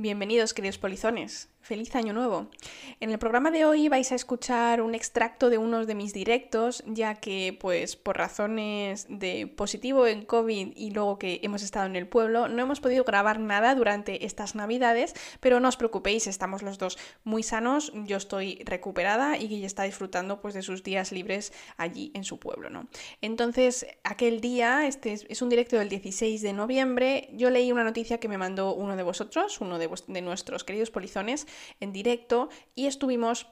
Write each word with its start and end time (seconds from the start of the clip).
Bienvenidos, 0.00 0.54
queridos 0.54 0.78
polizones. 0.78 1.50
Feliz 1.60 1.94
año 1.94 2.14
nuevo. 2.14 2.48
En 3.00 3.10
el 3.10 3.18
programa 3.18 3.50
de 3.50 3.66
hoy 3.66 3.88
vais 3.90 4.10
a 4.12 4.14
escuchar 4.14 4.80
un 4.80 4.94
extracto 4.94 5.50
de 5.50 5.58
unos 5.58 5.86
de 5.86 5.94
mis 5.94 6.14
directos, 6.14 6.82
ya 6.86 7.16
que 7.16 7.56
pues 7.60 7.96
por 7.96 8.16
razones 8.16 9.06
de 9.10 9.46
positivo 9.46 10.06
en 10.06 10.24
COVID 10.24 10.72
y 10.74 10.90
luego 10.90 11.18
que 11.18 11.38
hemos 11.42 11.62
estado 11.62 11.84
en 11.84 11.96
el 11.96 12.08
pueblo, 12.08 12.48
no 12.48 12.62
hemos 12.62 12.80
podido 12.80 13.04
grabar 13.04 13.38
nada 13.40 13.74
durante 13.74 14.24
estas 14.24 14.54
navidades, 14.54 15.14
pero 15.38 15.60
no 15.60 15.68
os 15.68 15.76
preocupéis, 15.76 16.26
estamos 16.26 16.62
los 16.62 16.78
dos 16.78 16.98
muy 17.24 17.42
sanos, 17.42 17.92
yo 18.06 18.16
estoy 18.16 18.62
recuperada 18.64 19.36
y 19.36 19.48
Guille 19.48 19.66
está 19.66 19.82
disfrutando 19.82 20.40
pues 20.40 20.54
de 20.54 20.62
sus 20.62 20.82
días 20.82 21.12
libres 21.12 21.52
allí 21.76 22.10
en 22.14 22.24
su 22.24 22.38
pueblo, 22.38 22.70
¿no? 22.70 22.88
Entonces, 23.20 23.86
aquel 24.02 24.40
día, 24.40 24.86
este 24.86 25.12
es 25.12 25.42
un 25.42 25.50
directo 25.50 25.76
del 25.76 25.90
16 25.90 26.40
de 26.40 26.52
noviembre, 26.54 27.28
yo 27.34 27.50
leí 27.50 27.70
una 27.70 27.84
noticia 27.84 28.18
que 28.18 28.28
me 28.28 28.38
mandó 28.38 28.74
uno 28.74 28.96
de 28.96 29.02
vosotros, 29.02 29.60
uno 29.60 29.78
de, 29.78 29.89
de 30.06 30.20
nuestros 30.22 30.64
queridos 30.64 30.90
polizones, 30.90 31.46
en 31.80 31.92
directo 31.92 32.48
y 32.74 32.86
estuvimos 32.86 33.46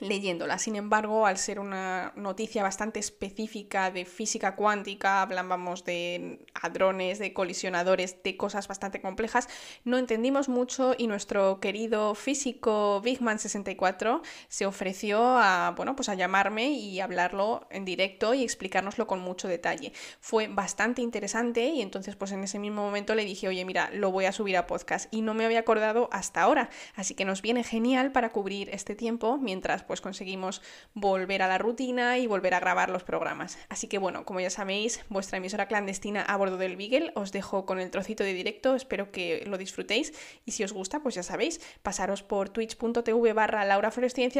leyéndola. 0.00 0.58
Sin 0.58 0.76
embargo, 0.76 1.26
al 1.26 1.38
ser 1.38 1.60
una 1.60 2.12
noticia 2.16 2.62
bastante 2.62 3.00
específica 3.00 3.90
de 3.90 4.04
física 4.04 4.56
cuántica, 4.56 5.22
hablábamos 5.22 5.84
de 5.84 6.46
hadrones, 6.54 7.18
de 7.18 7.32
colisionadores, 7.32 8.22
de 8.22 8.36
cosas 8.36 8.68
bastante 8.68 9.00
complejas, 9.00 9.48
no 9.84 9.98
entendimos 9.98 10.48
mucho 10.48 10.94
y 10.96 11.06
nuestro 11.06 11.60
querido 11.60 12.14
físico 12.14 13.02
Bigman64 13.04 14.22
se 14.48 14.66
ofreció 14.66 15.22
a, 15.38 15.72
bueno, 15.76 15.96
pues 15.96 16.08
a 16.08 16.14
llamarme 16.14 16.70
y 16.70 17.00
hablarlo 17.00 17.66
en 17.70 17.84
directo 17.84 18.34
y 18.34 18.42
explicárnoslo 18.42 19.06
con 19.06 19.20
mucho 19.20 19.48
detalle. 19.48 19.92
Fue 20.20 20.48
bastante 20.48 21.02
interesante 21.02 21.66
y 21.66 21.82
entonces 21.82 22.16
pues 22.16 22.32
en 22.32 22.44
ese 22.44 22.58
mismo 22.58 22.82
momento 22.82 23.14
le 23.14 23.24
dije, 23.24 23.48
oye, 23.48 23.64
mira, 23.64 23.90
lo 23.92 24.10
voy 24.10 24.26
a 24.26 24.32
subir 24.32 24.56
a 24.56 24.66
podcast 24.66 25.12
y 25.12 25.22
no 25.22 25.34
me 25.34 25.44
había 25.44 25.60
acordado 25.60 26.08
hasta 26.12 26.42
ahora, 26.42 26.70
así 26.94 27.14
que 27.14 27.24
nos 27.24 27.42
viene 27.42 27.64
genial 27.64 28.12
para 28.12 28.30
cubrir 28.30 28.70
este 28.70 28.94
tiempo 28.94 29.38
mientras 29.38 29.85
pues 29.86 30.00
conseguimos 30.00 30.62
volver 30.94 31.42
a 31.42 31.48
la 31.48 31.58
rutina 31.58 32.18
y 32.18 32.26
volver 32.26 32.54
a 32.54 32.60
grabar 32.60 32.90
los 32.90 33.04
programas. 33.04 33.58
Así 33.68 33.88
que 33.88 33.98
bueno, 33.98 34.24
como 34.24 34.40
ya 34.40 34.50
sabéis, 34.50 35.04
vuestra 35.08 35.38
emisora 35.38 35.68
clandestina 35.68 36.22
a 36.22 36.36
bordo 36.36 36.56
del 36.56 36.76
Beagle, 36.76 37.12
os 37.14 37.32
dejo 37.32 37.66
con 37.66 37.78
el 37.78 37.90
trocito 37.90 38.24
de 38.24 38.34
directo, 38.34 38.74
espero 38.74 39.10
que 39.10 39.44
lo 39.46 39.58
disfrutéis 39.58 40.12
y 40.44 40.52
si 40.52 40.64
os 40.64 40.72
gusta, 40.72 41.00
pues 41.00 41.14
ya 41.14 41.22
sabéis, 41.22 41.60
pasaros 41.82 42.22
por 42.22 42.48
twitch.tv 42.48 43.32
barra 43.32 43.64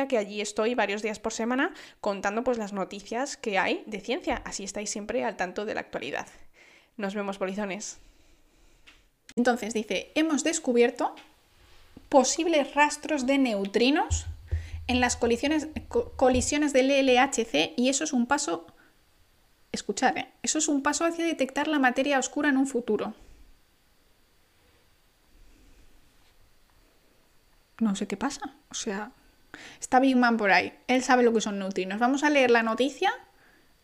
que 0.09 0.19
allí 0.19 0.41
estoy 0.41 0.75
varios 0.75 1.03
días 1.03 1.19
por 1.19 1.33
semana 1.33 1.73
contando 2.01 2.45
pues 2.45 2.59
las 2.59 2.73
noticias 2.73 3.37
que 3.37 3.59
hay 3.59 3.83
de 3.87 4.01
ciencia, 4.01 4.43
así 4.45 4.65
estáis 4.65 4.91
siempre 4.91 5.25
al 5.25 5.37
tanto 5.37 5.65
de 5.65 5.75
la 5.75 5.81
actualidad. 5.81 6.27
Nos 6.97 7.15
vemos, 7.15 7.39
polizones. 7.39 7.99
Entonces 9.37 9.75
dice, 9.75 10.13
hemos 10.15 10.45
descubierto 10.45 11.15
posibles 12.09 12.75
rastros 12.75 13.27
de 13.27 13.39
neutrinos 13.39 14.27
en 14.87 15.01
las 15.01 15.17
colisiones, 15.17 15.69
colisiones 16.17 16.73
del 16.73 16.89
LHC 16.89 17.75
y 17.77 17.89
eso 17.89 18.05
es 18.05 18.13
un 18.13 18.27
paso, 18.27 18.67
escuchad, 19.73 20.17
¿eh? 20.17 20.29
eso 20.43 20.59
es 20.59 20.69
un 20.69 20.83
paso 20.83 21.05
hacia 21.05 21.25
detectar 21.25 21.69
la 21.69 21.79
materia 21.79 22.19
oscura 22.19 22.49
en 22.49 22.57
un 22.57 22.67
futuro. 22.67 23.15
No 27.79 27.95
sé 27.95 28.07
qué 28.07 28.17
pasa, 28.17 28.55
o 28.71 28.75
sea, 28.75 29.13
está 29.81 30.01
Big 30.01 30.17
Man 30.17 30.37
por 30.37 30.51
ahí, 30.51 30.73
él 30.87 31.03
sabe 31.03 31.23
lo 31.23 31.33
que 31.33 31.41
son 31.41 31.59
neutrinos. 31.59 31.99
Vamos 31.99 32.23
a 32.25 32.31
leer 32.31 32.51
la 32.51 32.63
noticia 32.63 33.13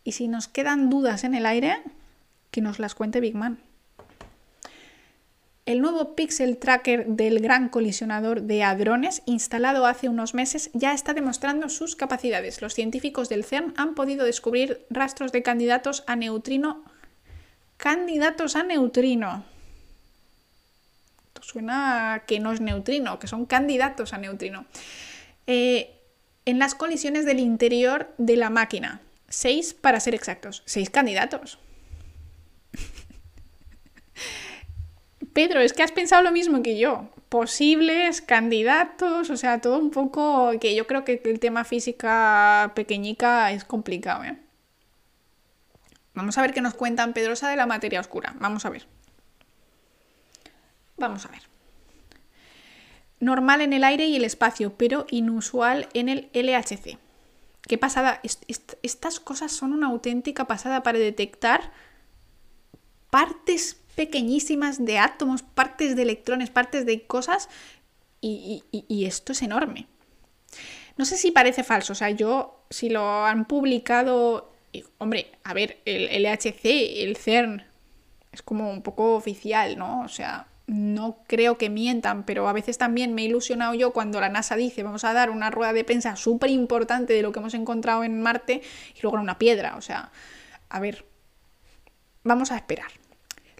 y 0.05 0.12
si 0.12 0.28
nos 0.28 0.48
quedan 0.48 0.89
dudas 0.89 1.25
en 1.25 1.34
el 1.34 1.47
aire, 1.47 1.83
que 2.50 2.61
nos 2.61 2.78
las 2.78 2.95
cuente 2.95 3.20
Big 3.20 3.34
Man. 3.34 3.58
El 5.72 5.80
nuevo 5.80 6.14
Pixel 6.14 6.58
Tracker 6.58 7.06
del 7.06 7.40
gran 7.40 7.70
colisionador 7.70 8.42
de 8.42 8.62
hadrones, 8.62 9.22
instalado 9.24 9.86
hace 9.86 10.10
unos 10.10 10.34
meses, 10.34 10.68
ya 10.74 10.92
está 10.92 11.14
demostrando 11.14 11.70
sus 11.70 11.96
capacidades. 11.96 12.60
Los 12.60 12.74
científicos 12.74 13.30
del 13.30 13.42
CERN 13.42 13.72
han 13.78 13.94
podido 13.94 14.27
descubrir 14.27 14.84
rastros 14.90 15.32
de 15.32 15.42
candidatos 15.42 16.05
a 16.06 16.14
neutrino. 16.14 16.84
Candidatos 17.78 18.55
a 18.55 18.64
neutrino. 18.64 19.46
Esto 21.28 21.42
suena 21.42 22.24
que 22.27 22.38
no 22.38 22.52
es 22.52 22.61
neutrino, 22.61 23.18
que 23.18 23.27
son 23.27 23.46
candidatos 23.46 24.12
a 24.12 24.18
neutrino. 24.18 24.66
Eh, 25.46 25.98
en 26.44 26.58
las 26.58 26.74
colisiones 26.74 27.24
del 27.24 27.40
interior 27.40 28.12
de 28.18 28.36
la 28.36 28.50
máquina. 28.50 29.00
Seis 29.30 29.72
para 29.72 30.00
ser 30.00 30.14
exactos. 30.14 30.62
Seis 30.66 30.90
candidatos. 30.90 31.58
Pedro, 35.32 35.60
es 35.60 35.72
que 35.72 35.82
has 35.82 35.92
pensado 35.92 36.22
lo 36.22 36.32
mismo 36.32 36.62
que 36.62 36.78
yo. 36.78 37.08
Posibles 37.28 38.20
candidatos, 38.20 39.30
o 39.30 39.36
sea, 39.36 39.60
todo 39.60 39.78
un 39.78 39.90
poco 39.90 40.52
que 40.60 40.74
yo 40.74 40.86
creo 40.86 41.04
que 41.04 41.20
el 41.24 41.40
tema 41.40 41.64
física 41.64 42.72
pequeñica 42.74 43.52
es 43.52 43.64
complicado. 43.64 44.24
¿eh? 44.24 44.36
Vamos 46.14 46.36
a 46.36 46.42
ver 46.42 46.52
qué 46.52 46.60
nos 46.60 46.74
cuentan 46.74 47.14
Pedrosa 47.14 47.48
de 47.48 47.56
la 47.56 47.66
materia 47.66 48.00
oscura. 48.00 48.34
Vamos 48.38 48.66
a 48.66 48.70
ver. 48.70 48.86
Vamos 50.98 51.24
a 51.24 51.28
ver. 51.28 51.42
Normal 53.18 53.60
en 53.62 53.72
el 53.72 53.84
aire 53.84 54.06
y 54.06 54.16
el 54.16 54.24
espacio, 54.24 54.74
pero 54.76 55.06
inusual 55.10 55.88
en 55.94 56.08
el 56.08 56.28
LHC. 56.34 56.98
Qué 57.62 57.78
pasada. 57.78 58.20
estas 58.82 59.20
cosas 59.20 59.52
son 59.52 59.72
una 59.72 59.86
auténtica 59.86 60.46
pasada 60.46 60.82
para 60.82 60.98
detectar 60.98 61.72
partes 63.10 63.81
pequeñísimas 63.95 64.85
de 64.85 64.98
átomos, 64.98 65.42
partes 65.42 65.97
de 65.97 66.03
electrones, 66.03 66.51
partes 66.51 66.86
de 66.86 67.03
cosas, 67.07 67.48
y, 68.20 68.63
esto 69.05 69.33
es 69.33 69.42
enorme. 69.42 69.86
No 70.97 71.05
sé 71.05 71.17
si 71.17 71.30
parece 71.30 71.64
falso, 71.64 71.92
o 71.92 71.97
sea, 71.97 72.11
yo, 72.11 72.64
si 72.70 72.89
lo 72.89 73.25
han 73.25 73.47
publicado, 73.47 74.53
hombre, 74.98 75.33
a 75.42 75.55
ver, 75.55 75.79
el 75.85 76.23
LHC, 76.23 77.03
el 77.03 77.17
CERN, 77.17 77.64
es 78.30 78.42
como 78.42 78.70
un 78.70 78.83
poco 78.83 79.14
oficial, 79.14 79.77
¿no? 79.77 80.03
O 80.03 80.09
sea, 80.09 80.47
no 80.67 81.19
creo 81.27 81.59
que 81.59 81.69
mientan, 81.69 82.24
pero 82.24 82.48
a 82.48 82.53
veces 82.53 82.79
también 82.79 83.14
me 83.14 83.23
he 83.23 83.27
ilusionado 83.27 83.74
yo 83.74 83.92
cuando 83.92 84.20
la 84.20 84.29
NASA 84.29 84.57
dice 84.57 84.83
vamos 84.83 85.05
a 85.05 85.13
dar 85.13 85.30
una 85.30 85.51
rueda 85.51 85.73
de 85.73 85.85
prensa 85.85 86.17
súper 86.17 86.51
importante 86.51 87.13
de 87.13 87.23
lo 87.23 87.33
que 87.33 87.41
hemos 87.41 87.55
encontrado 87.55 88.05
en 88.05 88.23
Marte 88.23 88.63
y 88.95 89.03
luego 89.03 89.19
una 89.19 89.39
piedra. 89.39 89.77
O 89.77 89.83
sea, 89.83 90.11
a 90.69 90.80
ver, 90.80 91.05
vamos 92.23 92.53
a 92.53 92.57
esperar. 92.57 93.02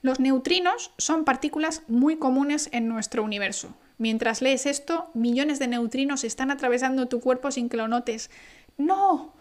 Los 0.03 0.19
neutrinos 0.19 0.93
son 0.99 1.25
partículas 1.25 1.85
muy 1.87 2.17
comunes 2.17 2.69
en 2.73 2.89
nuestro 2.89 3.23
universo. 3.23 3.75
Mientras 3.99 4.43
lees 4.43 4.67
esto, 4.67 5.09
millones 5.15 5.61
de 5.61 5.69
neutrinos 5.69 6.25
están 6.25 6.51
atravesando 6.51 7.07
tu 7.07 7.21
cuerpo 7.21 7.53
sin 7.53 7.69
que 7.69 7.77
lo 7.77 7.87
notes. 7.87 8.29
¡No! 8.77 9.33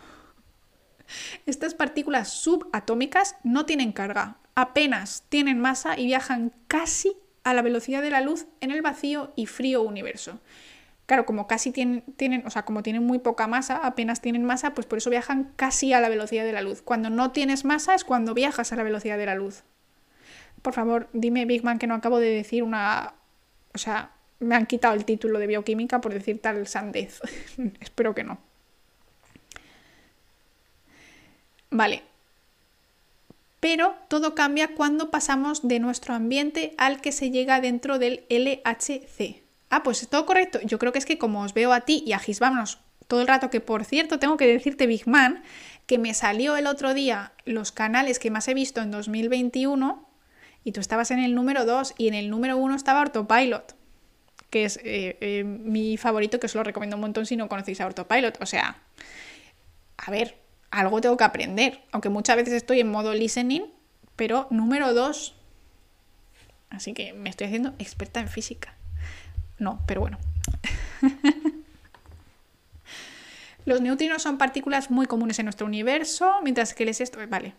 Estas 1.48 1.74
partículas 1.74 2.30
subatómicas 2.30 3.38
no 3.44 3.66
tienen 3.66 3.92
carga, 3.92 4.38
apenas 4.54 5.24
tienen 5.30 5.60
masa 5.60 5.98
y 5.98 6.06
viajan 6.06 6.54
casi 6.68 7.18
a 7.44 7.56
la 7.56 7.64
velocidad 7.64 8.04
de 8.04 8.12
la 8.12 8.22
luz 8.22 8.46
en 8.60 8.70
el 8.70 8.84
vacío 8.84 9.34
y 9.36 9.48
frío 9.48 9.82
universo. 9.82 10.40
Claro, 11.08 11.26
como 11.26 11.48
casi 11.48 11.72
tienen, 11.72 12.04
tienen, 12.18 12.46
o 12.46 12.52
sea, 12.52 12.66
como 12.66 12.84
tienen 12.84 13.04
muy 13.04 13.18
poca 13.18 13.48
masa, 13.48 13.78
apenas 13.78 14.22
tienen 14.22 14.46
masa, 14.46 14.76
pues 14.76 14.86
por 14.86 15.00
eso 15.00 15.10
viajan 15.10 15.52
casi 15.56 15.92
a 15.92 16.00
la 16.00 16.08
velocidad 16.08 16.46
de 16.46 16.54
la 16.54 16.62
luz. 16.62 16.84
Cuando 16.84 17.10
no 17.10 17.32
tienes 17.32 17.66
masa 17.66 17.96
es 17.96 18.06
cuando 18.06 18.36
viajas 18.36 18.72
a 18.72 18.76
la 18.76 18.84
velocidad 18.84 19.18
de 19.18 19.26
la 19.26 19.34
luz. 19.36 19.64
Por 20.62 20.74
favor, 20.74 21.08
dime, 21.14 21.46
Big 21.46 21.64
Man, 21.64 21.80
que 21.80 21.88
no 21.88 21.96
acabo 21.96 22.20
de 22.20 22.30
decir 22.30 22.64
una... 22.64 23.14
O 23.74 23.78
sea, 23.78 24.12
me 24.40 24.56
han 24.56 24.66
quitado 24.66 24.94
el 24.94 25.06
título 25.06 25.40
de 25.40 25.48
bioquímica 25.48 26.02
por 26.02 26.14
decir 26.14 26.42
tal 26.42 26.68
sandez. 26.68 27.20
Espero 27.80 28.14
que 28.14 28.24
no. 28.24 28.38
Vale. 31.70 32.04
Pero 33.60 33.96
todo 34.08 34.36
cambia 34.36 34.76
cuando 34.76 35.12
pasamos 35.12 35.68
de 35.68 35.80
nuestro 35.80 36.14
ambiente 36.14 36.74
al 36.78 37.00
que 37.00 37.12
se 37.12 37.30
llega 37.30 37.62
dentro 37.62 38.00
del 38.00 38.26
LHC. 38.30 39.42
Ah, 39.70 39.84
pues 39.84 40.02
es 40.02 40.10
todo 40.10 40.26
correcto. 40.26 40.60
Yo 40.64 40.80
creo 40.80 40.92
que 40.92 41.00
es 41.00 41.06
que 41.06 41.18
como 41.18 41.42
os 41.44 41.54
veo 41.54 41.72
a 41.72 41.82
ti 41.82 42.04
y 42.06 42.14
a 42.14 42.20
Gisvámonos 42.20 42.80
todo 43.08 43.22
el 43.22 43.28
rato, 43.28 43.50
que 43.50 43.60
por 43.60 43.84
cierto 43.84 44.20
tengo 44.20 44.38
que 44.38 44.48
decirte, 44.48 44.88
Big 44.88 45.06
Man, 45.06 45.44
que 45.86 45.98
me 45.98 46.14
salió 46.14 46.56
el 46.56 46.66
otro 46.66 46.94
día 46.94 47.34
los 47.44 47.74
canales 47.74 48.20
que 48.20 48.32
más 48.32 48.48
he 48.48 48.54
visto 48.54 48.82
en 48.82 48.90
2021 48.90 50.08
y 50.64 50.72
tú 50.72 50.80
estabas 50.80 51.12
en 51.12 51.20
el 51.20 51.36
número 51.36 51.66
2 51.66 51.96
y 51.98 52.08
en 52.08 52.14
el 52.14 52.30
número 52.30 52.58
1 52.58 52.76
estaba 52.76 53.02
Autopilot, 53.02 53.76
que 54.50 54.66
es 54.66 54.78
eh, 54.84 55.18
eh, 55.22 55.44
mi 55.44 55.98
favorito, 55.98 56.40
que 56.40 56.46
os 56.46 56.56
lo 56.56 56.64
recomiendo 56.64 56.98
un 56.98 57.02
montón 57.02 57.26
si 57.26 57.36
no 57.36 57.50
conocéis 57.50 57.82
a 57.82 57.86
Autopilot. 57.86 58.42
O 58.42 58.46
sea, 58.46 58.82
a 59.98 60.12
ver, 60.12 60.38
algo 60.70 61.02
tengo 61.02 61.18
que 61.18 61.24
aprender, 61.24 61.82
aunque 61.92 62.10
muchas 62.10 62.36
veces 62.36 62.54
estoy 62.54 62.80
en 62.80 62.90
modo 62.90 63.14
listening, 63.14 63.64
pero 64.16 64.48
número 64.52 64.94
2. 64.94 65.36
Así 66.70 66.94
que 66.94 67.14
me 67.14 67.30
estoy 67.30 67.48
haciendo 67.48 67.74
experta 67.80 68.20
en 68.20 68.28
física. 68.28 68.74
No, 69.58 69.82
pero 69.86 70.02
bueno. 70.02 70.18
Los 73.66 73.82
neutrinos 73.82 74.24
son 74.24 74.38
partículas 74.38 74.90
muy 74.90 75.06
comunes 75.06 75.38
en 75.40 75.46
nuestro 75.46 75.68
universo, 75.68 76.40
mientras 76.44 76.74
que 76.74 76.84
les 76.86 77.00
esto, 77.00 77.20
vale, 77.30 77.54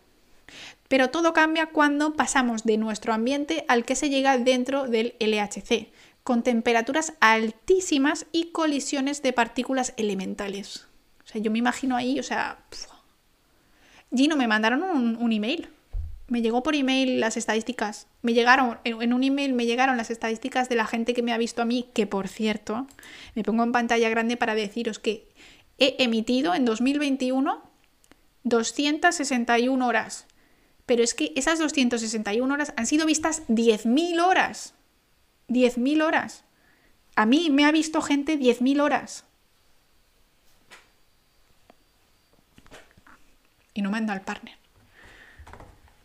pero 0.93 1.09
todo 1.09 1.33
cambia 1.33 1.65
cuando 1.65 2.13
pasamos 2.13 2.65
de 2.65 2.77
nuestro 2.77 3.13
ambiente 3.15 3.65
al 3.67 3.83
que 3.83 3.95
se 3.95 4.11
llega 4.11 4.37
dentro 4.37 4.87
del 4.87 5.15
LHC. 5.19 5.87
con 6.23 6.43
temperaturas 6.43 7.13
altísimas 7.19 8.27
y 8.31 8.51
colisiones 8.51 9.23
de 9.23 9.33
partículas 9.33 9.95
elementales. 9.97 10.85
O 11.25 11.27
sea, 11.27 11.41
yo 11.41 11.49
me 11.49 11.57
imagino 11.57 11.95
ahí, 11.95 12.19
o 12.19 12.23
sea... 12.23 12.59
Gino, 14.15 14.37
me 14.37 14.47
mandaron 14.47 14.83
un, 14.83 15.31
email. 15.31 15.67
Me 16.27 16.43
llegó 16.43 16.61
por 16.61 16.75
email 16.75 17.19
las 17.19 17.37
estadísticas. 17.37 18.05
Me 18.21 18.35
llegaron, 18.35 18.77
en 18.83 19.13
un 19.13 19.23
email 19.23 19.53
me 19.53 19.65
llegaron 19.65 19.97
las 19.97 20.11
estadísticas 20.11 20.69
de 20.69 20.75
la 20.75 20.85
gente 20.85 21.15
que 21.15 21.23
me 21.23 21.33
ha 21.33 21.39
visto 21.39 21.63
a 21.63 21.65
mí, 21.65 21.89
que 21.95 22.05
por 22.05 22.27
cierto, 22.27 22.85
me 23.33 23.41
pongo 23.41 23.63
en 23.63 23.71
pantalla 23.71 24.09
grande 24.09 24.37
para 24.37 24.53
deciros 24.53 24.99
que 24.99 25.27
he 25.79 25.95
emitido 26.03 26.53
en 26.53 26.65
2021 26.65 27.63
261 28.43 29.87
horas. 29.87 30.27
Pero 30.85 31.03
es 31.03 31.13
que 31.13 31.31
esas 31.35 31.59
261 31.59 32.53
horas 32.53 32.73
han 32.75 32.85
sido 32.85 33.05
vistas 33.05 33.43
10.000 33.47 34.21
horas. 34.21 34.73
10.000 35.47 36.03
horas. 36.03 36.43
A 37.15 37.25
mí 37.25 37.49
me 37.49 37.65
ha 37.65 37.71
visto 37.71 38.01
gente 38.01 38.39
10.000 38.39 38.81
horas. 38.81 39.25
Y 43.73 43.81
no 43.81 43.89
me 43.91 43.97
anda 43.97 44.13
al 44.13 44.21
partner. 44.21 44.57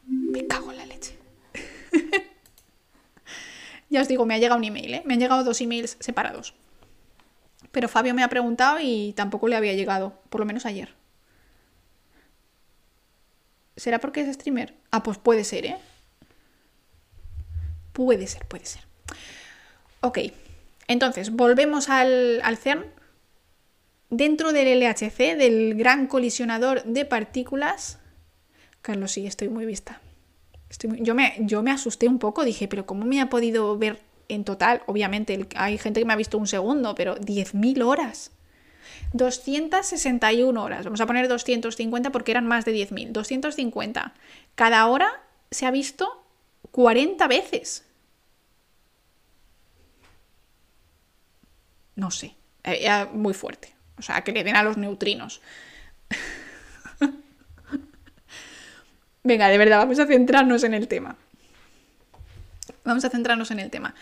Me 0.07 0.47
cago 0.47 0.71
en 0.71 0.79
la 0.79 0.87
leche. 0.87 1.19
ya 3.91 4.01
os 4.01 4.09
digo, 4.09 4.27
me 4.27 4.35
ha 4.35 4.39
llegado 4.39 4.59
un 4.59 4.65
email, 4.65 4.95
¿eh? 4.95 5.03
Me 5.05 5.15
han 5.15 5.21
llegado 5.21 5.45
dos 5.45 5.61
emails 5.61 5.97
separados. 6.01 6.55
Pero 7.73 7.89
Fabio 7.89 8.15
me 8.15 8.23
ha 8.23 8.29
preguntado 8.29 8.79
y 8.81 9.13
tampoco 9.15 9.49
le 9.49 9.57
había 9.57 9.75
llegado, 9.75 10.19
por 10.31 10.41
lo 10.41 10.47
menos 10.47 10.65
ayer. 10.65 10.95
¿Será 13.79 14.01
porque 14.01 14.21
es 14.21 14.35
streamer? 14.35 14.75
Ah, 14.91 15.03
pues 15.03 15.19
puede 15.19 15.45
ser, 15.45 15.65
¿eh? 15.65 15.77
Puede 17.93 18.27
ser, 18.27 18.45
puede 18.47 18.67
ser. 18.67 18.83
Ok, 20.01 20.19
entonces, 20.89 21.31
volvemos 21.31 21.89
al, 21.89 22.43
CERN. 22.61 22.87
Dentro 24.11 24.53
del 24.53 24.81
LHC, 24.81 25.37
del 25.37 25.75
gran 25.75 26.07
colisionador 26.07 26.83
de 26.85 27.05
partículas. 27.05 27.99
Carlos, 28.81 29.13
sí, 29.13 29.27
estoy 29.27 29.51
muy 29.51 29.67
vista. 29.67 30.01
Yo, 30.99 31.15
me, 31.15 31.35
yo 31.41 31.63
me 31.63 31.71
asusté 31.71 32.09
un 32.09 32.19
poco, 32.19 32.45
dije, 32.45 32.69
pero 32.69 32.87
¿cómo 32.87 33.05
me 33.05 33.21
ha 33.21 33.29
podido 33.29 33.77
ver 33.77 34.01
en 34.29 34.45
total? 34.45 34.83
Obviamente, 34.87 35.47
hay 35.57 35.77
gente 35.79 36.01
que 36.01 36.07
me 36.07 36.15
ha 36.15 36.17
visto 36.17 36.39
un 36.39 36.47
segundo, 36.47 36.95
pero 36.95 37.17
10.000 37.17 37.83
horas. 37.83 38.33
261 39.13 40.63
horas. 40.63 40.85
Vamos 40.85 41.01
a 41.01 41.07
poner 41.07 41.29
250 41.29 42.11
porque 42.11 42.31
eran 42.31 42.47
más 42.47 42.65
de 42.65 42.73
10.000. 42.75 43.13
250. 43.13 44.15
Cada 44.55 44.87
hora 44.87 45.11
se 45.51 45.67
ha 45.67 45.71
visto 45.71 46.25
40 46.71 47.27
veces. 47.29 47.85
No 51.97 52.11
sé. 52.11 52.35
Era 52.63 53.07
muy 53.07 53.35
fuerte. 53.35 53.75
O 53.99 54.03
sea, 54.03 54.23
que 54.23 54.33
le 54.33 54.45
den 54.45 54.57
a 54.57 54.63
los 54.63 54.77
neutrinos. 54.77 55.41
Venga, 59.25 59.49
de 59.49 59.59
verdad, 59.59 59.79
vamos 59.79 59.99
a 59.99 60.07
centrarnos 60.07 60.65
en 60.65 60.75
el 60.75 60.87
tema. 60.87 61.17
Vamos 62.85 63.05
a 63.05 63.11
centrarnos 63.11 63.51
en 63.51 63.59
el 63.59 63.71
tema 63.71 63.95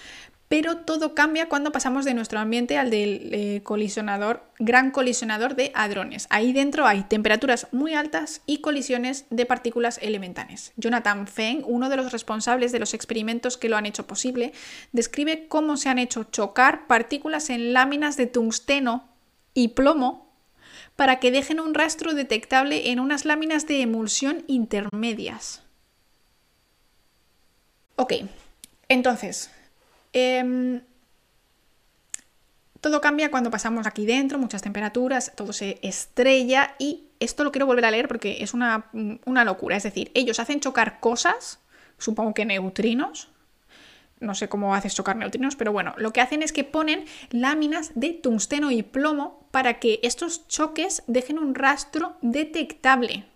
pero 0.49 0.77
todo 0.79 1.15
cambia 1.15 1.49
cuando 1.49 1.73
pasamos 1.73 2.05
de 2.05 2.15
nuestro 2.15 2.39
ambiente 2.39 2.79
al 2.79 2.91
del 2.91 3.31
eh, 3.33 3.61
colisionador, 3.65 4.45
gran 4.59 4.93
colisionador 4.93 5.57
de 5.57 5.73
hadrones. 5.75 6.27
Ahí 6.31 6.53
dentro 6.53 6.87
hay 6.87 7.03
temperaturas 7.03 7.67
muy 7.73 7.95
altas 7.95 8.43
y 8.47 8.59
colisiones 8.59 9.27
de 9.31 9.47
partículas 9.47 9.99
elementales. 10.01 10.73
Jonathan 10.77 11.27
Feng, 11.27 11.63
uno 11.67 11.89
de 11.89 11.97
los 11.97 12.13
responsables 12.13 12.71
de 12.71 12.79
los 12.79 12.95
experimentos 12.95 13.57
que 13.57 13.69
lo 13.69 13.77
han 13.77 13.87
hecho 13.87 14.07
posible, 14.07 14.53
describe 14.93 15.49
cómo 15.49 15.77
se 15.77 15.89
han 15.89 15.99
hecho 15.99 16.25
chocar 16.25 16.87
partículas 16.87 17.51
en 17.51 17.73
láminas 17.73 18.17
de 18.17 18.27
tungsteno 18.27 19.09
y 19.53 19.69
plomo 19.69 20.27
para 20.95 21.19
que 21.19 21.31
dejen 21.31 21.61
un 21.61 21.75
rastro 21.75 22.15
detectable 22.15 22.91
en 22.91 23.01
unas 23.01 23.25
láminas 23.25 23.67
de 23.67 23.83
emulsión 23.83 24.45
intermedias. 24.47 25.63
Ok, 27.97 28.13
entonces, 28.89 29.51
Em, 30.19 30.81
todo 32.81 33.03
cambia 33.03 33.31
cuando 33.31 33.51
pasamos 33.51 33.87
aquí 33.87 34.07
dentro, 34.07 34.39
muchas 34.39 34.63
temperaturas, 34.63 35.33
todo 35.37 35.53
se 35.53 35.79
estrella 35.83 36.75
y 36.79 37.09
esto 37.21 37.45
lo 37.45 37.53
quiero 37.53 37.67
volver 37.67 37.85
a 37.85 37.91
leer 37.91 38.09
porque 38.09 38.39
es 38.41 38.55
una, 38.55 38.87
una 39.27 39.45
locura. 39.45 39.77
Es 39.77 39.83
decir, 39.83 40.11
ellos 40.15 40.41
hacen 40.41 40.61
chocar 40.61 41.01
cosas, 41.01 41.61
supongo 41.99 42.33
que 42.33 42.47
neutrinos, 42.47 43.29
no 44.19 44.35
sé 44.35 44.49
cómo 44.49 44.75
haces 44.75 44.95
chocar 44.95 45.17
neutrinos, 45.17 45.55
pero 45.55 45.71
bueno, 45.71 45.93
lo 45.99 46.15
que 46.15 46.23
hacen 46.23 46.43
es 46.43 46.55
que 46.55 46.65
ponen 46.65 47.05
láminas 47.29 47.93
de 47.95 48.15
tungsteno 48.15 48.71
y 48.71 48.83
plomo 48.83 49.47
para 49.51 49.79
que 49.79 50.01
estos 50.03 50.49
choques 50.49 51.03
dejen 51.07 51.39
un 51.39 51.55
rastro 51.55 52.17
detectable 52.23 53.27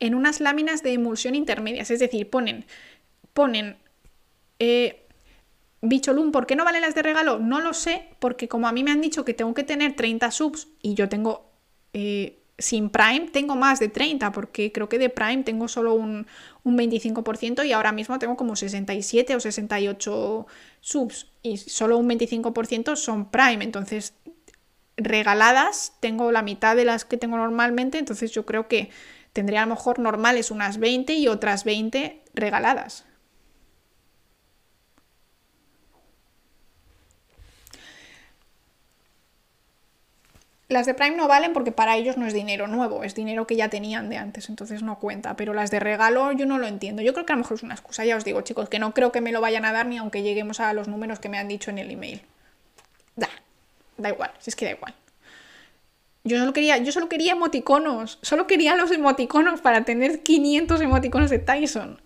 en 0.00 0.16
unas 0.16 0.40
láminas 0.40 0.82
de 0.82 0.94
emulsión 0.94 1.36
intermedias. 1.36 1.92
Es 1.92 2.00
decir, 2.00 2.28
ponen, 2.28 2.64
ponen 3.32 3.76
eh, 4.58 4.99
Bicholum, 5.82 6.30
¿por 6.30 6.46
qué 6.46 6.56
no 6.56 6.64
valen 6.64 6.82
las 6.82 6.94
de 6.94 7.02
regalo? 7.02 7.38
No 7.38 7.60
lo 7.60 7.72
sé, 7.72 8.08
porque 8.18 8.48
como 8.48 8.68
a 8.68 8.72
mí 8.72 8.84
me 8.84 8.90
han 8.90 9.00
dicho 9.00 9.24
que 9.24 9.34
tengo 9.34 9.54
que 9.54 9.64
tener 9.64 9.96
30 9.96 10.30
subs 10.30 10.68
y 10.82 10.94
yo 10.94 11.08
tengo 11.08 11.50
eh, 11.94 12.40
sin 12.58 12.90
Prime, 12.90 13.28
tengo 13.32 13.56
más 13.56 13.80
de 13.80 13.88
30, 13.88 14.32
porque 14.32 14.72
creo 14.72 14.88
que 14.88 14.98
de 14.98 15.08
Prime 15.08 15.42
tengo 15.42 15.68
solo 15.68 15.94
un, 15.94 16.26
un 16.62 16.78
25% 16.78 17.66
y 17.66 17.72
ahora 17.72 17.92
mismo 17.92 18.18
tengo 18.18 18.36
como 18.36 18.56
67 18.56 19.34
o 19.34 19.40
68 19.40 20.46
subs 20.80 21.28
y 21.42 21.56
solo 21.56 21.96
un 21.96 22.08
25% 22.08 22.96
son 22.96 23.30
Prime, 23.30 23.64
entonces 23.64 24.14
regaladas 24.98 25.94
tengo 26.00 26.30
la 26.30 26.42
mitad 26.42 26.76
de 26.76 26.84
las 26.84 27.06
que 27.06 27.16
tengo 27.16 27.38
normalmente, 27.38 27.98
entonces 27.98 28.30
yo 28.32 28.44
creo 28.44 28.68
que 28.68 28.90
tendría 29.32 29.62
a 29.62 29.66
lo 29.66 29.74
mejor 29.74 29.98
normales 29.98 30.50
unas 30.50 30.78
20 30.78 31.14
y 31.14 31.28
otras 31.28 31.64
20 31.64 32.22
regaladas. 32.34 33.06
Las 40.70 40.86
de 40.86 40.94
Prime 40.94 41.16
no 41.16 41.26
valen 41.26 41.52
porque 41.52 41.72
para 41.72 41.96
ellos 41.96 42.16
no 42.16 42.26
es 42.26 42.32
dinero 42.32 42.68
nuevo, 42.68 43.02
es 43.02 43.16
dinero 43.16 43.44
que 43.44 43.56
ya 43.56 43.68
tenían 43.68 44.08
de 44.08 44.18
antes, 44.18 44.48
entonces 44.48 44.84
no 44.84 45.00
cuenta. 45.00 45.34
Pero 45.34 45.52
las 45.52 45.72
de 45.72 45.80
regalo 45.80 46.30
yo 46.30 46.46
no 46.46 46.58
lo 46.58 46.68
entiendo. 46.68 47.02
Yo 47.02 47.12
creo 47.12 47.26
que 47.26 47.32
a 47.32 47.36
lo 47.36 47.42
mejor 47.42 47.56
es 47.56 47.64
una 47.64 47.74
excusa, 47.74 48.04
ya 48.04 48.16
os 48.16 48.24
digo, 48.24 48.40
chicos, 48.42 48.68
que 48.68 48.78
no 48.78 48.94
creo 48.94 49.10
que 49.10 49.20
me 49.20 49.32
lo 49.32 49.40
vayan 49.40 49.64
a 49.64 49.72
dar 49.72 49.86
ni 49.86 49.98
aunque 49.98 50.22
lleguemos 50.22 50.60
a 50.60 50.72
los 50.72 50.86
números 50.86 51.18
que 51.18 51.28
me 51.28 51.38
han 51.38 51.48
dicho 51.48 51.72
en 51.72 51.78
el 51.78 51.90
email. 51.90 52.22
Da, 53.16 53.28
da 53.96 54.10
igual, 54.10 54.30
si 54.38 54.50
es 54.50 54.54
que 54.54 54.64
da 54.64 54.70
igual. 54.70 54.94
Yo 56.22 56.38
solo 56.38 56.52
quería, 56.52 56.78
yo 56.78 56.92
solo 56.92 57.08
quería 57.08 57.32
emoticonos, 57.32 58.20
solo 58.22 58.46
quería 58.46 58.76
los 58.76 58.92
emoticonos 58.92 59.60
para 59.60 59.84
tener 59.84 60.22
500 60.22 60.80
emoticonos 60.82 61.30
de 61.30 61.40
Tyson. 61.40 62.00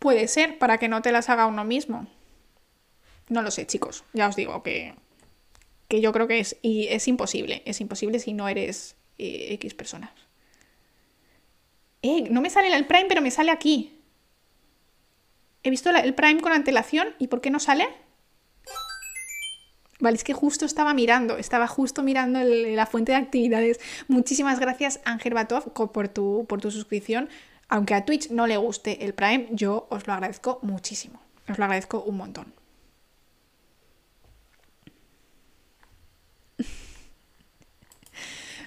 Puede 0.00 0.26
ser, 0.26 0.58
para 0.58 0.78
que 0.78 0.88
no 0.88 1.00
te 1.00 1.12
las 1.12 1.28
haga 1.28 1.46
uno 1.46 1.62
mismo. 1.62 2.08
No 3.30 3.42
lo 3.42 3.50
sé, 3.50 3.66
chicos. 3.66 4.04
Ya 4.12 4.28
os 4.28 4.36
digo 4.36 4.62
que, 4.62 4.94
que 5.88 6.00
yo 6.00 6.12
creo 6.12 6.28
que 6.28 6.40
es, 6.40 6.56
y 6.60 6.88
es 6.88 7.08
imposible. 7.08 7.62
Es 7.64 7.80
imposible 7.80 8.18
si 8.18 8.34
no 8.34 8.48
eres 8.48 8.96
eh, 9.18 9.54
X 9.54 9.72
personas. 9.72 10.10
Eh, 12.02 12.28
no 12.30 12.40
me 12.40 12.50
sale 12.50 12.74
el 12.74 12.86
Prime, 12.86 13.06
pero 13.08 13.22
me 13.22 13.30
sale 13.30 13.52
aquí. 13.52 14.00
He 15.62 15.70
visto 15.70 15.90
el 15.90 16.14
Prime 16.14 16.40
con 16.40 16.52
antelación. 16.52 17.14
¿Y 17.18 17.28
por 17.28 17.40
qué 17.40 17.50
no 17.50 17.60
sale? 17.60 17.88
Vale, 20.00 20.16
es 20.16 20.24
que 20.24 20.32
justo 20.32 20.64
estaba 20.64 20.94
mirando, 20.94 21.36
estaba 21.36 21.68
justo 21.68 22.02
mirando 22.02 22.42
la 22.42 22.86
fuente 22.86 23.12
de 23.12 23.18
actividades. 23.18 23.78
Muchísimas 24.08 24.58
gracias, 24.58 25.00
Ángel 25.04 25.34
Batov, 25.34 25.72
por 25.72 26.08
tu, 26.08 26.46
por 26.48 26.60
tu 26.60 26.70
suscripción. 26.70 27.28
Aunque 27.68 27.94
a 27.94 28.04
Twitch 28.04 28.30
no 28.30 28.46
le 28.46 28.56
guste 28.56 29.04
el 29.04 29.14
Prime, 29.14 29.46
yo 29.50 29.86
os 29.90 30.06
lo 30.06 30.14
agradezco 30.14 30.58
muchísimo. 30.62 31.20
Os 31.48 31.58
lo 31.58 31.64
agradezco 31.64 32.02
un 32.02 32.16
montón. 32.16 32.59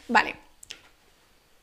Vale. 0.07 0.43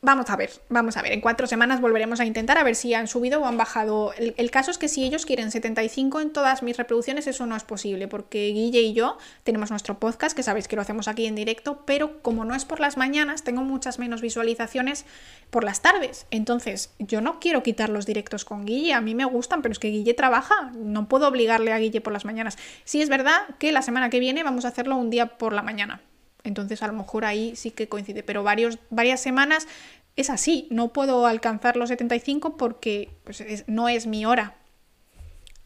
Vamos 0.03 0.31
a 0.31 0.35
ver, 0.35 0.49
vamos 0.67 0.97
a 0.97 1.03
ver. 1.03 1.11
En 1.11 1.21
cuatro 1.21 1.45
semanas 1.45 1.79
volveremos 1.79 2.19
a 2.19 2.25
intentar 2.25 2.57
a 2.57 2.63
ver 2.63 2.75
si 2.75 2.95
han 2.95 3.07
subido 3.07 3.39
o 3.39 3.45
han 3.45 3.55
bajado. 3.55 4.13
El, 4.17 4.49
caso 4.49 4.71
es 4.71 4.79
que 4.79 4.87
si 4.87 5.03
ellos 5.03 5.27
quieren 5.27 5.51
75 5.51 6.21
en 6.21 6.33
todas 6.33 6.63
mis 6.63 6.75
reproducciones, 6.75 7.27
eso 7.27 7.45
no 7.45 7.55
es 7.55 7.63
posible, 7.63 8.07
porque 8.07 8.47
Guille 8.47 8.81
y 8.81 8.93
yo 8.93 9.19
tenemos 9.43 9.69
nuestro 9.69 9.99
podcast, 9.99 10.35
que 10.35 10.41
sabéis 10.41 10.67
que 10.67 10.75
lo 10.75 10.81
hacemos 10.81 11.07
aquí 11.07 11.27
en 11.27 11.35
directo, 11.35 11.83
pero 11.85 12.19
como 12.23 12.45
no 12.45 12.55
es 12.55 12.65
por 12.65 12.79
las 12.79 12.97
mañanas, 12.97 13.43
tengo 13.43 13.61
muchas 13.61 13.99
menos 13.99 14.21
visualizaciones 14.21 15.05
por 15.51 15.63
las 15.63 15.83
tardes. 15.83 16.25
Entonces, 16.31 16.95
yo 16.97 17.21
no 17.21 17.39
quiero 17.39 17.61
quitar 17.61 17.89
los 17.89 18.07
directos 18.07 18.43
con 18.43 18.65
Guille, 18.65 18.93
a 18.93 19.01
mí 19.01 19.13
me 19.13 19.25
gustan, 19.25 19.61
pero 19.61 19.71
es 19.71 19.77
que 19.77 19.89
Guille 19.89 20.15
trabaja, 20.15 20.71
no 20.73 21.07
puedo 21.07 21.27
obligarle 21.27 21.73
a 21.73 21.77
Guille 21.77 22.01
por 22.01 22.11
las 22.11 22.25
mañanas. 22.25 22.57
Sí 22.85 23.03
es 23.03 23.09
verdad 23.09 23.37
que 23.59 23.71
la 23.71 23.83
semana 23.83 24.09
que 24.09 24.19
viene 24.19 24.41
vamos 24.41 24.65
a 24.65 24.69
hacerlo 24.69 24.95
un 24.95 25.11
día 25.11 25.37
por 25.37 25.53
la 25.53 25.61
mañana 25.61 26.01
entonces 26.43 26.81
a 26.83 26.87
lo 26.87 26.93
mejor 26.93 27.25
ahí 27.25 27.55
sí 27.55 27.71
que 27.71 27.87
coincide, 27.87 28.23
pero 28.23 28.43
varios, 28.43 28.79
varias 28.89 29.21
semanas 29.21 29.67
es 30.15 30.29
así, 30.29 30.67
no 30.69 30.89
puedo 30.89 31.25
alcanzar 31.25 31.77
los 31.77 31.89
75 31.89 32.57
porque 32.57 33.09
pues, 33.23 33.43
no 33.67 33.89
es 33.89 34.07
mi 34.07 34.25
hora. 34.25 34.55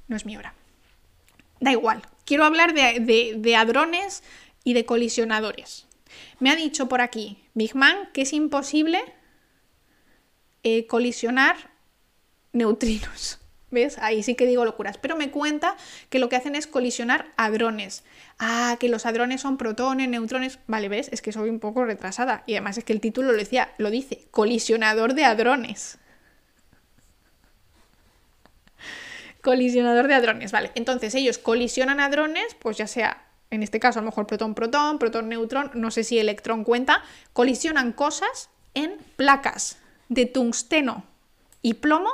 no 0.07 0.15
es 0.15 0.25
mi 0.25 0.37
hora. 0.37 0.53
Da 1.59 1.71
igual, 1.71 2.01
quiero 2.25 2.45
hablar 2.45 2.73
de, 2.73 3.55
hadrones 3.55 4.23
y 4.63 4.73
de 4.73 4.85
colisionadores. 4.85 5.87
Me 6.39 6.49
ha 6.49 6.55
dicho 6.55 6.87
por 6.87 7.01
aquí 7.01 7.37
Big 7.53 7.75
Man 7.75 8.09
que 8.13 8.21
es 8.21 8.33
imposible 8.33 9.01
eh, 10.63 10.85
colisionar 10.87 11.55
neutrinos. 12.51 13.39
¿Ves? 13.71 13.97
Ahí 13.99 14.23
sí 14.23 14.35
que 14.35 14.45
digo 14.45 14.63
locuras. 14.63 14.97
Pero 14.97 15.15
me 15.15 15.31
cuenta 15.31 15.75
que 16.09 16.19
lo 16.19 16.29
que 16.29 16.35
hacen 16.35 16.55
es 16.55 16.67
colisionar 16.67 17.27
hadrones. 17.35 18.03
Ah, 18.39 18.77
que 18.79 18.89
los 18.89 19.05
hadrones 19.05 19.41
son 19.41 19.57
protones, 19.57 20.07
neutrones. 20.07 20.59
Vale, 20.67 20.87
¿ves? 20.87 21.09
Es 21.11 21.21
que 21.21 21.31
soy 21.31 21.49
un 21.49 21.59
poco 21.59 21.83
retrasada. 21.83 22.43
Y 22.45 22.53
además 22.53 22.77
es 22.77 22.83
que 22.83 22.93
el 22.93 23.01
título 23.01 23.31
lo 23.31 23.37
decía, 23.37 23.73
lo 23.77 23.89
dice, 23.89 24.27
colisionador 24.31 25.13
de 25.13 25.25
hadrones. 25.25 25.97
Colisionador 29.41 30.07
de 30.07 30.15
hadrones, 30.15 30.51
vale. 30.51 30.71
Entonces 30.75 31.13
ellos 31.13 31.37
colisionan 31.37 31.99
hadrones, 31.99 32.55
pues 32.59 32.77
ya 32.77 32.87
sea, 32.87 33.25
en 33.51 33.61
este 33.61 33.79
caso 33.79 33.99
a 33.99 34.01
lo 34.01 34.07
mejor 34.07 34.25
protón-protón, 34.25 34.97
protón-neutrón, 34.97 35.71
no 35.75 35.91
sé 35.91 36.03
si 36.03 36.17
electrón 36.17 36.63
cuenta, 36.63 37.03
colisionan 37.33 37.93
cosas 37.93 38.49
en 38.73 38.97
placas 39.15 39.77
de 40.09 40.25
tungsteno 40.25 41.03
y 41.61 41.75
plomo 41.75 42.09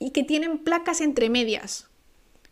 y 0.00 0.10
que 0.10 0.24
tienen 0.24 0.58
placas 0.58 1.00
entre 1.00 1.30
medias. 1.30 1.86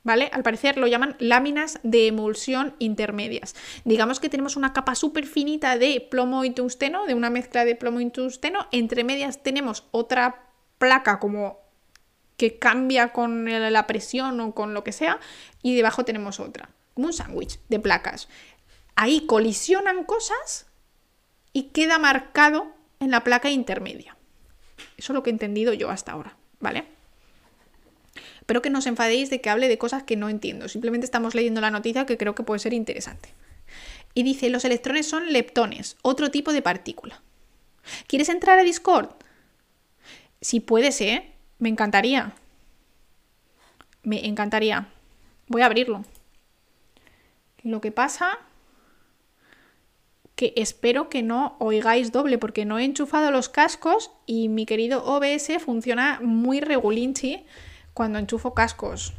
¿Vale? 0.04 0.30
Al 0.32 0.44
parecer 0.44 0.78
lo 0.78 0.86
llaman 0.86 1.16
láminas 1.18 1.80
de 1.82 2.06
emulsión 2.06 2.74
intermedias. 2.78 3.56
Digamos 3.84 4.20
que 4.20 4.28
tenemos 4.28 4.56
una 4.56 4.72
capa 4.72 4.94
súper 4.94 5.26
finita 5.26 5.76
de 5.76 6.00
plomo 6.00 6.44
y 6.44 6.50
tungsteno, 6.50 7.04
de 7.04 7.14
una 7.14 7.30
mezcla 7.30 7.64
de 7.64 7.74
plomo 7.74 8.00
y 8.00 8.08
tungsteno. 8.08 8.68
Entre 8.70 9.02
medias 9.02 9.42
tenemos 9.42 9.84
otra 9.90 10.46
placa 10.78 11.18
como 11.18 11.58
que 12.38 12.58
cambia 12.58 13.12
con 13.12 13.44
la 13.46 13.86
presión 13.86 14.40
o 14.40 14.54
con 14.54 14.72
lo 14.72 14.84
que 14.84 14.92
sea, 14.92 15.18
y 15.60 15.74
debajo 15.74 16.04
tenemos 16.04 16.38
otra, 16.38 16.70
como 16.94 17.08
un 17.08 17.12
sándwich 17.12 17.58
de 17.68 17.80
placas. 17.80 18.28
Ahí 18.94 19.26
colisionan 19.26 20.04
cosas 20.04 20.66
y 21.52 21.64
queda 21.64 21.98
marcado 21.98 22.68
en 23.00 23.10
la 23.10 23.24
placa 23.24 23.50
intermedia. 23.50 24.16
Eso 24.96 25.12
es 25.12 25.14
lo 25.14 25.22
que 25.24 25.30
he 25.30 25.32
entendido 25.32 25.72
yo 25.74 25.90
hasta 25.90 26.12
ahora, 26.12 26.36
¿vale? 26.60 26.97
Espero 28.48 28.62
que 28.62 28.70
no 28.70 28.78
os 28.78 28.86
enfadéis 28.86 29.28
de 29.28 29.42
que 29.42 29.50
hable 29.50 29.68
de 29.68 29.76
cosas 29.76 30.04
que 30.04 30.16
no 30.16 30.30
entiendo. 30.30 30.70
Simplemente 30.70 31.04
estamos 31.04 31.34
leyendo 31.34 31.60
la 31.60 31.70
noticia 31.70 32.06
que 32.06 32.16
creo 32.16 32.34
que 32.34 32.44
puede 32.44 32.60
ser 32.60 32.72
interesante. 32.72 33.28
Y 34.14 34.22
dice, 34.22 34.48
los 34.48 34.64
electrones 34.64 35.06
son 35.06 35.34
leptones, 35.34 35.98
otro 36.00 36.30
tipo 36.30 36.54
de 36.54 36.62
partícula. 36.62 37.20
¿Quieres 38.06 38.30
entrar 38.30 38.58
a 38.58 38.62
Discord? 38.62 39.10
Si 40.40 40.60
puedes, 40.60 40.98
¿eh? 41.02 41.30
Me 41.58 41.68
encantaría. 41.68 42.32
Me 44.02 44.24
encantaría. 44.24 44.88
Voy 45.48 45.60
a 45.60 45.66
abrirlo. 45.66 46.06
Lo 47.62 47.82
que 47.82 47.92
pasa 47.92 48.38
que 50.36 50.54
espero 50.56 51.10
que 51.10 51.22
no 51.22 51.54
oigáis 51.58 52.12
doble 52.12 52.38
porque 52.38 52.64
no 52.64 52.78
he 52.78 52.84
enchufado 52.84 53.30
los 53.30 53.50
cascos 53.50 54.10
y 54.24 54.48
mi 54.48 54.64
querido 54.64 55.04
OBS 55.04 55.62
funciona 55.62 56.18
muy 56.22 56.60
regulinchi 56.60 57.44
cuando 57.94 58.18
enchufo 58.18 58.54
cascos. 58.54 59.14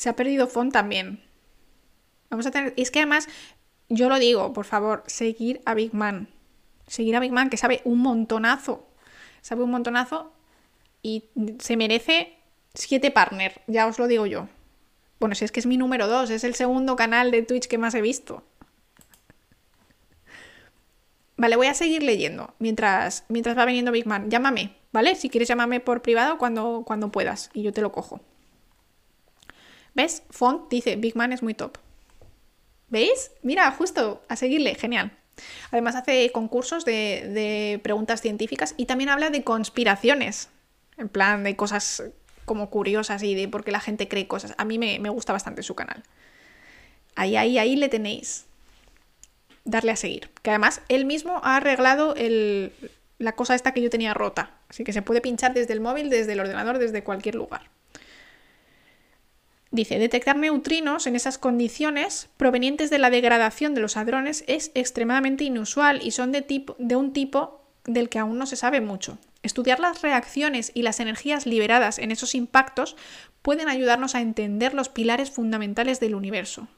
se 0.00 0.08
ha 0.08 0.16
perdido 0.16 0.46
font 0.46 0.72
también. 0.72 1.22
Vamos 2.30 2.46
a 2.46 2.50
tener. 2.50 2.72
Y 2.74 2.82
es 2.82 2.90
que 2.90 3.00
además, 3.00 3.28
yo 3.90 4.08
lo 4.08 4.18
digo, 4.18 4.54
por 4.54 4.64
favor, 4.64 5.04
seguir 5.06 5.60
a 5.66 5.74
Big 5.74 5.92
Man. 5.92 6.28
Seguir 6.86 7.16
a 7.16 7.20
Big 7.20 7.32
Man, 7.32 7.50
que 7.50 7.58
sabe 7.58 7.82
un 7.84 7.98
montonazo. 7.98 8.86
Sabe 9.42 9.62
un 9.62 9.70
montonazo 9.70 10.32
y 11.02 11.24
se 11.58 11.76
merece 11.76 12.38
siete 12.72 13.10
partners, 13.10 13.56
ya 13.66 13.86
os 13.86 13.98
lo 13.98 14.06
digo 14.06 14.24
yo. 14.24 14.48
Bueno, 15.20 15.34
si 15.34 15.44
es 15.44 15.52
que 15.52 15.60
es 15.60 15.66
mi 15.66 15.76
número 15.76 16.08
dos, 16.08 16.30
es 16.30 16.42
el 16.42 16.54
segundo 16.54 16.96
canal 16.96 17.30
de 17.30 17.42
Twitch 17.42 17.68
que 17.68 17.78
más 17.78 17.94
he 17.94 18.00
visto. 18.00 18.42
Vale, 21.36 21.56
voy 21.56 21.68
a 21.68 21.74
seguir 21.74 22.02
leyendo 22.02 22.54
mientras, 22.58 23.24
mientras 23.28 23.56
va 23.56 23.64
viniendo 23.64 23.92
Big 23.92 24.06
Man. 24.06 24.30
Llámame, 24.30 24.76
¿vale? 24.92 25.14
Si 25.14 25.30
quieres 25.30 25.48
llámame 25.48 25.80
por 25.80 26.02
privado 26.02 26.36
cuando, 26.38 26.82
cuando 26.86 27.12
puedas 27.12 27.50
y 27.54 27.62
yo 27.62 27.72
te 27.72 27.80
lo 27.80 27.92
cojo. 27.92 28.20
¿Ves? 29.94 30.22
Font 30.30 30.68
dice, 30.70 30.96
Big 30.96 31.16
Man 31.16 31.32
es 31.32 31.42
muy 31.42 31.54
top. 31.54 31.78
¿Veis? 32.88 33.30
Mira, 33.42 33.70
justo 33.70 34.22
a 34.28 34.36
seguirle, 34.36 34.74
genial. 34.74 35.16
Además 35.70 35.96
hace 35.96 36.30
concursos 36.32 36.84
de, 36.84 37.80
preguntas 37.82 38.20
científicas 38.20 38.74
y 38.76 38.86
también 38.86 39.10
habla 39.10 39.30
de 39.30 39.42
conspiraciones, 39.44 40.48
en 40.98 41.08
plan 41.08 41.44
de 41.44 41.56
cosas 41.56 42.02
como 42.44 42.70
curiosas 42.70 43.22
y 43.22 43.34
de 43.34 43.48
por 43.48 43.64
qué 43.64 43.70
la 43.70 43.80
gente 43.80 44.08
cree 44.08 44.26
cosas. 44.26 44.54
A 44.58 44.64
mí 44.64 44.78
me, 44.78 44.98
gusta 45.10 45.32
bastante 45.32 45.62
su 45.62 45.74
canal. 45.74 46.02
Ahí, 47.14 47.36
ahí, 47.36 47.58
ahí 47.58 47.76
le 47.76 47.88
tenéis. 47.88 48.46
Darle 49.64 49.92
a 49.92 49.96
seguir. 49.96 50.30
Que 50.42 50.50
además 50.50 50.82
él 50.88 51.04
mismo 51.04 51.40
ha 51.44 51.56
arreglado 51.56 52.14
la 53.18 53.32
cosa 53.32 53.54
esta 53.54 53.72
que 53.72 53.82
yo 53.82 53.90
tenía 53.90 54.14
rota. 54.14 54.50
Así 54.68 54.84
que 54.84 54.92
se 54.92 55.02
puede 55.02 55.20
pinchar 55.20 55.54
desde 55.54 55.72
el 55.72 55.80
móvil, 55.80 56.10
desde 56.10 56.32
el 56.32 56.40
ordenador, 56.40 56.78
desde 56.78 57.04
cualquier 57.04 57.34
lugar. 57.34 57.62
Dice, 59.72 60.00
detectar 60.00 60.36
neutrinos 60.36 61.06
en 61.06 61.14
esas 61.14 61.38
condiciones 61.38 62.28
provenientes 62.36 62.90
de 62.90 62.98
la 62.98 63.08
degradación 63.08 63.74
de 63.74 63.80
los 63.80 63.96
hadrones 63.96 64.42
es 64.48 64.72
extremadamente 64.74 65.44
inusual 65.44 66.00
y 66.02 66.10
son 66.10 66.32
de, 66.32 66.42
tipo, 66.42 66.74
de 66.80 66.96
un 66.96 67.12
tipo 67.12 67.64
del 67.84 68.08
que 68.08 68.18
aún 68.18 68.36
no 68.36 68.46
se 68.46 68.56
sabe 68.56 68.80
mucho. 68.80 69.16
Estudiar 69.42 69.80
las 69.80 70.02
reacciones 70.02 70.70
y 70.74 70.82
las 70.82 71.00
energías 71.00 71.46
liberadas 71.46 71.98
en 71.98 72.10
esos 72.10 72.34
impactos 72.34 72.96
pueden 73.42 73.68
ayudarnos 73.68 74.14
a 74.14 74.20
entender 74.20 74.74
los 74.74 74.88
pilares 74.88 75.30
fundamentales 75.30 75.98
del 76.00 76.14
universo. 76.14 76.68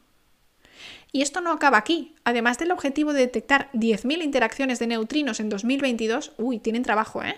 Y 1.10 1.22
esto 1.22 1.40
no 1.40 1.50
acaba 1.50 1.78
aquí. 1.78 2.14
Además 2.24 2.58
del 2.58 2.70
objetivo 2.70 3.12
de 3.12 3.20
detectar 3.20 3.70
10.000 3.72 4.22
interacciones 4.22 4.78
de 4.78 4.86
neutrinos 4.86 5.40
en 5.40 5.48
2022, 5.48 6.32
uy, 6.38 6.58
tienen 6.58 6.82
trabajo, 6.82 7.22
¿eh? 7.22 7.36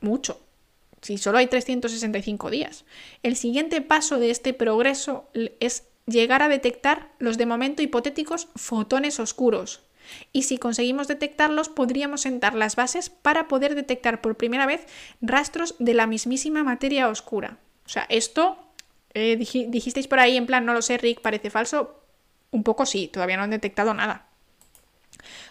Mucho 0.00 0.40
si 1.06 1.18
solo 1.18 1.38
hay 1.38 1.46
365 1.46 2.50
días. 2.50 2.84
El 3.22 3.36
siguiente 3.36 3.80
paso 3.80 4.18
de 4.18 4.30
este 4.30 4.52
progreso 4.52 5.28
es 5.60 5.84
llegar 6.06 6.42
a 6.42 6.48
detectar 6.48 7.12
los 7.18 7.38
de 7.38 7.46
momento 7.46 7.82
hipotéticos 7.82 8.48
fotones 8.56 9.20
oscuros. 9.20 9.82
Y 10.32 10.44
si 10.44 10.58
conseguimos 10.58 11.08
detectarlos, 11.08 11.68
podríamos 11.68 12.22
sentar 12.22 12.54
las 12.54 12.76
bases 12.76 13.10
para 13.10 13.48
poder 13.48 13.74
detectar 13.74 14.20
por 14.20 14.36
primera 14.36 14.66
vez 14.66 14.86
rastros 15.20 15.74
de 15.78 15.94
la 15.94 16.06
mismísima 16.06 16.64
materia 16.64 17.08
oscura. 17.08 17.58
O 17.86 17.88
sea, 17.88 18.06
esto 18.08 18.58
eh, 19.14 19.36
dijisteis 19.36 20.08
por 20.08 20.18
ahí 20.18 20.36
en 20.36 20.46
plan, 20.46 20.64
no 20.66 20.74
lo 20.74 20.82
sé, 20.82 20.98
Rick, 20.98 21.20
parece 21.20 21.50
falso. 21.50 22.02
Un 22.50 22.62
poco 22.62 22.86
sí, 22.86 23.08
todavía 23.08 23.36
no 23.36 23.44
han 23.44 23.50
detectado 23.50 23.94
nada. 23.94 24.26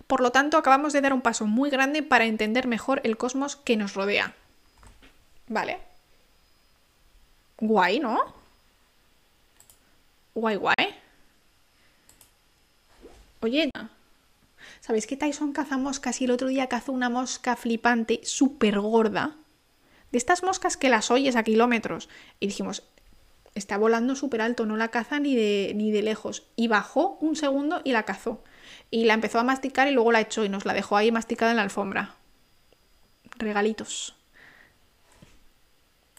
Por 0.08 0.22
lo 0.22 0.32
tanto, 0.32 0.58
acabamos 0.58 0.94
de 0.94 1.02
dar 1.02 1.14
un 1.14 1.22
paso 1.22 1.46
muy 1.46 1.70
grande 1.70 2.04
para 2.04 2.26
entender 2.26 2.68
mejor 2.68 3.02
el 3.04 3.18
cosmos 3.18 3.56
que 3.56 3.78
nos 3.78 3.94
rodea. 3.94 4.36
Vale. 5.48 5.80
Guay, 7.58 8.00
¿no? 8.00 8.20
Guay, 10.34 10.58
guay. 10.58 10.96
Oye, 13.42 13.70
¿sabéis 14.86 15.08
que 15.08 15.18
Tyson 15.18 15.52
caza 15.52 15.80
moscas 15.80 16.22
y 16.22 16.26
el 16.26 16.32
otro 16.32 16.48
día 16.48 16.68
cazó 16.68 16.92
una 16.92 17.10
mosca 17.10 17.56
flipante 17.56 18.22
súper 18.24 18.80
gorda? 18.80 19.36
De 20.12 20.20
estas 20.20 20.44
moscas 20.44 20.78
que 20.78 20.90
las 20.90 21.10
oyes 21.10 21.36
a 21.36 21.42
kilómetros. 21.42 22.08
Y 22.40 22.46
dijimos, 22.46 22.84
está 23.56 23.80
volando 23.80 24.16
súper 24.16 24.42
alto, 24.42 24.68
no 24.68 24.78
la 24.78 24.90
caza 24.90 25.20
ni 25.20 25.36
de, 25.36 25.72
ni 25.76 25.90
de 25.90 26.04
lejos. 26.04 26.44
Y 26.56 26.68
bajó 26.68 27.18
un 27.20 27.36
segundo 27.36 27.82
y 27.84 27.94
la 27.94 28.04
cazó. 28.04 28.44
Y 28.92 29.06
la 29.06 29.16
empezó 29.16 29.40
a 29.40 29.44
masticar 29.44 29.88
y 29.88 29.92
luego 29.92 30.12
la 30.12 30.22
echó 30.22 30.46
y 30.46 30.50
nos 30.50 30.66
la 30.66 30.74
dejó 30.74 30.98
ahí 30.98 31.12
masticada 31.12 31.50
en 31.50 31.58
la 31.58 31.64
alfombra. 31.64 32.14
Regalitos. 33.40 34.16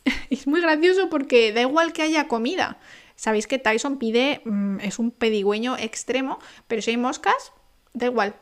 es 0.31 0.49
muy 0.49 0.61
gracioso 0.61 1.09
porque 1.09 1.53
da 1.53 1.61
igual 1.61 1.93
que 1.93 2.03
haya 2.03 2.27
comida. 2.27 2.79
Sabéis 3.15 3.47
que 3.47 3.61
Tyson 3.61 3.99
pide, 3.99 4.43
mm, 4.45 4.81
es 4.81 4.99
un 4.99 5.13
pedigüeño 5.13 5.77
extremo, 5.79 6.41
pero 6.67 6.83
si 6.83 6.91
hay 6.91 6.97
moscas, 6.97 7.53
da 7.95 8.07
igual. 8.07 8.35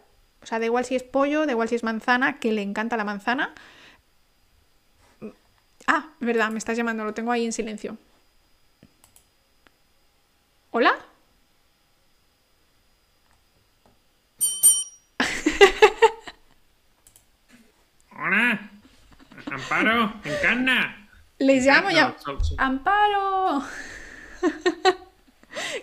O 0.44 0.46
sea, 0.46 0.58
da 0.58 0.66
igual 0.66 0.84
si 0.84 0.94
es 0.94 1.02
pollo, 1.02 1.46
da 1.46 1.52
igual 1.52 1.70
si 1.70 1.74
es 1.74 1.82
manzana, 1.82 2.38
que 2.38 2.52
le 2.52 2.60
encanta 2.60 2.98
la 2.98 3.04
manzana. 3.04 3.54
Ah, 5.86 6.10
verdad, 6.20 6.50
me 6.50 6.58
estás 6.58 6.76
llamando, 6.76 7.02
lo 7.02 7.14
tengo 7.14 7.32
ahí 7.32 7.46
en 7.46 7.52
silencio. 7.54 7.96
¿Hola? 10.70 10.98
Hola, 18.16 18.70
Amparo, 19.50 20.12
encarna. 20.24 21.08
Les 21.38 21.64
llamo 21.64 21.90
ya. 21.90 22.14
¡Amparo! 22.58 23.64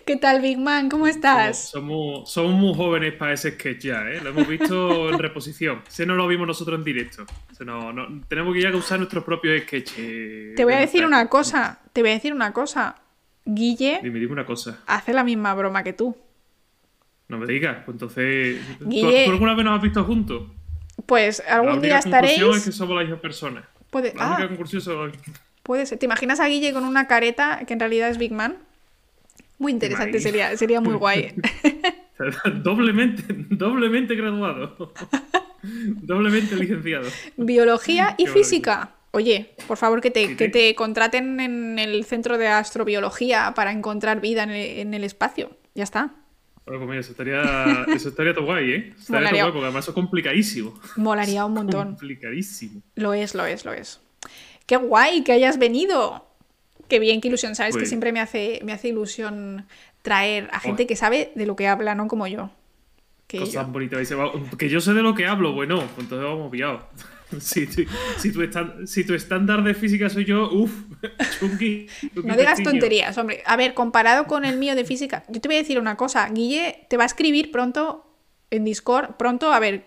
¿Qué 0.05 0.17
tal, 0.17 0.41
Big 0.41 0.57
Man? 0.57 0.89
¿Cómo 0.89 1.07
estás? 1.07 1.69
Somos, 1.69 2.31
somos, 2.31 2.53
muy 2.53 2.73
jóvenes 2.73 3.13
para 3.13 3.33
ese 3.33 3.51
sketch 3.51 3.83
ya, 3.83 4.09
¿eh? 4.09 4.19
Lo 4.21 4.29
hemos 4.29 4.47
visto 4.47 5.09
en 5.09 5.19
reposición. 5.19 5.81
Si 5.87 6.05
no 6.05 6.15
lo 6.15 6.27
vimos 6.27 6.47
nosotros 6.47 6.77
en 6.77 6.83
directo. 6.83 7.25
no, 7.59 7.93
no, 7.93 8.21
tenemos 8.27 8.53
que 8.53 8.61
ya 8.61 8.75
usar 8.75 8.97
nuestros 8.99 9.23
propios 9.23 9.61
sketches. 9.63 10.55
Te 10.55 10.63
voy 10.63 10.73
a 10.73 10.79
decir 10.79 11.05
una 11.05 11.27
cosa. 11.27 11.79
Te 11.93 12.01
voy 12.01 12.11
a 12.11 12.13
decir 12.13 12.33
una 12.33 12.51
cosa. 12.51 12.95
Guille. 13.45 13.99
Dime, 14.01 14.19
dime 14.19 14.33
una 14.33 14.45
cosa. 14.45 14.79
Hace 14.87 15.13
la 15.13 15.23
misma 15.23 15.53
broma 15.53 15.83
que 15.83 15.93
tú. 15.93 16.17
No 17.27 17.37
me 17.37 17.45
digas. 17.45 17.83
Pues 17.85 17.95
entonces. 17.95 18.59
Guille... 18.79 19.25
¿Tú, 19.25 19.31
alguna 19.31 19.53
vez 19.53 19.65
nos 19.65 19.77
has 19.77 19.83
visto 19.83 20.03
juntos? 20.03 20.43
Pues 21.05 21.43
algún 21.47 21.81
día 21.81 21.99
estaréis. 21.99 22.41
La 22.41 22.57
es 22.57 22.65
que 22.65 22.71
somos 22.71 22.95
la 22.95 23.01
misma 23.01 23.21
persona. 23.21 23.67
Puede... 23.89 24.13
La 24.15 24.27
única 24.27 24.43
ah. 24.43 24.47
conclusión 24.47 25.11
Puede 25.63 25.85
ser. 25.85 25.99
¿Te 25.99 26.05
imaginas 26.05 26.39
a 26.39 26.47
Guille 26.47 26.73
con 26.73 26.85
una 26.85 27.07
careta 27.07 27.61
que 27.67 27.73
en 27.73 27.79
realidad 27.79 28.09
es 28.09 28.17
Big 28.17 28.31
Man? 28.31 28.57
Muy 29.61 29.73
interesante, 29.73 30.19
sería, 30.19 30.57
sería 30.57 30.81
muy 30.81 30.95
guay. 30.95 31.35
doblemente, 32.63 33.21
doblemente 33.51 34.15
graduado. 34.15 34.91
doblemente 36.01 36.55
licenciado. 36.55 37.07
Biología 37.37 38.15
y 38.17 38.25
física. 38.25 38.95
Oye, 39.11 39.53
por 39.67 39.77
favor 39.77 40.01
que 40.01 40.09
te, 40.09 40.35
que 40.35 40.49
te 40.49 40.73
contraten 40.73 41.39
en 41.39 41.77
el 41.77 42.03
centro 42.05 42.39
de 42.39 42.47
astrobiología 42.47 43.53
para 43.55 43.71
encontrar 43.71 44.19
vida 44.19 44.41
en 44.41 44.95
el, 44.95 45.03
espacio. 45.03 45.51
Ya 45.75 45.83
está. 45.83 46.15
Bueno, 46.65 46.87
pues 46.87 47.01
eso 47.01 47.11
estaría, 47.11 47.85
eso 47.93 48.09
estaría 48.09 48.33
todo 48.33 48.45
guay, 48.45 48.71
¿eh? 48.71 48.93
Estaría 48.97 49.29
todo 49.29 49.41
guay, 49.41 49.51
porque 49.51 49.65
además 49.65 49.87
es 49.87 49.93
complicadísimo. 49.93 50.73
Molaría 50.95 51.45
un 51.45 51.53
montón. 51.53 51.89
Complicadísimo. 51.89 52.81
Lo 52.95 53.13
es, 53.13 53.35
lo 53.35 53.45
es, 53.45 53.63
lo 53.63 53.73
es. 53.73 54.01
¡Qué 54.65 54.77
guay 54.77 55.23
que 55.23 55.33
hayas 55.33 55.59
venido! 55.59 56.30
Qué 56.91 56.99
bien, 56.99 57.21
qué 57.21 57.29
ilusión, 57.29 57.55
¿sabes? 57.55 57.77
Que 57.77 57.85
siempre 57.85 58.11
me 58.11 58.19
hace, 58.19 58.59
me 58.65 58.73
hace 58.73 58.89
ilusión 58.89 59.65
traer 60.01 60.49
a 60.51 60.59
gente 60.59 60.87
que 60.87 60.97
sabe 60.97 61.31
de 61.35 61.45
lo 61.45 61.55
que 61.55 61.65
habla, 61.65 61.95
no 61.95 62.09
como 62.09 62.27
yo. 62.27 62.49
Que 63.27 63.39
Cosas 63.39 63.65
yo. 63.65 63.71
bonitas. 63.71 64.13
Que 64.57 64.67
yo 64.67 64.81
sé 64.81 64.93
de 64.93 65.01
lo 65.01 65.15
que 65.15 65.25
hablo, 65.25 65.53
bueno, 65.53 65.77
pues 65.77 65.99
entonces 65.99 66.27
vamos 66.27 66.51
pillados. 66.51 66.83
Si 67.39 67.65
tu, 67.65 67.83
si, 68.85 69.05
tu 69.05 69.13
estándar 69.13 69.63
de 69.63 69.73
física 69.73 70.09
soy 70.09 70.25
yo, 70.25 70.51
uff, 70.51 70.73
chungi. 71.39 71.87
No 72.25 72.35
digas 72.35 72.61
tonterías, 72.61 73.17
hombre. 73.17 73.41
A 73.45 73.55
ver, 73.55 73.73
comparado 73.73 74.27
con 74.27 74.43
el 74.43 74.57
mío 74.57 74.75
de 74.75 74.83
física, 74.83 75.23
yo 75.29 75.39
te 75.39 75.47
voy 75.47 75.55
a 75.55 75.59
decir 75.59 75.79
una 75.79 75.95
cosa. 75.95 76.27
Guille 76.27 76.87
te 76.89 76.97
va 76.97 77.03
a 77.03 77.05
escribir 77.05 77.49
pronto 77.49 78.05
en 78.49 78.65
Discord. 78.65 79.15
Pronto, 79.15 79.53
a 79.53 79.61
ver, 79.61 79.85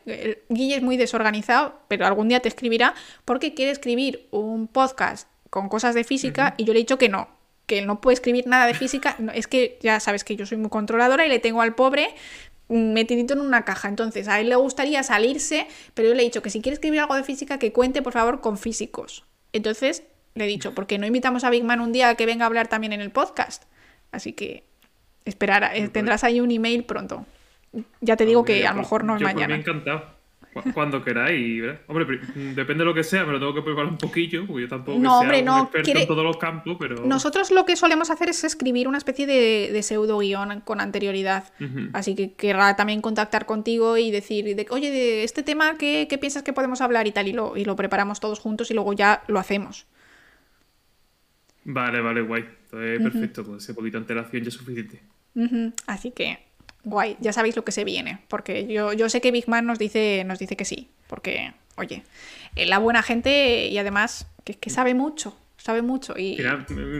Guille 0.49 0.77
es 0.77 0.83
muy 0.83 0.97
desorganizado, 0.97 1.79
pero 1.87 2.07
algún 2.07 2.29
día 2.29 2.41
te 2.41 2.49
escribirá 2.49 2.95
porque 3.27 3.53
quiere 3.53 3.73
escribir 3.73 4.27
un 4.31 4.67
podcast 4.67 5.29
con 5.55 5.69
cosas 5.69 5.95
de 5.95 6.03
física 6.03 6.55
y 6.57 6.65
yo 6.65 6.73
le 6.73 6.81
he 6.81 6.83
dicho 6.83 6.99
que 6.99 7.09
no, 7.09 7.29
que 7.67 7.81
no 7.81 8.01
puede 8.01 8.15
escribir 8.15 8.49
nada 8.49 8.67
de 8.67 8.75
física. 8.75 9.17
es 9.35 9.47
que 9.47 9.79
ya 9.81 10.01
sabes 10.01 10.25
que 10.25 10.35
yo 10.35 10.47
soy 10.47 10.59
muy 10.59 10.69
controladora 10.69 11.25
y 11.25 11.29
le 11.29 11.39
tengo 11.39 11.63
al 11.63 11.77
pobre 11.77 12.09
metidito 12.69 13.35
en 13.35 13.41
una 13.41 13.65
caja. 13.65 13.87
Entonces, 13.87 14.27
a 14.27 14.41
él 14.41 14.49
le 14.49 14.57
gustaría 14.57 15.05
salirse, 15.05 15.69
pero 15.95 16.09
yo 16.09 16.15
le 16.17 16.23
he 16.23 16.25
dicho 16.25 16.43
que 16.43 16.51
si 16.51 16.61
quiere 16.61 16.75
escribir 16.75 16.99
algo 16.99 17.15
de 17.15 17.23
física, 17.23 17.61
que 17.61 17.73
cuente 17.73 18.03
por 18.03 18.15
favor 18.15 18.41
con 18.41 18.59
físicos. 18.59 19.27
Entonces, 19.53 20.03
le 20.35 20.43
he 20.43 20.49
dicho, 20.49 20.75
¿por 20.75 20.89
qué 20.89 20.99
no 20.99 21.07
invitamos 21.07 21.45
a 21.45 21.51
Big 21.51 21.63
Man 21.63 21.79
un 21.79 21.93
día 21.93 22.09
a 22.09 22.15
que 22.17 22.27
venga 22.27 22.47
a 22.47 22.49
hablar 22.49 22.67
también 22.67 22.93
en 22.93 23.01
el 23.01 23.13
podcast? 23.13 23.63
Así 24.11 24.33
que 24.33 24.65
esperar, 25.25 25.71
eh, 25.73 25.87
tendrás 25.87 26.25
ahí 26.25 26.41
un 26.41 26.51
email 26.51 26.83
pronto. 26.83 27.27
Ya 28.01 28.17
te 28.17 28.27
digo 28.27 28.45
que 28.45 28.67
a 28.67 28.73
lo 28.73 28.79
mejor 28.79 29.05
no 29.05 29.15
es 29.15 29.23
mañana. 29.23 29.55
Me 29.55 29.61
encantado. 29.61 30.05
Cuando 30.73 31.03
queráis, 31.03 31.63
¿verdad? 31.63 31.81
Hombre, 31.87 32.21
depende 32.55 32.83
de 32.83 32.85
lo 32.85 32.95
que 32.95 33.03
sea, 33.03 33.25
me 33.25 33.33
lo 33.33 33.39
tengo 33.39 33.55
que 33.55 33.63
preparar 33.63 33.91
un 33.91 33.99
poquillo, 33.99 34.47
porque 34.47 34.63
yo 34.63 34.69
tampoco 34.69 34.99
no, 34.99 35.21
hombre, 35.21 35.43
no, 35.43 35.63
experto 35.63 35.99
en 35.99 36.07
todos 36.07 36.25
los 36.25 36.37
campos, 36.37 36.77
pero... 36.79 37.05
Nosotros 37.05 37.51
lo 37.51 37.65
que 37.65 37.77
solemos 37.77 38.11
hacer 38.11 38.29
es 38.29 38.45
escribir 38.45 38.89
una 38.89 38.99
especie 38.99 39.27
de, 39.27 39.83
pseudo 39.83 40.19
guion 40.19 40.61
con 40.61 40.81
anterioridad. 40.81 41.45
Así 41.93 42.15
que 42.15 42.33
querrá 42.33 42.77
también 42.77 43.01
contactar 43.01 43.47
contigo 43.47 43.97
y 43.97 44.11
decir, 44.11 44.45
de, 44.57 44.67
oye, 44.71 44.91
de 44.91 45.25
este 45.25 45.43
tema, 45.43 45.77
¿qué, 45.77 46.07
piensas 46.21 46.43
que 46.43 46.53
podemos 46.53 46.81
hablar 46.81 47.07
y 47.07 47.13
tal? 47.13 47.29
Y 47.29 47.33
lo, 47.33 47.57
y 47.57 47.65
lo 47.65 47.77
preparamos 47.77 48.21
todos 48.21 48.39
juntos 48.39 48.71
y 48.71 48.75
luego 48.75 48.93
ya 48.93 49.23
lo 49.27 49.39
hacemos. 49.39 49.87
Vale, 51.65 52.01
vale, 52.01 52.23
guay. 52.23 52.45
Entonces, 52.65 53.01
perfecto, 53.01 53.45
con 53.45 53.57
ese 53.57 53.75
poquito 53.75 53.99
de 53.99 54.03
antelación 54.03 54.43
ya 54.43 54.49
es 54.49 54.55
suficiente. 54.55 55.01
Así 55.87 56.11
que 56.13 56.39
guay, 56.85 57.17
ya 57.21 57.33
sabéis 57.33 57.57
lo 57.57 57.65
que 57.65 57.73
se 57.73 57.85
viene, 57.85 58.21
porque 58.29 58.67
yo, 58.67 58.93
yo 58.93 59.09
sé 59.09 59.21
que 59.21 59.31
Big 59.31 59.49
Man 59.49 59.67
nos 59.67 59.79
dice, 59.79 60.25
nos 60.25 60.39
dice 60.39 60.57
que 60.57 60.65
sí, 60.65 60.89
porque, 61.07 61.53
oye, 61.77 62.03
eh, 62.57 62.67
la 62.67 62.79
buena 62.79 63.03
gente 63.03 63.67
y 63.69 63.79
además 63.79 64.29
que, 64.45 64.55
que 64.55 64.71
sabe 64.71 64.95
mucho, 64.95 65.37
sabe 65.57 65.83
mucho. 65.83 66.15
Y... 66.19 66.39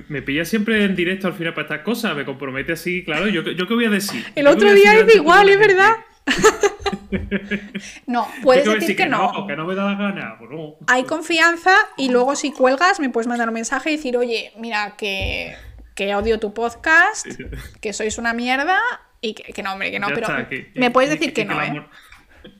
me, 0.09 0.23
pilla 0.23 0.45
siempre 0.45 0.85
en 0.85 0.97
directo 0.97 1.27
al 1.27 1.35
final 1.35 1.53
para 1.53 1.67
estas 1.67 1.81
cosas, 1.83 2.17
me 2.17 2.25
compromete 2.25 2.73
así, 2.73 3.05
claro, 3.05 3.29
yo, 3.29 3.43
yo 3.43 3.69
qué 3.69 3.75
voy 3.75 3.85
a 3.85 3.91
decir. 3.91 4.25
El 4.35 4.47
otro 4.47 4.73
día 4.73 4.99
es 4.99 5.15
igual, 5.15 5.49
es 5.51 5.59
verdad. 5.59 5.93
no, 8.07 8.27
puedes 8.43 8.65
decir, 8.65 8.97
que, 8.97 9.07
no. 9.07 9.47
Que 9.47 9.57
no 9.57 9.67
me 9.67 9.75
da 9.75 9.85
la 9.85 9.95
gana. 9.95 10.37
Pues 10.39 10.51
Hay 10.87 11.05
confianza 11.05 11.75
y 11.99 12.11
luego 12.11 12.35
si 12.37 12.53
cuelgas 12.53 13.01
me 13.01 13.11
puedes 13.11 13.27
mandar 13.27 13.49
un 13.49 13.55
mensaje 13.55 13.91
y 13.91 13.97
decir, 13.97 14.17
oye, 14.17 14.53
mira, 14.59 14.95
que, 14.97 15.55
que 15.95 16.15
odio 16.15 16.41
tu 16.41 16.55
podcast, 16.55 17.27
que 17.81 17.93
sois 17.93 18.17
una 18.17 18.33
mierda 18.33 18.81
y 19.25 19.33
que, 19.33 19.63
no, 19.63 19.73
hombre, 19.73 19.91
que 19.91 19.99
no, 19.99 20.09
pero 20.09 20.29
me 20.75 20.91
puedes 20.91 21.11
decir 21.11 21.33
que, 21.33 21.47
no, 21.47 21.61
¿eh? 21.63 21.83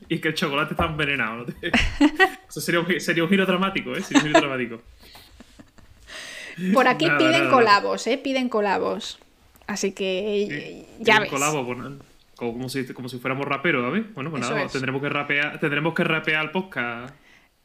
Y 0.09 0.17
que 0.17 0.29
el 0.29 0.33
chocolate 0.33 0.73
está 0.73 0.85
envenenado. 0.85 1.45
Eso 2.49 2.59
sería 2.59 2.79
un, 2.79 2.99
sería 2.99 3.23
un, 3.23 3.29
giro 3.29 3.45
dramático, 3.45 3.95
¿eh? 3.95 4.01
Sería 4.01 4.23
un 4.23 4.27
giro 4.29 4.39
dramático. 4.39 4.81
Por 6.73 6.87
aquí 6.87 7.07
piden 7.19 7.49
colabos, 7.49 8.07
¿eh? 8.07 8.17
Piden 8.17 8.49
colabos. 8.49 9.19
Así 9.67 9.91
que 9.91 10.87
ya 10.99 11.19
ves. 11.19 11.29
Colabo, 11.29 11.67
como, 12.35 12.67
si, 12.67 12.85
como 12.93 13.09
si 13.09 13.19
fuéramos 13.19 13.45
raperos, 13.45 13.83
¿sabes? 13.83 14.11
Bueno, 14.15 14.31
pues 14.31 14.41
nada, 14.41 14.67
tendremos 14.67 15.03
que 15.03 15.09
rapear, 15.09 15.59
tendremos 15.59 15.93
que 15.93 16.03
rapear 16.03 16.45
el 16.45 16.51
podcast. 16.51 17.13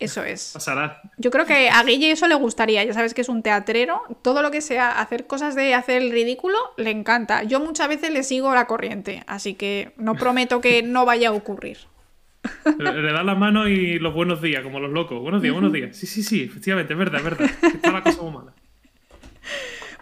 Eso 0.00 0.24
es. 0.24 0.52
Pasará. 0.54 1.02
Yo 1.18 1.30
creo 1.30 1.44
que 1.44 1.68
a 1.68 1.82
Guille 1.84 2.10
eso 2.10 2.26
le 2.26 2.34
gustaría. 2.34 2.82
Ya 2.84 2.94
sabes 2.94 3.12
que 3.12 3.20
es 3.20 3.28
un 3.28 3.42
teatrero. 3.42 4.02
Todo 4.22 4.40
lo 4.40 4.50
que 4.50 4.62
sea 4.62 4.98
hacer 4.98 5.26
cosas 5.26 5.54
de 5.54 5.74
hacer 5.74 6.00
el 6.00 6.10
ridículo 6.10 6.56
le 6.78 6.90
encanta. 6.90 7.42
Yo 7.42 7.60
muchas 7.60 7.88
veces 7.88 8.10
le 8.10 8.22
sigo 8.22 8.54
la 8.54 8.66
corriente. 8.66 9.22
Así 9.26 9.54
que 9.54 9.92
no 9.98 10.14
prometo 10.14 10.62
que 10.62 10.82
no 10.82 11.04
vaya 11.04 11.28
a 11.28 11.32
ocurrir. 11.32 11.78
Le, 12.78 13.12
da 13.12 13.22
la 13.22 13.34
mano 13.34 13.68
y 13.68 13.98
los 13.98 14.14
buenos 14.14 14.40
días, 14.40 14.62
como 14.62 14.80
los 14.80 14.90
locos. 14.90 15.20
Buenos 15.20 15.42
días, 15.42 15.52
buenos 15.52 15.72
días. 15.72 15.94
Sí, 15.94 16.06
sí, 16.06 16.22
sí, 16.22 16.42
efectivamente, 16.42 16.94
es 16.94 16.98
verdad, 16.98 17.18
es 17.18 17.24
verdad. 17.24 17.50
Está 17.62 17.92
la 17.92 18.02
cosa 18.02 18.22
muy 18.22 18.32
mala. 18.32 18.54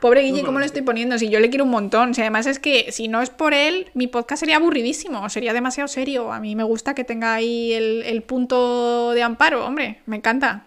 Pobre 0.01 0.23
Guille, 0.23 0.45
¿cómo 0.45 0.61
le 0.61 0.67
estoy 0.67 0.83
poniendo? 0.83 1.19
Si 1.19 1.29
yo 1.29 1.41
le 1.41 1.49
quiero 1.49 1.65
un 1.65 1.71
montón. 1.71 2.15
Si 2.15 2.21
además 2.21 2.47
es 2.47 2.59
que 2.59 2.93
si 2.93 3.09
no 3.09 3.23
es 3.23 3.31
por 3.31 3.55
él, 3.55 3.91
mi 3.95 4.07
podcast 4.07 4.41
sería 4.41 4.57
aburridísimo, 4.57 5.29
sería 5.29 5.53
demasiado 5.53 5.89
serio. 5.89 6.33
A 6.33 6.41
mí 6.41 6.57
me 6.57 6.63
gusta 6.63 6.95
que 6.95 7.05
tenga 7.05 7.35
ahí 7.35 7.73
el, 7.73 8.23
punto 8.23 9.13
de 9.13 9.23
amparo, 9.23 9.67
hombre, 9.67 10.01
me 10.07 10.17
encanta. 10.17 10.67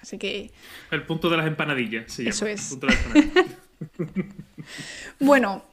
Así 0.00 0.18
que. 0.18 0.50
El 0.90 1.04
punto 1.04 1.30
de 1.30 1.36
las 1.36 1.46
empanadillas, 1.46 2.12
sí. 2.12 2.26
Eso 2.26 2.46
es. 2.46 2.78
bueno. 5.20 5.64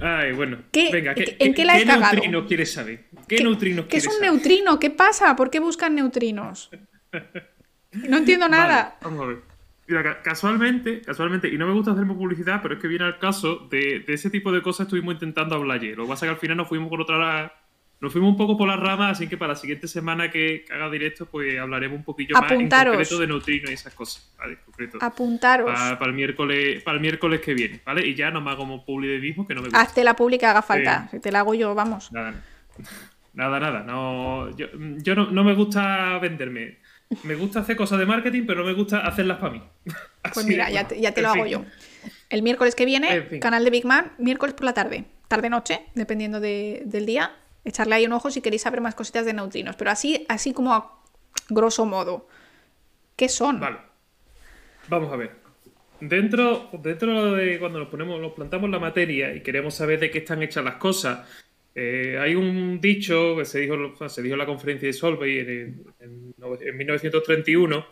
Ay, 0.00 0.32
bueno. 0.32 0.58
Venga, 0.72 1.14
¿qué, 1.14 1.36
¿en 1.38 1.54
qué, 1.54 1.64
la 1.64 1.78
¿qué 1.78 1.86
neutrino 1.86 2.46
quieres 2.46 2.72
saber? 2.72 3.04
¿Qué, 3.26 3.42
neutrino 3.42 3.88
¿Qué 3.88 3.96
es 3.96 4.06
un 4.06 4.20
neutrino? 4.20 4.78
¿Qué 4.78 4.90
pasa? 4.90 5.34
¿Por 5.36 5.50
qué 5.50 5.60
buscan 5.60 5.94
neutrinos? 5.94 6.70
No 7.92 8.18
entiendo 8.18 8.46
nada. 8.46 8.98
vamos 9.00 9.22
a 9.22 9.26
ver. 9.26 9.38
Mira, 9.88 10.22
casualmente, 10.22 11.00
casualmente, 11.02 11.48
y 11.48 11.56
no 11.58 11.66
me 11.66 11.72
gusta 11.72 11.92
hacerme 11.92 12.14
publicidad, 12.14 12.60
pero 12.60 12.74
es 12.74 12.80
que 12.80 12.88
viene 12.88 13.04
al 13.04 13.18
caso 13.18 13.68
de, 13.70 14.04
ese 14.08 14.30
tipo 14.30 14.50
de 14.50 14.60
cosas 14.60 14.86
estuvimos 14.86 15.14
intentando 15.14 15.54
hablar 15.54 15.78
ayer. 15.78 15.96
Lo 15.96 16.04
que 16.04 16.10
pasa 16.10 16.26
es 16.26 16.30
que 16.30 16.34
al 16.34 16.40
final 16.40 16.56
nos 16.56 16.68
fuimos 16.68 16.88
por 16.88 17.00
otra 17.00 17.52
nos 17.98 18.12
fuimos 18.12 18.30
un 18.30 18.36
poco 18.36 18.58
por 18.58 18.68
las 18.68 18.78
ramas, 18.78 19.12
así 19.12 19.26
que 19.26 19.38
para 19.38 19.54
la 19.54 19.58
siguiente 19.58 19.88
semana 19.88 20.30
que 20.30 20.66
haga 20.70 20.90
directo, 20.90 21.24
pues 21.24 21.58
hablaremos 21.58 21.96
un 21.96 22.04
poquillo 22.04 22.34
más 22.34 22.52
en 22.52 22.68
concreto 22.68 23.18
de 23.18 23.26
neutrinos 23.26 23.70
y 23.70 23.74
esas 23.74 23.94
cosas, 23.94 24.34
¿vale? 24.38 24.58
concreto. 24.66 24.98
Apuntaros. 25.00 25.70
Para, 25.72 26.04
el 26.04 26.12
miércoles, 26.12 26.82
para 26.82 26.96
el 26.96 27.00
miércoles 27.00 27.40
que 27.40 27.54
viene, 27.54 27.80
¿vale? 27.86 28.06
Y 28.06 28.14
ya 28.14 28.30
no 28.30 28.42
me 28.42 28.50
hago 28.50 28.60
como 28.60 28.84
publi 28.84 29.08
de 29.08 29.18
mismo, 29.18 29.46
que 29.46 29.54
no 29.54 29.62
me 29.62 29.68
gusta. 29.68 29.80
Hazte 29.80 30.04
la 30.04 30.14
publi 30.14 30.38
que 30.38 30.44
haga 30.44 30.60
falta, 30.60 31.08
si 31.10 31.20
te 31.20 31.32
la 31.32 31.40
hago 31.40 31.54
yo, 31.54 31.74
vamos. 31.74 32.12
Nada, 32.12 32.34
nada, 33.32 33.60
nada. 33.60 33.82
No, 33.82 34.54
yo, 34.54 34.66
yo 34.98 35.14
no, 35.14 35.30
no 35.30 35.42
me 35.42 35.54
gusta 35.54 36.18
venderme. 36.18 36.78
Me 37.22 37.34
gusta 37.34 37.60
hacer 37.60 37.76
cosas 37.76 37.98
de 37.98 38.06
marketing, 38.06 38.44
pero 38.46 38.60
no 38.60 38.66
me 38.66 38.74
gusta 38.74 39.00
hacerlas 39.00 39.38
para 39.38 39.52
mí. 39.52 39.62
pues 40.34 40.46
mira, 40.46 40.70
ya 40.70 40.86
te, 40.86 41.22
lo 41.22 41.28
hago 41.28 41.46
yo. 41.46 41.64
El 42.30 42.42
miércoles 42.42 42.74
que 42.74 42.84
viene, 42.84 43.38
canal 43.40 43.64
de 43.64 43.70
Big 43.70 43.84
Man, 43.84 44.12
miércoles 44.18 44.54
por 44.54 44.64
la 44.64 44.74
tarde, 44.74 45.04
tarde-noche, 45.28 45.86
dependiendo 45.94 46.40
del 46.40 47.06
día. 47.06 47.36
Echarle 47.64 47.96
ahí 47.96 48.06
un 48.06 48.12
ojo 48.12 48.30
si 48.30 48.40
queréis 48.40 48.62
saber 48.62 48.80
más 48.80 48.94
cositas 48.94 49.26
de 49.26 49.32
neutrinos. 49.32 49.74
Pero 49.74 49.90
así, 49.90 50.24
así 50.28 50.52
como 50.52 50.72
a 50.72 51.02
grosso 51.48 51.84
modo. 51.84 52.28
¿Qué 53.16 53.28
son? 53.28 53.58
Vale. 53.58 53.78
Vamos 54.88 55.12
a 55.12 55.16
ver. 55.16 55.46
Dentro, 56.00 56.68
dentro 56.72 57.32
de 57.32 57.58
cuando 57.58 57.78
nos 57.78 57.88
ponemos, 57.88 58.20
nos 58.20 58.32
plantamos 58.32 58.68
la 58.70 58.78
materia 58.78 59.34
y 59.34 59.42
queremos 59.42 59.74
saber 59.74 59.98
de 59.98 60.10
qué 60.10 60.18
están 60.18 60.42
hechas 60.42 60.62
las 60.62 60.74
cosas, 60.74 61.26
eh, 61.78 62.16
hay 62.18 62.34
un 62.34 62.80
dicho 62.80 63.36
que 63.36 63.44
se 63.44 63.60
dijo, 63.60 64.08
se 64.08 64.22
dijo 64.22 64.34
en 64.34 64.38
la 64.38 64.46
conferencia 64.46 64.88
de 64.88 64.94
Solvay 64.94 65.38
en, 65.40 66.74
1931 66.74 67.86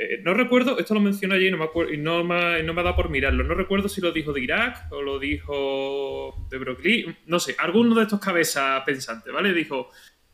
Eh, 0.00 0.20
no 0.22 0.32
recuerdo, 0.32 0.78
esto 0.78 0.94
lo 0.94 1.00
mencioné 1.00 1.34
allí 1.34 1.50
no 1.50 1.58
me, 1.58 1.94
y 1.94 1.98
no, 1.98 2.22
me, 2.24 2.62
no 2.62 2.72
me 2.72 2.82
dado 2.82 2.94
por 2.96 3.10
mirarlo. 3.10 3.42
No 3.44 3.54
recuerdo 3.54 3.88
si 3.88 4.00
lo 4.00 4.12
dijo 4.12 4.32
de 4.32 4.40
Irak 4.40 4.90
o 4.92 5.02
lo 5.02 5.18
dijo 5.18 6.46
de 6.48 6.56
Brooklyn. 6.56 7.16
No 7.26 7.40
sé, 7.40 7.56
alguno 7.58 7.96
de 7.96 8.04
estos 8.04 8.20
cabezas 8.20 8.82
pensantes, 8.86 9.32
¿vale? 9.32 9.52
Dijo: 9.52 9.90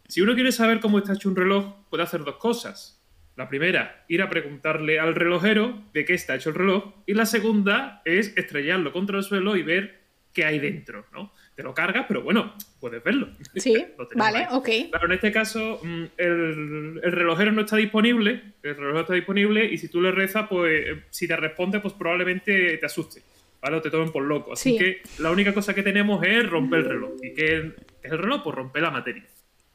si 0.06 0.20
uno 0.20 0.34
quiere 0.34 0.52
saber 0.52 0.80
cómo 0.80 0.98
está 0.98 1.14
hecho 1.14 1.30
un 1.30 1.36
reloj, 1.36 1.88
puede 1.88 2.02
hacer 2.02 2.24
dos 2.24 2.36
cosas. 2.36 3.02
La 3.36 3.48
primera, 3.48 4.04
ir 4.08 4.22
a 4.22 4.28
preguntarle 4.28 5.00
al 5.00 5.14
relojero 5.14 5.82
de 5.94 6.04
qué 6.04 6.14
está 6.14 6.36
hecho 6.36 6.50
el 6.50 6.56
reloj. 6.56 7.02
Y 7.06 7.14
la 7.14 7.26
segunda 7.26 8.02
es 8.04 8.36
estrellarlo 8.36 8.92
contra 8.92 9.16
el 9.16 9.24
suelo 9.24 9.56
y 9.56 9.62
ver 9.62 10.02
qué 10.32 10.44
hay 10.44 10.58
dentro, 10.58 11.06
¿no? 11.12 11.32
Te 11.54 11.62
lo 11.62 11.72
cargas, 11.72 12.06
pero 12.08 12.22
bueno, 12.22 12.54
puedes 12.80 13.02
verlo. 13.02 13.28
Sí, 13.54 13.74
vale, 14.16 14.46
ok. 14.50 14.68
Claro, 14.90 15.06
en 15.06 15.12
este 15.12 15.32
caso, 15.32 15.80
mm, 15.82 16.04
el, 16.16 17.00
relojero 17.02 17.52
no 17.52 17.62
está 17.62 17.76
disponible, 17.76 18.54
el 18.62 18.76
relojero 18.76 19.00
está 19.00 19.14
disponible 19.14 19.64
y 19.64 19.78
si 19.78 19.88
tú 19.88 20.00
le 20.00 20.10
rezas, 20.10 20.48
pues 20.48 20.86
eh, 20.86 21.02
si 21.10 21.28
te 21.28 21.36
responde, 21.36 21.80
pues 21.80 21.94
probablemente 21.94 22.76
te 22.78 22.86
asuste, 22.86 23.22
¿vale? 23.62 23.76
O 23.76 23.82
te 23.82 23.90
tomen 23.90 24.10
por 24.10 24.24
loco. 24.24 24.52
Así 24.52 24.76
que 24.76 25.02
la 25.18 25.30
única 25.30 25.54
cosa 25.54 25.74
que 25.74 25.82
tenemos 25.82 26.24
es 26.24 26.48
romper 26.48 26.80
el 26.80 26.86
reloj. 26.86 27.12
¿Y 27.22 27.34
qué 27.34 27.74
es 28.02 28.12
el 28.12 28.18
reloj? 28.18 28.42
Pues 28.42 28.56
romper 28.56 28.82
la 28.82 28.90
materia. 28.90 29.24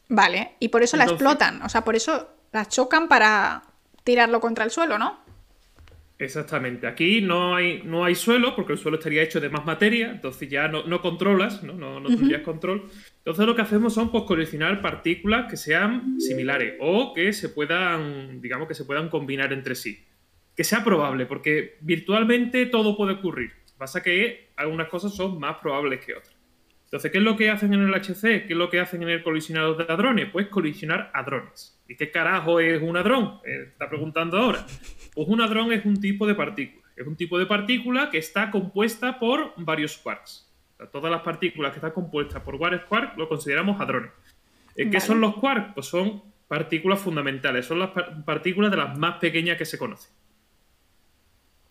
Vale, 0.10 0.54
y 0.60 0.70
por 0.70 0.84
eso 0.84 0.98
la 0.98 1.06
explotan, 1.06 1.62
o 1.62 1.70
sea, 1.70 1.84
por 1.84 1.96
eso 1.96 2.30
la 2.52 2.66
chocan 2.66 3.08
para 3.08 3.62
tirarlo 4.04 4.40
contra 4.40 4.66
el 4.66 4.72
suelo, 4.72 4.98
¿no? 4.98 5.20
Exactamente. 6.20 6.86
Aquí 6.86 7.22
no 7.22 7.56
hay, 7.56 7.82
no 7.86 8.04
hay 8.04 8.14
suelo, 8.14 8.54
porque 8.54 8.74
el 8.74 8.78
suelo 8.78 8.98
estaría 8.98 9.24
hecho 9.24 9.40
de 9.40 9.48
más 9.48 9.66
materia, 9.66 10.12
entonces 10.12 10.50
ya 10.50 10.68
no, 10.68 11.02
controlas, 11.02 11.64
¿no? 11.64 11.74
No, 11.74 12.06
tendrías 12.08 12.42
control. 12.42 12.90
Entonces 13.20 13.46
lo 13.46 13.56
que 13.56 13.62
hacemos 13.62 13.94
son 13.94 14.12
pues, 14.12 14.26
coleccionar 14.26 14.82
partículas 14.82 15.50
que 15.50 15.56
sean 15.56 16.20
similares 16.20 16.76
o 16.82 17.14
que 17.14 17.32
se 17.32 17.48
puedan, 17.48 18.42
digamos, 18.42 18.68
que 18.68 18.74
se 18.76 18.84
puedan 18.84 19.08
combinar 19.08 19.54
entre 19.54 19.76
sí. 19.76 20.06
Que 20.58 20.66
sea 20.66 20.84
probable, 20.84 21.26
porque 21.26 21.78
virtualmente 21.80 22.66
todo 22.66 22.98
puede 22.98 23.14
ocurrir. 23.14 23.54
Pasa 23.78 24.04
que 24.04 24.50
algunas 24.58 24.90
cosas 24.90 25.16
son 25.16 25.40
más 25.40 25.56
probables 25.60 26.06
que 26.06 26.16
otras. 26.16 26.36
Entonces, 26.84 27.12
¿qué 27.12 27.20
es 27.20 27.24
lo 27.24 27.38
que 27.38 27.50
hacen 27.50 27.74
en 27.74 27.82
el 27.82 27.94
HC? 27.94 28.46
¿Qué 28.46 28.48
es 28.50 28.58
lo 28.58 28.70
que 28.70 28.82
hacen 28.82 29.04
en 29.04 29.10
el 29.10 29.24
colisionador 29.24 29.78
de 29.78 29.94
hadrones? 29.94 30.30
Pues 30.32 30.48
colisionar 30.48 31.12
hadrones. 31.14 31.80
¿Y 31.88 31.96
qué 31.96 32.12
carajo 32.12 32.60
es 32.60 32.82
un 32.82 32.98
hadrón? 32.98 33.40
Eh, 33.46 33.68
está 33.70 33.88
preguntando 33.88 34.38
ahora. 34.38 34.66
Pues 35.20 35.28
un 35.28 35.42
hadrón 35.42 35.74
es 35.74 35.84
un 35.84 36.00
tipo 36.00 36.26
de 36.26 36.34
partícula. 36.34 36.88
Es 36.96 37.06
un 37.06 37.18
tipo 37.18 37.38
de 37.38 37.46
partícula 37.46 38.10
que 38.10 38.20
está 38.20 38.50
compuesta 38.50 39.20
por 39.20 39.54
varios 39.58 39.98
quarks. 39.98 40.50
todas 40.94 41.12
las 41.12 41.24
partículas 41.24 41.74
que 41.74 41.80
están 41.80 41.92
compuestas 41.92 42.42
por 42.42 42.58
varios 42.58 42.84
quarks 42.84 43.18
lo 43.18 43.28
consideramos 43.28 43.82
hadrones. 43.82 44.12
Eh, 44.78 44.90
¿Qué 44.90 45.02
son 45.02 45.20
los 45.20 45.36
quarks? 45.36 45.74
Pues 45.74 45.88
son 45.88 46.24
partículas 46.48 47.02
fundamentales. 47.02 47.66
Son 47.66 47.80
las 47.80 47.90
partículas 48.26 48.72
de 48.72 48.78
las 48.78 48.98
más 48.98 49.18
pequeñas 49.18 49.58
que 49.58 49.66
se 49.66 49.78
conocen. 49.78 50.10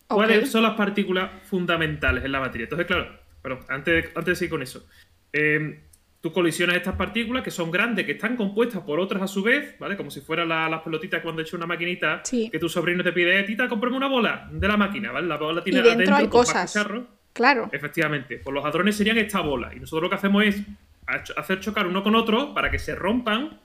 ¿Cuáles 0.08 0.50
son 0.50 0.64
las 0.64 0.74
partículas 0.74 1.30
fundamentales 1.44 2.26
en 2.26 2.32
la 2.32 2.40
materia? 2.40 2.64
Entonces, 2.64 2.86
claro, 2.86 3.18
pero 3.40 3.60
antes, 3.70 4.08
antes 4.14 4.26
de 4.26 4.36
seguir 4.36 4.50
con 4.50 4.60
eso, 4.62 4.86
Em, 5.32 5.80
tú 6.20 6.32
colisionas 6.32 6.76
estas 6.76 6.96
partículas 6.96 7.42
que 7.42 7.50
son 7.50 7.70
grandes, 7.70 8.04
que 8.04 8.12
están 8.12 8.36
compuestas 8.36 8.82
por 8.82 8.98
otras 8.98 9.22
a 9.22 9.28
su 9.28 9.42
vez, 9.42 9.78
¿vale? 9.78 9.96
Como 9.96 10.10
si 10.10 10.20
fueran 10.20 10.48
las 10.48 10.82
pelotitas 10.82 11.22
cuando 11.22 11.40
he 11.40 11.44
hecho 11.44 11.56
una 11.56 11.66
maquinita 11.66 12.22
que 12.28 12.58
tu 12.58 12.68
sobrino 12.68 13.04
te 13.04 13.12
pide, 13.12 13.42
tita, 13.44 13.68
cómprame 13.68 13.96
una 13.96 14.08
bola 14.08 14.48
de 14.50 14.68
la 14.68 14.76
máquina, 14.76 15.12
¿vale? 15.12 15.26
La 15.26 15.36
bola 15.36 15.62
tiene 15.62 15.80
y 15.80 15.82
dentro, 15.82 16.16
hay 16.16 16.28
cosas. 16.28 16.76
Claro. 17.32 17.68
Efectivamente. 17.70 18.40
Pues 18.42 18.52
los 18.52 18.64
hadrones 18.64 18.96
serían 18.96 19.16
esta 19.18 19.40
bola. 19.40 19.72
Y 19.72 19.78
nosotros 19.78 20.04
lo 20.04 20.10
que 20.10 20.16
hacemos 20.16 20.44
es 20.44 20.60
hacer 21.06 21.60
chocar 21.60 21.86
uno 21.86 22.02
con 22.02 22.16
otro 22.16 22.52
para 22.52 22.68
que 22.70 22.80
se 22.80 22.96
rompan 22.96 23.60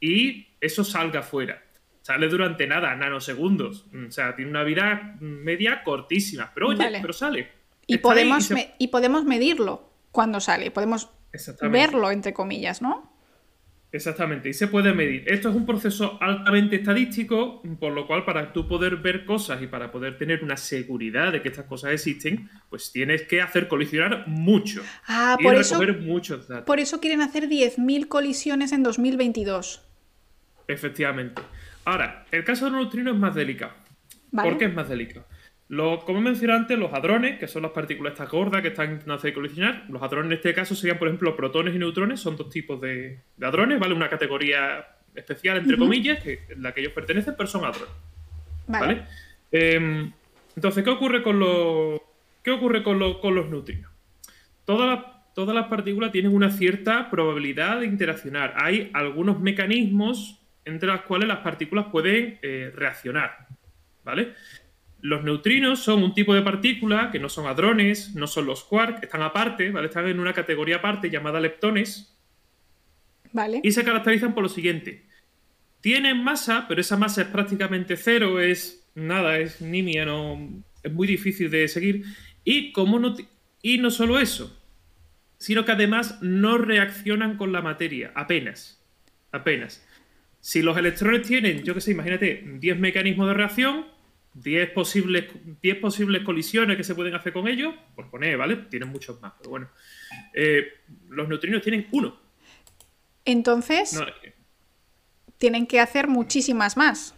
y 0.00 0.46
eso 0.60 0.82
salga 0.82 1.22
fuera. 1.22 1.62
Sale 2.00 2.28
durante 2.28 2.66
nada, 2.66 2.94
nanosegundos. 2.94 3.84
O 4.08 4.10
sea, 4.10 4.34
tiene 4.34 4.50
una 4.50 4.64
vida 4.64 5.16
media 5.20 5.82
cortísima. 5.82 6.50
Pero 6.54 6.68
oye, 6.68 6.88
pero 7.02 7.12
sale. 7.12 7.52
Y 7.86 7.98
podemos, 7.98 8.50
y 8.78 8.88
podemos 8.88 9.24
medirlo 9.24 9.90
cuando 10.10 10.40
sale. 10.40 10.70
Podemos 10.70 11.10
verlo, 11.70 12.10
entre 12.10 12.32
comillas, 12.32 12.82
¿no? 12.82 13.18
Exactamente, 13.90 14.50
y 14.50 14.52
se 14.52 14.68
puede 14.68 14.92
medir. 14.92 15.24
Esto 15.26 15.48
es 15.48 15.54
un 15.54 15.64
proceso 15.64 16.18
altamente 16.20 16.76
estadístico, 16.76 17.62
por 17.80 17.92
lo 17.92 18.06
cual 18.06 18.26
para 18.26 18.52
tú 18.52 18.68
poder 18.68 18.96
ver 18.96 19.24
cosas 19.24 19.62
y 19.62 19.66
para 19.66 19.90
poder 19.90 20.18
tener 20.18 20.44
una 20.44 20.58
seguridad 20.58 21.32
de 21.32 21.40
que 21.40 21.48
estas 21.48 21.64
cosas 21.64 21.92
existen, 21.92 22.50
pues 22.68 22.92
tienes 22.92 23.22
que 23.22 23.40
hacer 23.40 23.66
colisionar 23.66 24.28
mucho. 24.28 24.82
Ah, 25.06 25.38
por 25.42 25.54
eso, 25.54 25.80
muchos 26.00 26.48
datos. 26.48 26.66
Por 26.66 26.80
eso 26.80 27.00
quieren 27.00 27.22
hacer 27.22 27.48
10.000 27.48 28.08
colisiones 28.08 28.72
en 28.72 28.82
2022. 28.82 29.82
Efectivamente. 30.66 31.40
Ahora, 31.86 32.26
el 32.30 32.44
caso 32.44 32.66
de 32.66 32.72
los 32.72 32.80
neutrinos 32.82 33.14
es 33.14 33.20
más 33.20 33.34
delicado. 33.34 33.72
¿Por 34.30 34.58
qué 34.58 34.66
es 34.66 34.74
más 34.74 34.90
delicado? 34.90 35.26
Como 35.68 36.20
mencioné 36.20 36.54
antes, 36.54 36.78
los 36.78 36.92
hadrones, 36.92 37.38
que 37.38 37.46
son 37.46 37.62
las 37.62 37.72
partículas 37.72 38.14
estas 38.14 38.30
gordas 38.30 38.62
que 38.62 38.68
están 38.68 38.86
intentando 38.86 39.14
hacer 39.14 39.34
colisionar, 39.34 39.84
los 39.90 40.02
hadrones 40.02 40.32
en 40.32 40.36
este 40.38 40.54
caso 40.54 40.74
serían, 40.74 40.98
por 40.98 41.08
ejemplo, 41.08 41.36
protones 41.36 41.74
y 41.74 41.78
neutrones, 41.78 42.20
son 42.20 42.36
dos 42.36 42.48
tipos 42.48 42.80
de, 42.80 43.20
hadrones, 43.42 43.78
¿vale? 43.78 43.94
Una 43.94 44.08
categoría 44.08 44.86
especial, 45.14 45.58
entre 45.58 45.76
comillas, 45.76 46.22
que, 46.22 46.40
en 46.48 46.62
la 46.62 46.72
que 46.72 46.80
ellos 46.80 46.92
pertenecen, 46.92 47.34
pero 47.36 47.46
son 47.46 47.64
hadrones. 47.64 47.94
Vale. 48.66 49.02
Em, 49.52 50.10
entonces, 50.56 50.82
¿qué 50.82 50.90
ocurre 50.90 51.22
con 51.22 51.38
los, 51.38 52.00
qué 52.42 52.50
ocurre 52.50 52.82
con, 52.82 52.98
los 52.98 53.50
neutrinos? 53.50 53.90
Todas 54.64 55.02
las, 55.34 55.66
partículas 55.66 56.12
tienen 56.12 56.34
una 56.34 56.50
cierta 56.50 57.10
probabilidad 57.10 57.80
de 57.80 57.86
interaccionar. 57.86 58.54
Hay 58.56 58.90
algunos 58.94 59.40
mecanismos 59.40 60.40
entre 60.64 60.88
los 60.88 61.02
cuales 61.02 61.28
las 61.28 61.38
partículas 61.38 61.86
pueden 61.92 62.38
eh, 62.42 62.72
reaccionar, 62.74 63.46
¿vale? 64.04 64.34
Los 65.00 65.22
neutrinos 65.22 65.80
son 65.80 66.02
un 66.02 66.14
tipo 66.14 66.34
de 66.34 66.42
partícula 66.42 67.10
que 67.10 67.18
no 67.18 67.28
son 67.28 67.46
hadrones, 67.46 68.14
no 68.14 68.26
son 68.26 68.46
los 68.46 68.64
quarks, 68.64 69.04
están 69.04 69.22
aparte, 69.22 69.70
¿vale? 69.70 69.86
Están 69.86 70.08
en 70.08 70.18
una 70.18 70.32
categoría 70.32 70.76
aparte 70.76 71.10
llamada 71.10 71.40
leptones. 71.40 72.16
Vale. 73.32 73.60
Y 73.62 73.70
se 73.70 73.84
caracterizan 73.84 74.34
por 74.34 74.42
lo 74.42 74.48
siguiente. 74.48 75.06
Tienen 75.80 76.22
masa, 76.24 76.66
pero 76.68 76.80
esa 76.80 76.96
masa 76.96 77.22
es 77.22 77.28
prácticamente 77.28 77.96
cero, 77.96 78.40
es 78.40 78.90
nada, 78.94 79.38
es 79.38 79.60
nimia, 79.60 80.04
no, 80.04 80.64
es 80.82 80.92
muy 80.92 81.06
difícil 81.06 81.50
de 81.50 81.68
seguir. 81.68 82.04
Y, 82.42 82.72
como 82.72 82.98
no, 82.98 83.14
y 83.62 83.78
no 83.78 83.90
solo 83.90 84.18
eso, 84.18 84.58
sino 85.38 85.64
que 85.64 85.72
además 85.72 86.18
no 86.20 86.58
reaccionan 86.58 87.36
con 87.36 87.52
la 87.52 87.62
materia, 87.62 88.12
apenas. 88.14 88.84
Apenas. 89.30 89.86
Si 90.40 90.62
los 90.62 90.76
electrones 90.76 91.26
tienen, 91.26 91.62
yo 91.62 91.74
qué 91.74 91.80
sé, 91.80 91.92
imagínate, 91.92 92.44
10 92.58 92.78
mecanismos 92.78 93.28
de 93.28 93.34
reacción, 93.34 93.86
10 94.42 94.70
posibles, 94.70 95.26
10 95.62 95.76
posibles 95.78 96.22
colisiones 96.22 96.76
que 96.76 96.84
se 96.84 96.94
pueden 96.94 97.14
hacer 97.14 97.32
con 97.32 97.48
ellos, 97.48 97.74
por 97.94 98.10
poner, 98.10 98.36
¿vale? 98.36 98.56
Tienen 98.56 98.88
muchos 98.88 99.20
más, 99.20 99.32
pero 99.38 99.50
bueno. 99.50 99.68
Eh, 100.34 100.66
los 101.08 101.28
neutrinos 101.28 101.62
tienen 101.62 101.86
uno. 101.92 102.18
Entonces, 103.24 103.94
eh, 104.22 104.34
tienen 105.38 105.66
que 105.66 105.80
hacer 105.80 106.08
muchísimas 106.08 106.76
más. 106.76 107.14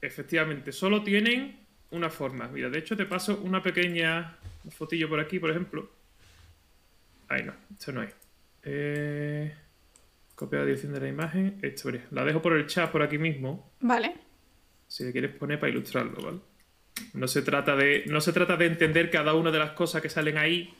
Efectivamente, 0.00 0.72
solo 0.72 1.02
tienen 1.02 1.58
una 1.90 2.10
forma. 2.10 2.48
Mira, 2.48 2.70
de 2.70 2.78
hecho 2.78 2.96
te 2.96 3.06
paso 3.06 3.40
una 3.42 3.62
pequeña 3.62 4.38
fotillo 4.70 5.08
por 5.08 5.20
aquí, 5.20 5.38
por 5.38 5.50
ejemplo. 5.50 5.90
Ahí 7.28 7.44
no, 7.44 7.54
esto 7.72 7.92
no 7.92 8.00
hay. 8.00 8.08
Eh, 8.62 9.54
copia 10.34 10.60
de 10.60 10.66
dirección 10.66 10.92
de 10.94 11.00
la 11.00 11.08
imagen. 11.08 11.58
Esto, 11.62 11.90
la 12.10 12.24
dejo 12.24 12.40
por 12.40 12.54
el 12.54 12.66
chat 12.66 12.90
por 12.90 13.02
aquí 13.02 13.18
mismo. 13.18 13.72
Vale 13.80 14.29
si 14.90 15.04
le 15.04 15.12
quieres 15.12 15.30
poner 15.36 15.60
para 15.60 15.70
ilustrarlo, 15.70 16.20
¿vale? 16.20 16.38
No 17.14 17.28
se 17.28 17.42
trata 17.42 17.76
de, 17.76 18.02
no 18.08 18.20
se 18.20 18.32
trata 18.32 18.56
de 18.56 18.66
entender 18.66 19.08
cada 19.08 19.34
una 19.34 19.52
de 19.52 19.58
las 19.60 19.70
cosas 19.70 20.02
que 20.02 20.08
salen 20.08 20.36
ahí. 20.36 20.74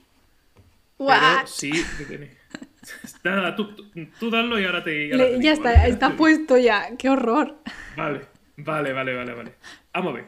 Pero 0.97 1.47
sí, 1.47 1.71
Nada, 3.23 3.55
tú, 3.55 3.73
tú, 4.19 4.29
dalo 4.29 4.59
y 4.59 4.65
ahora 4.65 4.83
te. 4.83 5.09
ya 5.39 5.53
está, 5.53 5.87
está 5.87 6.17
puesto 6.17 6.57
ya. 6.57 6.89
¡Qué 6.97 7.09
horror! 7.09 7.55
Vale, 7.95 8.21
vale, 8.57 8.91
vale, 8.91 9.15
vale, 9.15 9.33
vale. 9.33 9.53
Vamos 9.93 10.11
a 10.11 10.15
ver. 10.17 10.25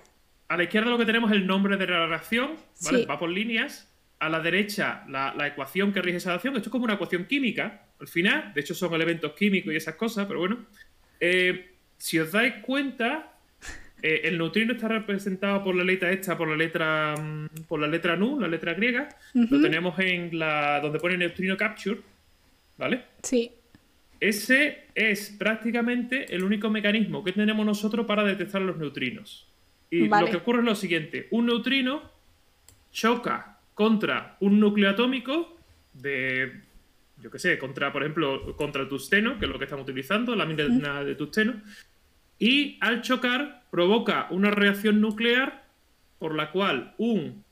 A 0.47 0.55
la 0.55 0.63
izquierda 0.63 0.89
lo 0.89 0.97
que 0.97 1.05
tenemos 1.05 1.29
es 1.31 1.37
el 1.37 1.45
nombre 1.45 1.75
de 1.75 1.85
la 1.85 2.07
reacción, 2.07 2.55
¿vale? 2.85 3.05
Va 3.05 3.19
por 3.19 3.29
líneas. 3.29 3.89
A 4.19 4.29
la 4.29 4.39
derecha, 4.39 5.03
la, 5.09 5.35
ecuación 5.45 5.91
que 5.91 6.01
rige 6.01 6.17
esa 6.17 6.29
reacción. 6.29 6.55
Esto 6.55 6.69
es 6.69 6.71
como 6.71 6.85
una 6.85 6.93
ecuación 6.93 7.25
química, 7.25 7.87
al 7.99 8.07
final. 8.07 8.53
De 8.53 8.61
hecho, 8.61 8.73
son 8.73 8.93
elementos 8.93 9.33
químicos 9.33 9.73
y 9.73 9.75
esas 9.75 9.95
cosas, 9.95 10.25
pero 10.25 10.39
bueno. 10.39 10.65
Eh, 11.19 11.75
si 11.97 12.19
os 12.19 12.31
dais 12.31 12.55
cuenta, 12.61 13.32
eh, 14.03 14.27
el 14.27 14.37
neutrino 14.37 14.73
está 14.73 14.89
representado 14.89 15.63
por 15.63 15.73
la 15.73 15.83
letra 15.85 16.11
esta, 16.11 16.37
por 16.37 16.49
la 16.49 16.57
letra 16.57 17.15
mm, 17.15 17.63
por 17.69 17.79
la 17.79 17.87
letra 17.87 18.17
nu, 18.17 18.37
la 18.37 18.49
letra 18.49 18.73
griega. 18.73 19.07
Lo 19.33 19.61
tenemos 19.61 19.97
en 19.97 20.37
la 20.37 20.81
donde 20.81 20.99
pone 20.99 21.17
neutrino 21.17 21.55
capture, 21.55 22.01
¿vale? 22.77 23.01
Sí. 23.23 23.49
Ese 24.19 24.87
es 24.93 25.29
prácticamente 25.39 26.35
el 26.35 26.43
único 26.43 26.69
mecanismo 26.69 27.23
que 27.23 27.31
tenemos 27.31 27.65
nosotros 27.65 28.05
para 28.05 28.25
detectar 28.25 28.61
los 28.61 28.77
neutrinos. 28.77 29.47
Y 29.89 30.07
lo 30.07 30.25
que 30.25 30.37
ocurre 30.37 30.59
es 30.59 30.65
lo 30.65 30.75
siguiente: 30.75 31.27
un 31.31 31.45
neutrino 31.45 32.11
choca 32.91 33.57
contra 33.73 34.35
un 34.41 34.59
núcleo 34.59 34.89
atómico 34.89 35.57
de, 35.93 36.51
yo 37.21 37.31
qué 37.31 37.39
sé, 37.39 37.57
contra, 37.57 37.93
por 37.93 38.03
ejemplo, 38.03 38.55
contra 38.57 38.81
el 38.81 38.89
tusteno, 38.89 39.39
que 39.39 39.45
es 39.45 39.51
lo 39.51 39.57
que 39.57 39.65
estamos 39.65 39.83
utilizando, 39.83 40.35
la 40.35 40.45
mina 40.45 41.03
de 41.05 41.15
tusteno 41.15 41.61
y 42.37 42.77
al 42.81 43.01
chocar 43.01 43.62
provoca 43.83 44.27
una 44.29 44.51
reacción 44.51 45.01
nuclear 45.01 45.63
por 46.19 46.35
la 46.35 46.51
cual 46.51 46.93
un 46.99 47.43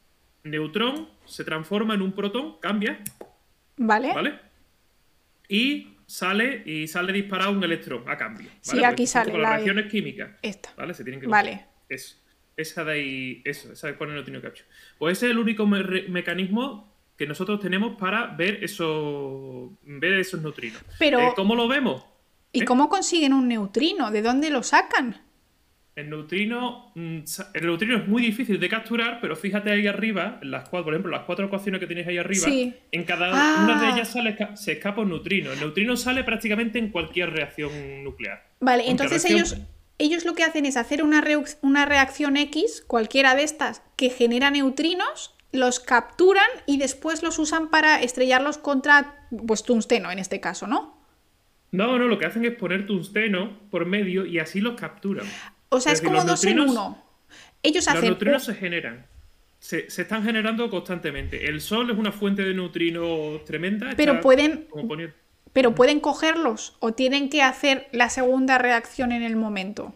neutrón 0.44 1.10
se 1.26 1.44
transforma 1.44 1.96
en 1.96 2.04
un 2.04 2.12
protón, 2.12 2.58
cambia. 2.60 3.00
Vale. 3.78 4.14
¿Vale? 4.14 4.40
Y 5.50 5.96
sale 6.06 6.62
y 6.64 6.88
sale 6.88 7.12
disparado 7.12 7.54
un 7.54 7.64
electrón 7.64 8.04
a 8.08 8.18
cambio. 8.18 8.48
Sí, 8.62 8.84
aquí 8.84 9.08
sale. 9.08 9.32
Con 9.32 9.42
las 9.42 9.54
reacciones 9.54 9.92
químicas. 9.92 10.30
Esta. 10.44 10.70
¿Vale? 10.78 10.94
Se 10.94 11.04
tienen 11.04 11.22
que 11.22 11.26
Vale. 11.26 11.66
Eso. 11.90 12.18
Esa 12.56 12.84
de 12.84 12.92
ahí. 12.94 13.42
Eso, 13.44 13.74
esa 13.74 13.88
de 13.88 13.94
poner 13.94 14.14
neutrino 14.14 14.40
capture. 14.44 14.68
Pues 15.00 15.18
ese 15.18 15.26
es 15.26 15.32
el 15.32 15.40
único 15.40 15.66
me- 15.66 16.04
mecanismo 16.08 16.94
que 17.18 17.26
nosotros 17.26 17.60
tenemos 17.60 17.98
para 17.98 18.28
ver 18.28 18.64
eso, 18.64 19.76
ver 19.86 20.14
esos 20.20 20.40
neutrinos. 20.40 20.84
Pero- 21.00 21.20
Eh, 21.20 21.32
¿Cómo 21.36 21.56
lo 21.56 21.68
vemos? 21.68 22.06
¿Y 22.52 22.62
¿Eh? 22.62 22.66
cómo 22.66 22.90
consiguen 22.90 23.34
un 23.34 23.48
neutrino? 23.48 24.12
¿De 24.12 24.22
dónde 24.22 24.52
lo 24.52 24.62
sacan? 24.62 25.20
El 25.96 26.10
neutrino, 26.10 26.92
mm, 26.96 27.20
el 27.54 27.66
neutrino 27.66 27.98
es 27.98 28.08
muy 28.08 28.22
difícil 28.22 28.60
de 28.60 28.70
capturar, 28.70 29.20
pero 29.20 29.36
fíjate 29.36 29.72
ahí 29.72 29.88
arriba, 29.88 30.40
las 30.42 30.70
cuatro, 30.70 30.86
por 30.86 30.94
ejemplo, 30.94 31.12
las 31.12 31.24
cuatro 31.26 31.46
ecuaciones 31.48 31.82
que 31.82 31.88
tenéis 31.88 32.08
ahí 32.08 32.18
arriba, 32.18 32.46
Sí. 32.46 32.74
en 32.92 33.04
cada 33.04 33.30
Ah. 33.34 33.64
una 33.66 33.82
de 33.82 33.90
ellas 33.90 34.10
sale, 34.10 34.38
se 34.56 34.72
escapa 34.74 35.02
un 35.02 35.10
neutrino. 35.10 35.52
El 35.52 35.60
neutrino 35.60 35.98
sale 35.98 36.24
prácticamente 36.24 36.80
en 36.80 36.90
cualquier 36.92 37.32
reacción 37.32 37.72
nuclear. 38.06 38.46
Vale, 38.62 38.90
entonces 38.90 39.26
ellos, 39.26 39.58
ellos 39.98 40.24
lo 40.24 40.34
que 40.34 40.44
hacen 40.44 40.66
es 40.66 40.78
hacer 40.78 41.04
una, 41.04 41.22
una 41.62 41.86
reacción 41.86 42.38
X, 42.38 42.84
cualquiera 42.88 43.36
de 43.36 43.44
estas, 43.44 43.84
que 43.98 44.10
genera 44.10 44.50
neutrinos, 44.50 45.36
los 45.52 45.82
capturan 45.82 46.48
y 46.66 46.78
después 46.78 47.22
los 47.22 47.38
usan 47.38 47.70
para 47.70 48.02
estrellarlos 48.02 48.58
contra, 48.58 49.28
pues, 49.46 49.64
tungsteno 49.64 50.10
en 50.10 50.20
este 50.20 50.40
caso, 50.40 50.68
¿no? 50.68 50.98
No, 51.74 52.00
no, 52.00 52.08
lo 52.08 52.18
que 52.18 52.26
hacen 52.26 52.46
es 52.46 52.56
poner 52.56 52.86
tungsteno 52.86 53.60
por 53.70 53.86
medio 53.86 54.26
y 54.26 54.40
así 54.40 54.62
los 54.62 54.76
capturan. 54.80 55.26
O 55.74 55.80
sea, 55.80 55.94
es, 55.94 56.00
Es 56.00 56.04
decir, 56.04 56.16
como 56.16 56.18
los 56.18 56.26
dos 56.26 56.44
en 56.46 56.60
uno. 56.60 57.04
Ellos 57.64 57.86
Los 57.86 57.96
hacen... 57.96 58.06
neutrinos 58.10 58.44
se 58.44 58.56
generan. 58.56 59.06
Se, 59.60 59.90
se 59.90 60.02
están 60.02 60.24
generando 60.24 60.70
constantemente. 60.70 61.48
El 61.48 61.62
Sol 61.62 61.90
es 61.92 61.98
una 61.98 62.12
fuente 62.12 62.44
de 62.44 62.54
neutrinos 62.54 63.46
tremenda. 63.46 63.92
Pero 63.96 64.14
está 64.14 64.22
pueden- 64.24 64.68
Pero 65.54 65.74
pueden 65.76 66.00
cogerlos 66.00 66.76
o 66.80 66.94
tienen 66.94 67.30
que 67.30 67.42
hacer 67.42 67.88
la 67.92 68.10
segunda 68.10 68.58
reacción 68.58 69.12
en 69.12 69.22
el 69.24 69.36
momento. 69.36 69.96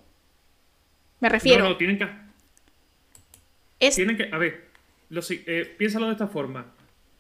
Me 1.20 1.30
refiero. 1.30 1.64
No, 1.64 1.70
no, 1.72 1.78
tienen 1.78 1.98
que... 1.98 2.08
es... 3.80 3.96
Tienen 3.96 4.18
que. 4.18 4.30
A 4.32 4.38
ver, 4.38 4.70
eh, 5.12 5.76
piénsalo 5.78 6.06
de 6.08 6.12
esta 6.14 6.28
forma. 6.28 6.68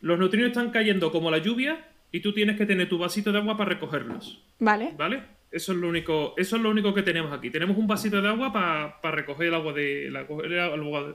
Los 0.01 0.19
neutrinos 0.19 0.49
están 0.49 0.69
cayendo 0.69 1.11
como 1.11 1.31
la 1.31 1.39
lluvia 1.39 1.87
y 2.11 2.19
tú 2.21 2.33
tienes 2.33 2.57
que 2.57 2.65
tener 2.65 2.87
tu 2.87 2.97
vasito 2.97 3.31
de 3.31 3.39
agua 3.39 3.57
para 3.57 3.71
recogerlos. 3.71 4.41
Vale. 4.59 4.93
¿Vale? 4.95 5.23
Eso 5.51 5.71
es 5.71 5.77
lo 5.77 5.87
único, 5.87 6.33
eso 6.37 6.55
es 6.57 6.61
lo 6.61 6.69
único 6.69 6.93
que 6.93 7.01
tenemos 7.03 7.31
aquí. 7.31 7.49
Tenemos 7.49 7.77
un 7.77 7.87
vasito 7.87 8.21
de 8.21 8.27
agua 8.27 8.51
para 9.01 9.15
recoger 9.15 9.47
el 9.47 9.53
agua 9.53 9.73
de. 9.73 10.09
la- 10.11 10.21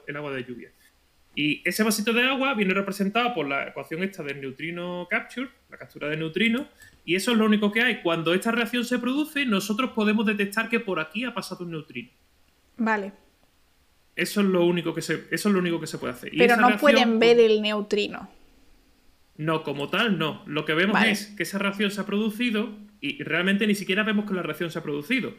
el 0.06 0.16
agua, 0.16 0.32
de 0.32 0.44
lluvia. 0.44 0.70
Y 1.34 1.62
ese 1.68 1.82
vasito 1.82 2.12
de 2.12 2.22
agua 2.24 2.54
viene 2.54 2.74
representado 2.74 3.34
por 3.34 3.46
la 3.48 3.68
ecuación 3.68 4.02
esta 4.02 4.22
del 4.22 4.40
neutrino 4.40 5.06
capture, 5.10 5.48
la 5.70 5.76
captura 5.76 6.08
de 6.08 6.16
neutrinos, 6.16 6.66
y 7.04 7.14
eso 7.14 7.32
es 7.32 7.38
lo 7.38 7.44
único 7.44 7.70
que 7.70 7.82
hay. 7.82 8.00
Cuando 8.02 8.34
esta 8.34 8.50
reacción 8.50 8.84
se 8.84 8.98
produce, 8.98 9.44
nosotros 9.46 9.90
podemos 9.90 10.26
detectar 10.26 10.68
que 10.68 10.80
por 10.80 10.98
aquí 11.00 11.24
ha 11.24 11.34
pasado 11.34 11.64
un 11.64 11.70
neutrino. 11.72 12.10
Vale. 12.78 13.12
Eso 14.16 14.40
es 14.40 14.46
lo 14.48 14.64
único 14.64 14.92
que 14.94 15.02
se, 15.02 15.24
eso 15.30 15.48
es 15.48 15.52
lo 15.54 15.58
único 15.60 15.80
que 15.80 15.86
se 15.86 15.98
puede 15.98 16.14
hacer. 16.14 16.32
Pero 16.36 16.56
no 16.56 16.66
reacción, 16.68 16.80
pueden 16.80 17.18
ver 17.18 17.38
el 17.38 17.62
neutrino. 17.62 18.28
No, 19.36 19.62
como 19.62 19.88
tal, 19.88 20.18
no. 20.18 20.42
Lo 20.46 20.64
que 20.64 20.74
vemos 20.74 20.94
Vale. 20.94 21.12
es 21.12 21.26
que 21.36 21.44
esa 21.44 21.58
reacción 21.58 21.90
se 21.90 22.00
ha 22.00 22.06
producido 22.06 22.70
y 23.00 23.22
realmente 23.22 23.66
ni 23.66 23.74
siquiera 23.74 24.02
vemos 24.02 24.26
que 24.26 24.34
la 24.34 24.42
reacción 24.42 24.70
se 24.70 24.78
ha 24.78 24.82
producido. 24.82 25.34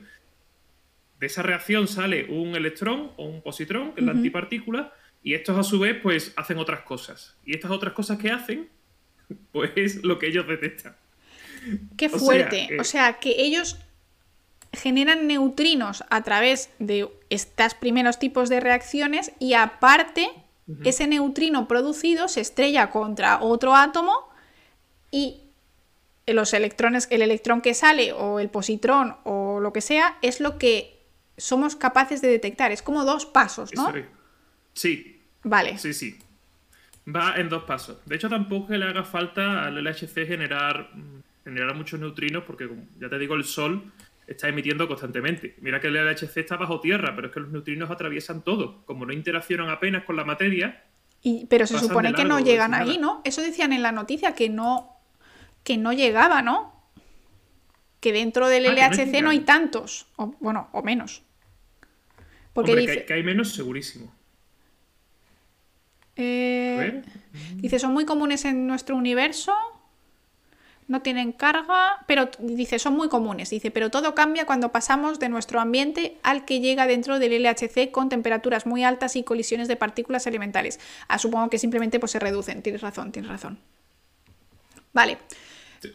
De 1.20 1.28
esa 1.28 1.44
reacción 1.44 1.88
sale 1.88 2.26
un 2.30 2.56
electrón 2.56 3.12
o 3.18 3.26
un 3.26 3.42
positrón, 3.42 3.94
que 3.94 4.02
es 4.02 4.06
la 4.06 4.14
antipartícula, 4.14 4.94
y 5.24 5.36
estos 5.36 5.58
a 5.58 5.64
su 5.64 5.80
vez 5.80 5.98
pues 6.02 6.34
hacen 6.36 6.58
otras 6.58 6.82
cosas. 6.82 7.36
Y 7.46 7.54
estas 7.56 7.70
otras 7.72 7.94
cosas 7.94 8.18
que 8.18 8.32
hacen, 8.32 8.70
pues 9.52 9.72
es 9.76 10.04
lo 10.04 10.18
que 10.18 10.28
ellos 10.28 10.48
detectan. 10.48 10.96
Qué 11.96 12.08
O 12.08 12.10
sea, 12.10 12.20
fuerte. 12.20 12.76
eh, 12.76 12.78
O 12.80 12.84
sea, 12.84 13.20
que 13.20 13.36
ellos 13.38 13.78
generan 14.74 15.28
neutrinos 15.28 16.04
a 16.10 16.24
través 16.24 16.72
de 16.80 17.08
estos 17.30 17.74
primeros 17.76 18.18
tipos 18.18 18.50
de 18.50 18.60
reacciones 18.62 19.32
y 19.38 19.54
aparte 19.54 20.30
ese 20.86 21.06
neutrino 21.06 21.68
producido 21.68 22.30
se 22.30 22.40
estrella 22.40 22.90
contra 22.90 23.42
otro 23.42 23.76
átomo 23.76 24.14
y 25.12 25.42
los 26.34 26.54
electrones, 26.54 27.08
el 27.12 27.22
electrón 27.22 27.62
que 27.62 27.74
sale 27.74 28.12
o 28.14 28.40
el 28.40 28.50
positrón 28.50 29.16
o 29.24 29.60
lo 29.60 29.74
que 29.74 29.82
sea 29.82 30.18
es 30.22 30.40
lo 30.40 30.58
que 30.58 31.00
somos 31.38 31.76
capaces 31.76 32.22
de 32.22 32.28
detectar. 32.30 32.72
Es 32.72 32.82
como 32.82 33.04
dos 33.06 33.26
pasos, 33.26 33.74
¿no? 33.74 33.90
Es. 33.96 34.06
Sí, 34.74 35.22
Vale. 35.44 35.78
sí, 35.78 35.94
sí. 35.94 36.18
Va 37.14 37.34
en 37.38 37.50
dos 37.50 37.64
pasos. 37.64 37.98
De 38.06 38.16
hecho, 38.16 38.30
tampoco 38.30 38.68
que 38.68 38.78
le 38.78 38.86
haga 38.86 39.04
falta 39.04 39.66
al 39.66 39.78
LHC 39.84 40.26
generar, 40.28 40.90
mm, 40.94 41.22
generar 41.44 41.76
muchos 41.76 42.00
neutrinos, 42.00 42.44
porque 42.46 42.68
como 42.68 42.84
ya 43.00 43.10
te 43.10 43.18
digo, 43.18 43.34
el 43.36 43.44
Sol 43.44 43.92
está 44.28 44.48
emitiendo 44.48 44.88
constantemente. 44.88 45.56
Mira 45.62 45.80
que 45.82 45.88
el 45.88 45.96
LHC 45.96 46.38
está 46.42 46.58
bajo 46.58 46.80
tierra, 46.80 47.14
pero 47.16 47.28
es 47.28 47.34
que 47.34 47.40
los 47.40 47.50
neutrinos 47.50 47.90
atraviesan 47.90 48.44
todo. 48.44 48.84
Como 48.86 49.06
no 49.06 49.14
interaccionan 49.14 49.70
apenas 49.70 50.04
con 50.06 50.16
la 50.16 50.24
materia, 50.24 50.84
Y- 51.24 51.48
pero 51.48 51.66
se 51.68 51.80
supone 51.80 52.14
que 52.14 52.24
no 52.24 52.40
llegan 52.40 52.74
ahí. 52.74 52.98
¿no? 53.00 53.22
Eso 53.26 53.42
decían 53.42 53.74
en 53.74 53.82
la 53.82 53.92
noticia, 53.92 54.34
que 54.36 54.48
no, 54.50 55.01
que 55.64 55.78
no 55.78 55.94
llegaba, 55.94 56.42
¿no? 56.42 56.74
Que 58.00 58.12
dentro 58.12 58.48
del 58.48 58.66
Ah, 58.66 58.90
no 58.90 58.96
LHC 58.96 59.22
no, 59.22 59.30
hay 59.30 59.42
tantos, 59.42 60.08
o, 60.16 60.36
bueno, 60.40 60.70
o 60.72 60.82
menos. 60.82 61.24
Porque 62.54 62.72
hombre, 62.72 62.86
que, 62.86 62.92
dice, 62.92 63.00
hay, 63.02 63.06
que 63.06 63.14
hay 63.14 63.24
menos 63.24 63.54
segurísimo. 63.54 64.12
eh, 66.16 67.02
dice, 67.56 67.80
son 67.80 67.94
muy 67.94 68.06
comunes 68.06 68.44
en 68.46 68.68
nuestro 68.68 68.96
universo, 68.96 69.54
no 70.88 71.02
tienen 71.02 71.32
carga, 71.32 72.04
pero 72.06 72.30
dice, 72.40 72.78
son 72.78 72.96
muy 72.96 73.08
comunes, 73.08 73.50
dice, 73.50 73.72
pero 73.72 73.90
todo 73.90 74.14
cambia 74.14 74.46
cuando 74.46 74.72
pasamos 74.74 75.20
de 75.20 75.30
nuestro 75.30 75.62
ambiente 75.62 76.18
al 76.22 76.44
que 76.44 76.60
llega 76.60 76.86
dentro 76.86 77.18
del 77.18 77.42
LHC 77.42 77.92
con 77.92 78.10
temperaturas 78.10 78.66
muy 78.66 78.84
altas 78.84 79.16
y 79.16 79.24
colisiones 79.24 79.70
de 79.70 79.78
partículas 79.78 80.28
elementales. 80.28 80.80
Ah, 81.08 81.18
supongo 81.18 81.50
que 81.50 81.60
simplemente 81.60 82.00
pues 82.00 82.12
se 82.12 82.20
reducen, 82.20 82.62
tienes 82.62 82.82
razón, 82.82 83.12
tienes 83.14 83.32
razón. 83.32 83.60
Vale, 84.94 85.18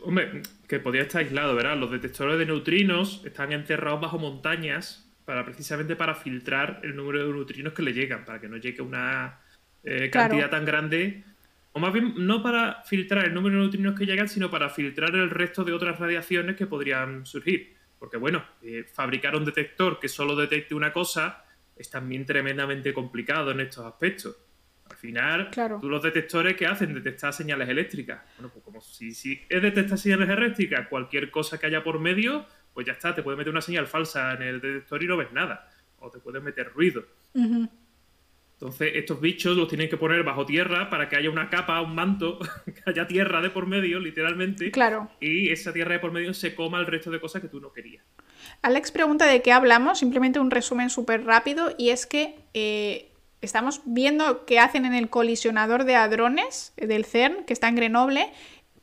Hombre, 0.03 0.43
que 0.67 0.81
podría 0.81 1.03
estar 1.03 1.23
aislado, 1.23 1.55
¿verdad? 1.55 1.77
Los 1.77 1.91
detectores 1.93 2.39
de 2.39 2.47
neutrinos 2.47 3.23
están 3.25 3.53
enterrados 3.53 4.01
bajo 4.01 4.19
montañas 4.19 5.09
para 5.25 5.45
precisamente 5.45 5.95
para 5.97 6.15
filtrar 6.15 6.81
el 6.83 6.97
número 6.97 7.25
de 7.25 7.33
neutrinos 7.33 7.73
que 7.73 7.83
le 7.83 7.93
llegan, 7.93 8.25
para 8.25 8.41
que 8.41 8.49
no 8.49 8.57
llegue 8.57 8.83
una 8.83 9.41
eh, 9.85 10.11
Claro. 10.11 10.31
cantidad 10.31 10.51
tan 10.51 10.65
grande. 10.65 11.25
O 11.73 11.79
más 11.79 11.93
bien, 11.93 12.15
no 12.17 12.43
para 12.43 12.83
filtrar 12.85 13.27
el 13.27 13.35
número 13.35 13.57
de 13.57 13.61
neutrinos 13.63 13.99
que 13.99 14.07
llegan, 14.07 14.29
sino 14.29 14.51
para 14.51 14.71
filtrar 14.71 15.15
el 15.15 15.31
resto 15.31 15.63
de 15.63 15.73
otras 15.73 15.99
radiaciones 16.01 16.57
que 16.57 16.67
podrían 16.67 17.25
surgir. 17.27 17.77
Porque, 17.99 18.17
bueno, 18.17 18.45
eh, 18.63 18.85
fabricar 18.93 19.37
un 19.37 19.45
detector 19.45 20.01
que 20.01 20.09
solo 20.09 20.35
detecte 20.35 20.75
una 20.75 20.93
cosa 20.93 21.45
es 21.77 21.91
también 21.91 22.25
tremendamente 22.25 22.93
complicado 22.93 23.51
en 23.51 23.61
estos 23.61 23.85
aspectos. 23.85 24.37
Al 24.89 24.97
final, 24.97 25.51
Claro. 25.51 25.79
tú 25.81 25.89
los 25.89 26.03
detectores 26.03 26.57
que 26.57 26.67
hacen 26.67 26.95
detectar 26.95 27.33
señales 27.33 27.69
eléctricas. 27.69 28.21
Bueno, 28.39 28.51
pues 28.53 28.65
como 28.65 28.81
si, 28.81 29.13
si 29.15 29.41
es 29.49 29.63
detectar 29.63 29.99
señales 29.99 30.29
eléctricas, 30.29 30.87
cualquier 30.89 31.31
cosa 31.31 31.59
que 31.59 31.67
haya 31.67 31.83
por 31.83 31.99
medio, 31.99 32.47
pues 32.73 32.87
ya 32.87 32.93
está, 32.93 33.15
te 33.15 33.23
puede 33.23 33.37
meter 33.37 33.51
una 33.51 33.61
señal 33.63 33.87
falsa 33.87 34.35
en 34.35 34.43
el 34.43 34.61
detector 34.61 35.03
y 35.03 35.07
no 35.07 35.17
ves 35.17 35.33
nada. 35.33 35.69
O 35.99 36.11
te 36.11 36.19
puede 36.19 36.41
meter 36.41 36.71
ruido. 36.73 37.05
Entonces, 37.35 38.93
estos 38.95 39.21
bichos 39.21 39.55
los 39.57 39.69
tienen 39.69 39.89
que 39.91 39.99
poner 39.99 40.23
bajo 40.23 40.47
tierra 40.47 40.89
para 40.89 41.09
que 41.11 41.17
haya 41.17 41.29
una 41.31 41.51
capa, 41.51 41.81
un 41.83 41.95
manto, 41.95 42.39
que 42.65 42.83
haya 42.87 43.07
tierra 43.07 43.43
de 43.43 43.51
por 43.51 43.67
medio, 43.67 43.99
literalmente. 44.01 44.71
claro. 44.71 45.11
Y 45.21 45.51
esa 45.51 45.73
tierra 45.73 45.93
de 45.95 45.99
por 45.99 46.13
medio 46.13 46.33
se 46.33 46.55
coma 46.55 46.79
el 46.81 46.87
resto 46.87 47.11
de 47.11 47.21
cosas 47.21 47.43
que 47.43 47.49
tú 47.49 47.61
no 47.61 47.73
querías. 47.73 48.05
Alex 48.63 48.93
pregunta 48.93 49.27
de 49.27 49.43
qué 49.43 49.53
hablamos, 49.53 49.99
simplemente 49.99 50.39
un 50.39 50.51
resumen 50.51 50.89
súper 50.89 51.25
rápido, 51.25 51.75
y 51.77 51.91
es 51.91 52.07
que 52.07 52.37
eh, 52.55 53.11
estamos 53.43 53.83
viendo 53.85 54.45
qué 54.47 54.59
hacen 54.59 54.85
en 54.85 54.95
el 54.95 55.09
colisionador 55.11 55.85
de 55.85 55.97
hadrones 55.97 56.73
eh, 56.77 56.87
del 56.87 57.05
CERN, 57.05 57.45
que 57.45 57.53
está 57.53 57.69
en 57.69 57.77
Grenoble, 57.77 58.31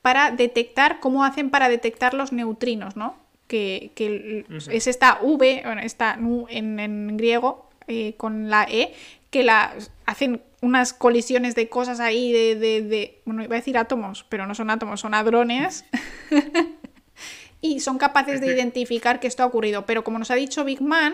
para 0.02 0.32
detectar, 0.32 1.00
cómo 1.00 1.24
hacen 1.24 1.50
para 1.50 1.70
detectar 1.70 2.13
los 2.13 2.32
neutrinos, 2.34 2.96
¿no? 2.96 3.16
Que, 3.48 3.92
que 3.96 4.46
es 4.72 4.88
esta 4.88 5.20
V, 5.22 5.62
bueno, 5.66 5.82
esta 5.82 6.16
nu 6.18 6.46
en, 6.50 6.80
en 6.80 7.18
griego, 7.18 7.70
eh, 7.88 8.16
con 8.18 8.50
la 8.50 8.63
E, 8.70 8.94
que 9.30 9.44
la, 9.44 9.74
hacen 10.06 10.42
unas 10.62 10.94
colisiones 10.94 11.56
de 11.56 11.68
cosas 11.70 12.00
ahí, 12.00 12.32
de, 12.32 12.56
de, 12.56 12.82
de- 12.82 13.22
bueno, 13.26 13.44
iba 13.44 13.56
a 13.56 13.60
decir 13.60 13.78
átomos, 13.78 14.26
pero 14.30 14.48
no 14.48 14.56
son 14.56 14.70
átomos, 14.70 15.02
son 15.02 15.13
hadrones. 15.13 15.86
y 17.62 17.80
son 17.80 17.98
capaces 17.98 18.42
de 18.42 18.48
identificar 18.48 19.20
que 19.20 19.28
esto 19.28 19.44
ha 19.44 19.46
ocurrido. 19.46 19.86
Pero 19.86 20.04
como 20.04 20.20
nos 20.20 20.32
ha 20.32 20.36
dicho 20.36 20.63
Big 20.66 20.82
Man, 20.82 21.13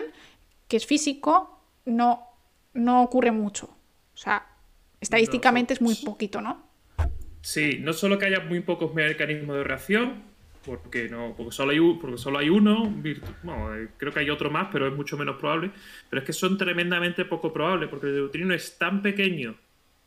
que 0.68 0.76
es 0.76 0.86
físico, 0.86 1.60
no, 1.84 2.26
no 2.74 3.02
ocurre 3.02 3.32
mucho. 3.32 3.66
O 3.66 4.16
sea, 4.16 4.46
estadísticamente 5.00 5.74
es 5.74 5.80
muy 5.80 5.94
poquito, 5.94 6.40
¿no? 6.40 6.68
Sí, 7.42 7.78
no 7.80 7.92
solo 7.92 8.18
que 8.18 8.26
haya 8.26 8.40
muy 8.40 8.60
pocos 8.60 8.94
mecanismos 8.94 9.56
de 9.56 9.64
reacción, 9.64 10.22
porque 10.64 11.08
no 11.08 11.34
porque 11.36 11.52
solo 11.52 11.72
hay, 11.72 11.80
porque 12.00 12.18
solo 12.18 12.38
hay 12.38 12.50
uno, 12.50 12.94
eh, 13.04 13.88
creo 13.96 14.12
que 14.12 14.20
hay 14.20 14.30
otro 14.30 14.50
más, 14.50 14.68
pero 14.70 14.86
es 14.86 14.94
mucho 14.94 15.16
menos 15.16 15.36
probable, 15.36 15.70
pero 16.08 16.20
es 16.20 16.26
que 16.26 16.32
son 16.32 16.58
tremendamente 16.58 17.24
poco 17.24 17.52
probables, 17.52 17.88
porque 17.88 18.08
el 18.08 18.16
neutrino 18.16 18.54
es 18.54 18.76
tan 18.76 19.00
pequeño, 19.00 19.56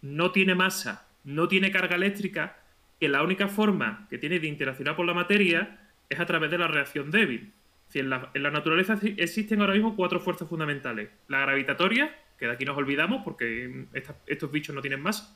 no 0.02 0.32
tiene 0.32 0.54
masa, 0.54 1.08
no 1.24 1.48
tiene 1.48 1.72
carga 1.72 1.96
eléctrica, 1.96 2.58
que 3.00 3.10
la 3.10 3.24
única 3.24 3.48
forma 3.48 4.08
que 4.10 4.18
tiene 4.18 4.40
de 4.40 4.48
interaccionar 4.48 4.96
con 4.96 5.08
la 5.08 5.14
materia 5.14 5.80
es 6.10 6.20
a 6.20 6.26
través 6.26 6.52
de 6.52 6.58
la 6.58 6.68
reacción 6.68 7.10
débil. 7.10 7.52
En 7.94 8.10
la, 8.10 8.32
en 8.34 8.42
la 8.42 8.50
naturaleza 8.50 8.98
existen 9.18 9.62
ahora 9.62 9.74
mismo 9.74 9.96
cuatro 9.96 10.20
fuerzas 10.20 10.50
fundamentales. 10.50 11.10
La 11.28 11.42
gravitatoria, 11.42 12.16
que 12.44 12.48
de 12.48 12.54
aquí 12.56 12.66
nos 12.66 12.78
olvidamos 12.78 13.22
porque 13.24 13.86
estos 14.28 14.52
bichos 14.52 14.76
no 14.76 14.82
tienen 14.82 15.00
masa. 15.00 15.34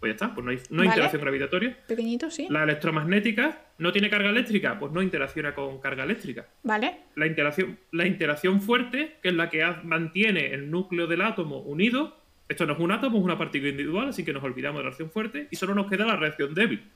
Pues 0.00 0.08
ya 0.08 0.14
está, 0.14 0.34
pues 0.34 0.42
no 0.42 0.50
hay, 0.50 0.58
no 0.70 0.84
interacción 0.84 1.20
gravitatoria. 1.20 1.76
Pequeñito, 1.86 2.30
sí. 2.30 2.46
La 2.48 2.62
electromagnética 2.62 3.60
no 3.76 3.92
tiene 3.92 4.08
carga 4.08 4.30
eléctrica, 4.30 4.78
pues 4.78 4.90
no 4.90 5.02
interacciona 5.02 5.54
con 5.54 5.82
carga 5.82 6.04
eléctrica. 6.04 6.46
Vale. 6.62 7.00
La 7.14 7.26
interacción, 7.26 7.78
la 7.92 8.06
interacción 8.06 8.62
fuerte, 8.62 9.16
que 9.22 9.28
es 9.28 9.34
la 9.34 9.50
que 9.50 9.66
mantiene 9.84 10.54
el 10.54 10.70
núcleo 10.70 11.06
del 11.06 11.20
átomo 11.20 11.58
unido. 11.58 12.16
Esto 12.48 12.64
no 12.64 12.72
es 12.72 12.78
un 12.78 12.90
átomo, 12.90 13.18
es 13.18 13.24
una 13.24 13.36
partícula 13.36 13.70
individual, 13.70 14.08
así 14.08 14.24
que 14.24 14.32
nos 14.32 14.42
olvidamos 14.42 14.78
de 14.78 14.84
la 14.84 14.88
reacción 14.88 15.10
fuerte 15.10 15.48
y 15.50 15.56
solo 15.56 15.74
nos 15.74 15.90
queda 15.90 16.06
la 16.06 16.16
reacción 16.16 16.54
débil. 16.54 16.90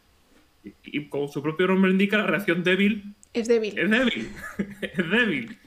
Y, 0.64 0.73
y 0.85 1.05
como 1.11 1.29
su 1.29 1.42
propio 1.42 1.66
nombre 1.66 1.90
indica, 1.90 2.16
la 2.16 2.27
reacción 2.27 2.64
débil. 2.64 3.14
Es 3.35 3.46
débil. 3.46 3.79
Es 3.79 3.90
débil. 3.90 4.31
es 4.81 5.11
débil 5.11 5.59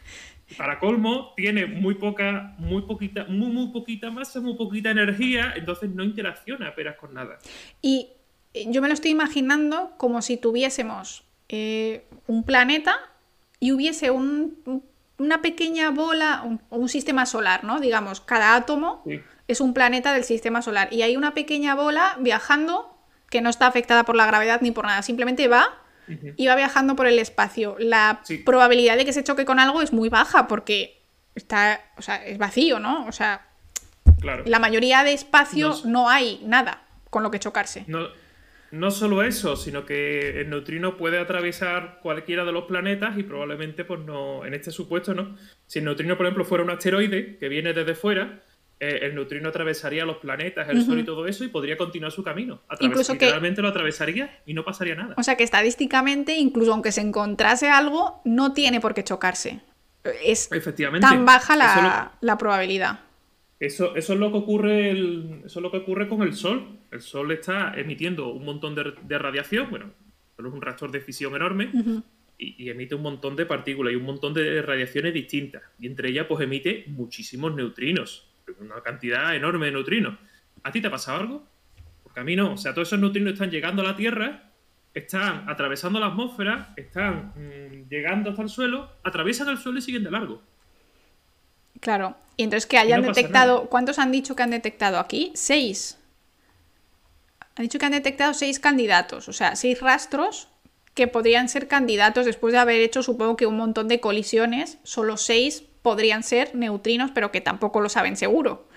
para 0.57 0.79
colmo, 0.79 1.33
tiene 1.35 1.65
muy 1.65 1.95
poca, 1.95 2.55
muy 2.57 2.83
poquita, 2.83 3.25
muy, 3.25 3.51
muy 3.51 3.67
poquita 3.67 4.11
masa, 4.11 4.39
muy 4.39 4.55
poquita 4.55 4.91
energía, 4.91 5.53
entonces 5.55 5.89
no 5.89 6.03
interacciona 6.03 6.69
apenas 6.69 6.95
con 6.97 7.13
nada. 7.13 7.39
Y 7.81 8.09
eh, 8.53 8.65
yo 8.67 8.81
me 8.81 8.87
lo 8.87 8.93
estoy 8.93 9.11
imaginando 9.11 9.93
como 9.97 10.21
si 10.21 10.37
tuviésemos 10.37 11.23
eh, 11.49 12.05
un 12.27 12.43
planeta 12.43 12.95
y 13.59 13.71
hubiese 13.71 14.11
una 14.11 15.41
pequeña 15.41 15.91
bola, 15.91 16.43
un, 16.43 16.61
un, 16.69 16.89
sistema 16.89 17.25
solar, 17.25 17.63
¿no? 17.63 17.79
Digamos, 17.79 18.21
cada 18.21 18.55
átomo 18.55 19.03
es 19.47 19.61
un 19.61 19.73
planeta 19.73 20.13
del 20.13 20.23
sistema 20.23 20.61
solar 20.61 20.89
y 20.91 21.01
hay 21.01 21.15
una 21.15 21.33
pequeña 21.33 21.75
bola 21.75 22.17
viajando 22.19 22.95
que 23.29 23.41
no 23.41 23.49
está 23.49 23.67
afectada 23.67 24.03
por 24.03 24.15
la 24.15 24.25
gravedad 24.25 24.61
ni 24.61 24.71
por 24.71 24.85
nada, 24.85 25.01
simplemente 25.01 25.47
va 25.47 25.82
y 26.07 26.47
va 26.47 26.55
viajando 26.55 26.95
por 26.95 27.07
el 27.07 27.19
espacio. 27.19 27.75
La 27.79 28.21
probabilidad 28.45 28.97
de 28.97 29.05
que 29.05 29.13
se 29.13 29.23
choque 29.23 29.45
con 29.45 29.59
algo 29.59 29.81
es 29.81 29.93
muy 29.93 30.09
baja 30.09 30.47
porque 30.47 31.01
está, 31.35 31.81
o 31.97 32.01
sea, 32.01 32.25
es 32.25 32.37
vacío, 32.37 32.79
¿no? 32.79 33.05
O 33.07 33.11
sea, 33.11 33.47
la 34.45 34.59
mayoría 34.59 35.03
de 35.03 35.13
espacio 35.13 35.73
no, 35.85 36.09
hay 36.09 36.41
nada 36.45 36.83
con 37.09 37.23
lo 37.23 37.31
que 37.31 37.39
chocarse. 37.39 37.83
No, 37.87 38.07
no 38.71 38.89
solo 38.89 39.23
eso, 39.23 39.55
sino 39.55 39.85
que 39.85 40.41
el 40.41 40.49
neutrino 40.49 40.97
puede 40.97 41.19
atravesar 41.19 41.99
cualquiera 42.01 42.43
de 42.43 42.51
los 42.51 42.65
planetas 42.65 43.17
y 43.17 43.23
probablemente, 43.23 43.85
pues 43.85 43.99
no, 44.01 44.45
en 44.45 44.53
este 44.53 44.71
supuesto, 44.71 45.13
¿no? 45.13 45.37
Si 45.67 45.79
el 45.79 45.85
neutrino, 45.85 46.17
por 46.17 46.25
ejemplo, 46.25 46.43
fuera 46.43 46.63
un 46.63 46.71
asteroide 46.71 47.37
que 47.37 47.49
viene 47.49 47.73
desde 47.73 47.95
fuera, 47.95 48.41
eh, 48.83 49.05
el 49.05 49.15
neutrino 49.15 49.47
atravesaría 49.47 50.03
los 50.03 50.17
planetas, 50.17 50.67
el 50.67 50.83
Sol 50.83 50.99
y 50.99 51.03
todo 51.03 51.25
eso 51.25 51.45
y 51.45 51.47
podría 51.47 51.77
continuar 51.77 52.11
su 52.11 52.21
camino. 52.21 52.61
incluso 52.81 53.13
que 53.13 53.25
literalmente 53.25 53.61
lo 53.61 53.69
atravesaría 53.69 54.41
y 54.45 54.53
no 54.53 54.65
pasaría 54.65 54.95
nada. 54.95 55.15
O 55.17 55.23
sea 55.23 55.37
que 55.37 55.45
estadísticamente, 55.45 56.35
incluso 56.37 56.73
aunque 56.73 56.91
se 56.91 56.99
encontrase 56.99 57.69
algo, 57.69 58.21
no 58.25 58.53
tiene 58.53 58.81
por 58.81 58.93
qué 58.93 59.05
chocarse. 59.05 59.61
Es 60.25 60.51
Efectivamente. 60.51 61.07
tan 61.07 61.25
baja 61.25 61.55
la, 61.55 62.37
probabilidad. 62.37 62.99
Eso, 63.57 63.95
eso, 63.95 64.13
es 64.13 64.19
lo 64.19 64.31
que 64.33 64.37
ocurre 64.39 64.91
eso 64.91 65.59
es 65.59 65.63
lo 65.63 65.71
que 65.71 65.77
ocurre 65.77 66.09
con 66.09 66.21
el 66.21 66.33
Sol. 66.33 66.79
El 66.91 67.01
Sol 67.01 67.31
está 67.31 67.73
emitiendo 67.77 68.33
un 68.33 68.43
montón 68.43 68.75
de, 68.75 69.17
radiación, 69.17 69.69
bueno, 69.69 69.91
es 70.37 70.45
un 70.45 70.61
reactor 70.61 70.91
de 70.91 70.99
fisión 70.99 71.33
enorme, 71.37 71.71
y, 72.37 72.69
emite 72.69 72.95
un 72.95 73.03
montón 73.03 73.37
de 73.37 73.45
partículas 73.45 73.93
y 73.93 73.95
un 73.95 74.03
montón 74.03 74.33
de 74.33 74.61
radiaciones 74.61 75.13
distintas. 75.13 75.63
Y 75.79 75.87
entre 75.87 76.09
ellas, 76.09 76.25
pues 76.27 76.43
emite 76.43 76.83
muchísimos 76.87 77.55
neutrinos 77.55 78.32
una 78.59 78.81
cantidad 78.81 79.35
enorme 79.35 79.67
de 79.67 79.71
neutrinos. 79.73 80.17
¿A 80.63 80.71
ti 80.71 80.81
te 80.81 80.87
ha 80.87 80.91
pasado 80.91 81.19
algo? 81.19 81.47
Porque 82.03 82.19
a 82.19 82.23
mí 82.23 82.35
no. 82.35 82.53
O 82.53 82.57
sea, 82.57 82.73
todos 82.73 82.87
esos 82.87 82.99
neutrinos 82.99 83.33
están 83.33 83.51
llegando 83.51 83.81
a 83.81 83.85
la 83.85 83.95
Tierra, 83.95 84.51
están 84.93 85.49
atravesando 85.49 85.99
la 85.99 86.07
atmósfera, 86.07 86.73
están 86.75 87.33
mm, 87.35 87.89
llegando 87.89 88.29
hasta 88.29 88.41
el 88.41 88.49
suelo, 88.49 88.89
atraviesan 89.03 89.49
el 89.49 89.57
suelo 89.57 89.79
y 89.79 89.81
siguen 89.81 90.03
de 90.03 90.11
largo. 90.11 90.41
Claro. 91.79 92.15
Y 92.37 92.43
entonces 92.43 92.65
que 92.65 92.77
hayan 92.77 93.01
detectado. 93.01 93.69
¿Cuántos 93.69 93.99
han 93.99 94.11
dicho 94.11 94.35
que 94.35 94.43
han 94.43 94.51
detectado 94.51 94.99
aquí? 94.99 95.31
Seis. 95.35 95.99
Han 97.55 97.63
dicho 97.63 97.77
que 97.77 97.85
han 97.85 97.91
detectado 97.91 98.33
seis 98.33 98.59
candidatos, 98.59 99.29
o 99.29 99.33
sea, 99.33 99.55
seis 99.55 99.79
rastros 99.79 100.47
que 100.95 101.07
podrían 101.07 101.49
ser 101.49 101.67
candidatos 101.67 102.25
después 102.25 102.51
de 102.51 102.59
haber 102.59 102.81
hecho, 102.81 103.03
supongo 103.03 103.35
que 103.35 103.45
un 103.45 103.57
montón 103.57 103.87
de 103.87 103.99
colisiones, 103.99 104.79
solo 104.83 105.17
seis 105.17 105.63
podrían 105.83 106.23
ser 106.23 106.55
neutrinos, 106.55 107.11
pero 107.11 107.31
que 107.31 107.41
tampoco 107.41 107.79
lo 107.81 107.89
saben 107.89 108.17
seguro. 108.17 108.67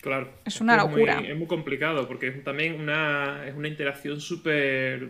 Claro. 0.00 0.32
Es 0.44 0.60
una 0.60 0.76
locura. 0.76 1.20
es 1.20 1.36
muy 1.36 1.46
complicado 1.46 2.08
porque 2.08 2.28
es 2.28 2.42
también 2.42 2.80
una, 2.80 3.46
es 3.46 3.54
una 3.54 3.68
interacción 3.68 4.20
súper 4.20 5.08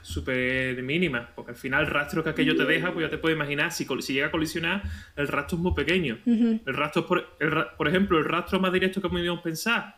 súper 0.00 0.82
mínima, 0.82 1.30
porque 1.34 1.52
al 1.52 1.56
final 1.56 1.84
el 1.84 1.90
rastro 1.90 2.22
que 2.22 2.30
aquello 2.30 2.56
te 2.56 2.64
deja, 2.64 2.92
pues 2.92 3.06
ya 3.06 3.10
te 3.10 3.16
puedes 3.16 3.36
imaginar, 3.36 3.72
si, 3.72 3.86
si 4.00 4.12
llega 4.12 4.26
a 4.26 4.30
colisionar, 4.30 4.82
el 5.16 5.28
rastro 5.28 5.56
es 5.56 5.62
muy 5.62 5.72
pequeño. 5.72 6.18
El 6.26 6.74
rastro, 6.74 7.06
por, 7.06 7.36
por 7.76 7.88
ejemplo, 7.88 8.18
el 8.18 8.24
rastro 8.24 8.60
más 8.60 8.72
directo 8.72 9.00
que 9.00 9.08
podríamos 9.08 9.40
pensar, 9.40 9.96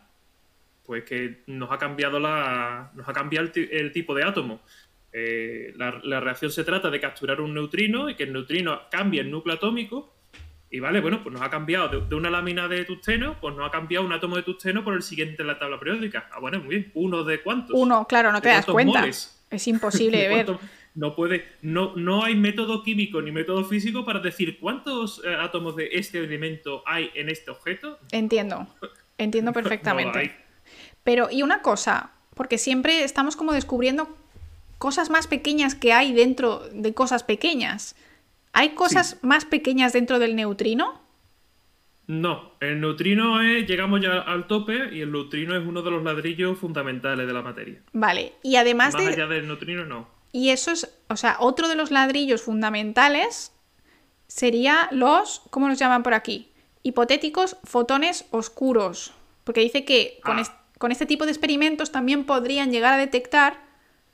pues 0.85 1.03
que 1.03 1.43
nos 1.47 1.69
ha 1.71 1.77
cambiado 1.77 2.19
la 2.19 2.91
nos 2.95 3.07
ha 3.07 3.13
cambiado 3.13 3.49
el 3.53 3.91
tipo 3.91 4.15
de 4.15 4.23
átomo. 4.23 4.61
Eh, 5.19 5.73
la, 5.77 6.19
reacción 6.19 6.51
se 6.51 6.63
trata 6.63 6.91
de 6.91 6.99
capturar 6.99 7.41
un 7.41 7.51
neutrino 7.51 8.07
y 8.07 8.13
que 8.13 8.25
el 8.25 8.33
neutrino 8.33 8.81
cambie 8.91 9.19
el 9.19 9.31
núcleo 9.31 9.55
atómico. 9.55 10.13
Y 10.69 10.79
vale, 10.79 11.01
bueno, 11.01 11.23
pues 11.23 11.33
nos 11.33 11.41
ha 11.41 11.49
cambiado 11.49 11.87
de, 12.01 12.13
una 12.15 12.29
lámina 12.29 12.67
de 12.67 12.85
tusteno, 12.85 13.35
pues 13.41 13.55
nos 13.55 13.67
ha 13.67 13.71
cambiado 13.71 14.05
un 14.05 14.13
átomo 14.13 14.35
de 14.35 14.43
tusteno 14.43 14.83
por 14.83 14.93
el 14.93 15.01
siguiente 15.01 15.41
en 15.41 15.47
la 15.47 15.57
tabla 15.57 15.79
periódica. 15.79 16.29
Ah, 16.31 16.39
bueno, 16.39 16.59
muy 16.59 16.75
bien. 16.75 16.91
¿Uno 16.93 17.23
de 17.23 17.41
cuántos? 17.41 17.75
Uno, 17.75 18.05
claro, 18.05 18.31
no 18.31 18.41
te 18.41 18.49
das 18.49 18.67
cuenta. 18.67 19.07
Es 19.49 19.67
imposible 19.67 20.17
de 20.21 20.27
ver. 20.27 20.57
No 20.93 21.15
puede, 21.15 21.47
no, 21.63 21.95
no 21.95 22.23
hay 22.23 22.35
método 22.35 22.83
químico 22.83 23.19
ni 23.19 23.31
método 23.31 23.63
físico 23.65 24.05
para 24.05 24.19
decir 24.19 24.59
cuántos 24.59 25.23
eh, 25.25 25.35
átomos 25.39 25.75
de 25.75 25.89
este 25.93 26.19
elemento 26.19 26.83
hay 26.85 27.09
en 27.15 27.29
este 27.29 27.49
objeto. 27.49 27.97
Entiendo, 28.11 28.67
entiendo 29.17 29.51
perfectamente. 29.53 30.35
Pero, 31.03 31.29
y 31.31 31.41
una 31.41 31.63
cosa, 31.63 32.11
porque 32.35 32.59
siempre 32.59 33.03
estamos 33.03 33.35
como 33.35 33.53
descubriendo 33.53 34.15
cosas 34.77 35.09
más 35.09 35.27
pequeñas 35.27 35.75
que 35.75 35.93
hay 35.93 36.13
dentro 36.13 36.67
de 36.71 36.93
cosas 36.93 37.23
pequeñas. 37.23 37.95
¿Hay 38.53 38.69
cosas 38.69 39.17
más 39.21 39.45
pequeñas 39.45 39.93
dentro 39.93 40.19
del 40.19 40.35
neutrino? 40.35 41.01
No, 42.07 42.53
el 42.61 42.79
neutrino 42.79 43.41
es, 43.41 43.67
llegamos 43.67 44.01
ya 44.01 44.19
al 44.19 44.47
tope 44.47 44.95
y 44.95 45.01
el 45.01 45.11
neutrino 45.11 45.55
es 45.55 45.67
uno 45.67 45.81
de 45.81 45.91
los 45.91 46.03
ladrillos 46.03 46.57
fundamentales 46.57 47.27
de 47.27 47.33
la 47.33 47.41
materia. 47.41 47.81
Vale, 47.91 48.33
y 48.43 48.55
además 48.55 48.93
más 48.93 49.05
allá 49.05 49.27
del 49.27 49.45
neutrino 49.45 49.85
no. 49.85 50.07
Y 50.31 50.49
eso 50.49 50.71
es, 50.71 50.97
o 51.09 51.17
sea, 51.17 51.37
otro 51.39 51.67
de 51.67 51.75
los 51.75 51.91
ladrillos 51.91 52.41
fundamentales 52.41 53.51
sería 54.27 54.87
los, 54.91 55.41
¿cómo 55.49 55.67
los 55.67 55.77
llaman 55.77 56.03
por 56.03 56.13
aquí? 56.13 56.49
Hipotéticos 56.81 57.57
fotones 57.65 58.25
oscuros. 58.31 59.13
Porque 59.43 59.61
dice 59.61 59.83
que 59.83 60.19
con, 60.23 60.39
ah. 60.39 60.61
con 60.77 60.91
este 60.91 61.05
tipo 61.05 61.25
de 61.25 61.31
experimentos 61.31 61.91
también 61.91 62.25
podrían 62.25 62.71
llegar 62.71 62.93
a 62.93 62.97
detectar 62.97 63.66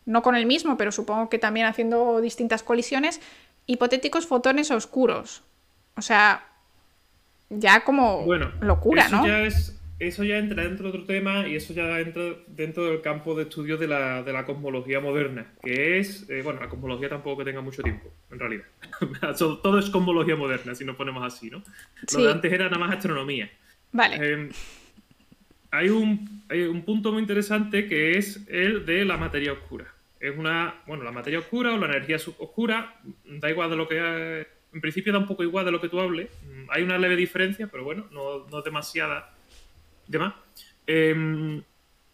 no 0.06 0.22
con 0.22 0.36
el 0.36 0.46
mismo, 0.46 0.78
pero 0.78 0.92
supongo 0.92 1.30
que 1.30 1.40
también 1.40 1.66
haciendo 1.66 2.22
distintas 2.22 2.64
colisiones, 2.64 3.22
hipotéticos 3.66 4.28
fotones 4.28 4.72
oscuros. 4.72 5.44
O 5.96 6.02
sea, 6.02 6.46
ya 7.50 7.84
como 7.84 8.26
locura, 8.62 9.06
eso 9.06 9.16
¿no? 9.18 9.28
Ya 9.28 9.42
es, 9.44 9.80
eso 10.00 10.24
ya 10.24 10.38
entra 10.38 10.64
dentro 10.64 10.86
de 10.86 10.98
otro 10.98 11.06
tema 11.06 11.48
y 11.48 11.56
eso 11.56 11.74
ya 11.74 12.00
entra 12.00 12.24
dentro 12.48 12.86
del 12.86 13.02
campo 13.02 13.36
de 13.36 13.44
estudio 13.44 13.78
de 13.78 13.88
la, 13.88 14.24
de 14.24 14.34
la 14.34 14.46
cosmología 14.46 15.00
moderna, 15.00 15.46
que 15.62 16.00
es, 16.00 16.28
eh, 16.30 16.42
bueno, 16.44 16.60
la 16.60 16.70
cosmología 16.70 17.10
tampoco 17.10 17.40
que 17.40 17.46
tenga 17.46 17.62
mucho 17.62 17.82
tiempo, 17.84 18.12
en 18.32 18.40
realidad. 18.40 18.66
Todo 19.38 19.80
es 19.80 19.90
cosmología 19.90 20.36
moderna, 20.36 20.76
si 20.76 20.84
nos 20.84 20.96
ponemos 20.96 21.24
así, 21.24 21.50
¿no? 21.50 21.64
Lo 22.14 22.24
de 22.24 22.32
antes 22.32 22.52
era 22.52 22.66
nada 22.66 22.80
más 22.80 22.96
astronomía. 22.96 23.50
Vale. 23.92 24.34
Em, 24.34 24.50
hay 25.72 25.90
un, 25.90 26.44
hay 26.50 26.64
un 26.64 26.82
punto 26.84 27.12
muy 27.12 27.22
interesante 27.22 27.88
que 27.88 28.18
es 28.18 28.46
el 28.48 28.86
de 28.86 29.06
la 29.06 29.18
materia 29.18 29.54
oscura 29.54 29.93
es 30.24 30.38
una, 30.38 30.82
bueno, 30.88 31.04
la 31.04 31.12
materia 31.12 31.40
oscura 31.40 31.74
o 31.74 31.78
la 31.78 31.88
energía 31.88 32.16
oscura, 32.16 32.96
da 33.26 33.50
igual 33.50 33.70
de 33.70 33.76
lo 33.76 33.90
que, 33.90 34.48
en 34.74 34.82
principio 34.82 35.12
da 35.12 35.20
un 35.20 35.28
poco 35.28 35.44
igual 35.44 35.66
de 35.66 35.72
lo 35.72 35.82
que 35.82 35.90
tú 35.90 36.00
hables, 36.00 36.30
hay 36.70 36.82
una 36.84 36.98
leve 36.98 37.18
diferencia, 37.18 37.68
pero 37.68 37.84
bueno, 37.84 38.08
no, 38.10 38.48
no 38.48 38.62
demasiada, 38.62 39.34
demás. 40.08 40.34
Em, 40.88 41.62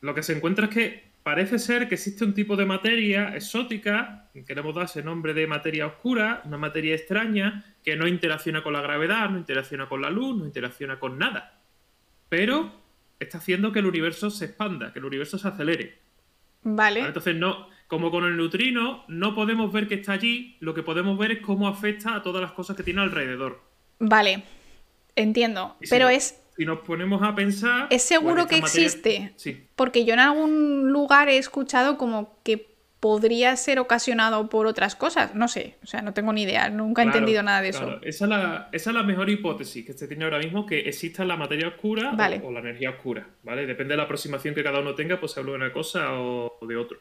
lo 0.01 0.15
que 0.15 0.23
se 0.23 0.33
encuentra 0.35 0.65
es 0.65 0.71
que 0.71 1.03
parece 1.21 1.59
ser 1.59 1.87
que 1.87 1.95
existe 1.95 2.25
un 2.25 2.33
tipo 2.33 2.55
de 2.55 2.65
materia 2.65 3.35
exótica, 3.35 4.27
queremos 4.47 4.73
dar 4.73 4.85
ese 4.85 5.03
nombre 5.03 5.35
de 5.35 5.45
materia 5.45 5.85
oscura, 5.85 6.41
una 6.45 6.57
materia 6.57 6.95
extraña, 6.95 7.63
que 7.83 7.95
no 7.95 8.07
interacciona 8.07 8.63
con 8.63 8.73
la 8.73 8.81
gravedad, 8.81 9.29
no 9.29 9.37
interacciona 9.37 9.87
con 9.87 10.01
la 10.01 10.09
luz, 10.09 10.35
no 10.35 10.45
interacciona 10.47 10.99
con 10.99 11.19
nada. 11.19 11.61
Pero 12.27 12.71
está 13.19 13.37
haciendo 13.37 13.71
que 13.71 13.79
el 13.79 13.85
universo 13.85 14.31
se 14.31 14.45
expanda, 14.45 14.91
que 14.91 14.97
el 14.97 15.05
universo 15.05 15.37
se 15.37 15.47
acelere. 15.47 15.99
Vale. 16.63 17.01
Entonces 17.01 17.35
no, 17.35 17.69
Como 17.89 18.11
con 18.11 18.23
el 18.23 18.37
neutrino, 18.37 19.03
no 19.07 19.33
podemos 19.33 19.73
ver 19.73 19.87
que 19.87 19.95
está 19.95 20.13
allí, 20.13 20.57
lo 20.59 20.75
que 20.75 20.83
podemos 20.83 21.17
ver 21.17 21.31
es 21.31 21.41
cómo 21.41 21.67
afecta 21.67 22.13
a 22.15 22.21
todas 22.21 22.39
las 22.39 22.51
cosas 22.51 22.77
que 22.77 22.83
tiene 22.83 23.01
alrededor. 23.01 23.61
Vale, 23.97 24.43
entiendo. 25.15 25.75
Pero 25.89 26.07
es. 26.07 26.39
Si 26.55 26.65
nos 26.65 26.81
ponemos 26.81 27.23
a 27.23 27.33
pensar. 27.33 27.87
¿Es 27.89 28.03
seguro 28.03 28.45
que 28.45 28.57
existe? 28.57 29.33
Sí. 29.37 29.65
Porque 29.75 30.05
yo 30.05 30.13
en 30.13 30.19
algún 30.19 30.91
lugar 30.91 31.29
he 31.29 31.39
escuchado 31.39 31.97
como 31.97 32.37
que 32.43 32.69
podría 32.99 33.55
ser 33.55 33.79
ocasionado 33.79 34.49
por 34.49 34.67
otras 34.67 34.95
cosas. 34.95 35.33
No 35.33 35.47
sé, 35.47 35.77
o 35.83 35.87
sea, 35.87 36.03
no 36.03 36.13
tengo 36.13 36.31
ni 36.31 36.43
idea, 36.43 36.69
nunca 36.69 37.01
he 37.01 37.05
entendido 37.05 37.41
nada 37.41 37.63
de 37.63 37.69
eso. 37.69 37.99
Esa 38.03 38.25
es, 38.25 38.29
la, 38.29 38.69
esa 38.71 38.89
es, 38.91 38.95
la, 38.95 39.01
mejor 39.01 39.31
hipótesis 39.31 39.83
que 39.83 39.93
se 39.93 40.07
tiene 40.07 40.25
ahora 40.25 40.37
mismo, 40.37 40.67
que 40.67 40.81
exista 40.81 41.25
la 41.25 41.37
materia 41.37 41.69
oscura 41.69 42.11
o, 42.11 42.51
la 42.51 42.59
energía 42.59 42.91
oscura, 42.91 43.27
¿vale? 43.41 43.65
Depende 43.65 43.93
de 43.93 43.97
la 43.97 44.03
aproximación 44.03 44.53
que 44.53 44.63
cada 44.63 44.79
uno 44.79 44.93
tenga, 44.93 45.19
pues 45.19 45.31
se 45.31 45.39
habla 45.39 45.53
de 45.53 45.57
una 45.57 45.73
cosa 45.73 46.13
o 46.13 46.59
de 46.61 46.77
otro. 46.77 46.99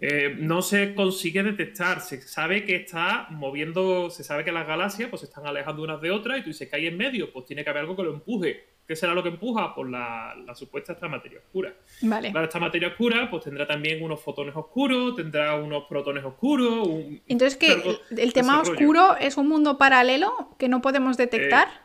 Eh, 0.00 0.36
no 0.38 0.62
se 0.62 0.94
consigue 0.94 1.42
detectar, 1.42 2.00
se 2.00 2.20
sabe 2.20 2.64
que 2.64 2.76
está 2.76 3.26
moviendo, 3.30 4.10
se 4.10 4.24
sabe 4.24 4.44
que 4.44 4.52
las 4.52 4.66
galaxias 4.66 5.08
pues 5.08 5.20
se 5.20 5.26
están 5.26 5.46
alejando 5.46 5.82
unas 5.82 6.00
de 6.00 6.10
otras 6.10 6.38
y 6.38 6.42
tú 6.42 6.48
dices 6.48 6.68
que 6.68 6.76
hay 6.76 6.86
en 6.86 6.96
medio, 6.96 7.32
pues 7.32 7.46
tiene 7.46 7.64
que 7.64 7.70
haber 7.70 7.82
algo 7.82 7.96
que 7.96 8.02
lo 8.02 8.12
empuje. 8.12 8.74
¿Qué 8.86 8.94
será 8.96 9.14
lo 9.14 9.22
que 9.22 9.30
empuja? 9.30 9.74
Pues 9.74 9.90
la, 9.90 10.34
supuesta 10.54 10.92
esta 10.92 11.08
materia 11.08 11.38
oscura. 11.38 11.74
Vale. 12.02 12.32
esta 12.42 12.58
materia 12.58 12.88
oscura 12.88 13.30
pues 13.30 13.44
tendrá 13.44 13.66
también 13.66 14.02
unos 14.02 14.20
fotones 14.20 14.54
oscuros, 14.54 15.16
tendrá 15.16 15.54
unos 15.54 15.84
protones 15.84 16.22
oscuros. 16.22 16.86
Entonces, 17.26 17.56
que 17.56 17.98
el, 18.10 18.32
tema 18.34 18.60
oscuro 18.60 19.16
es 19.16 19.38
un 19.38 19.48
mundo 19.48 19.78
paralelo 19.78 20.54
que 20.58 20.68
no 20.68 20.82
podemos 20.82 21.16
detectar. 21.16 21.68
Eh, 21.68 21.83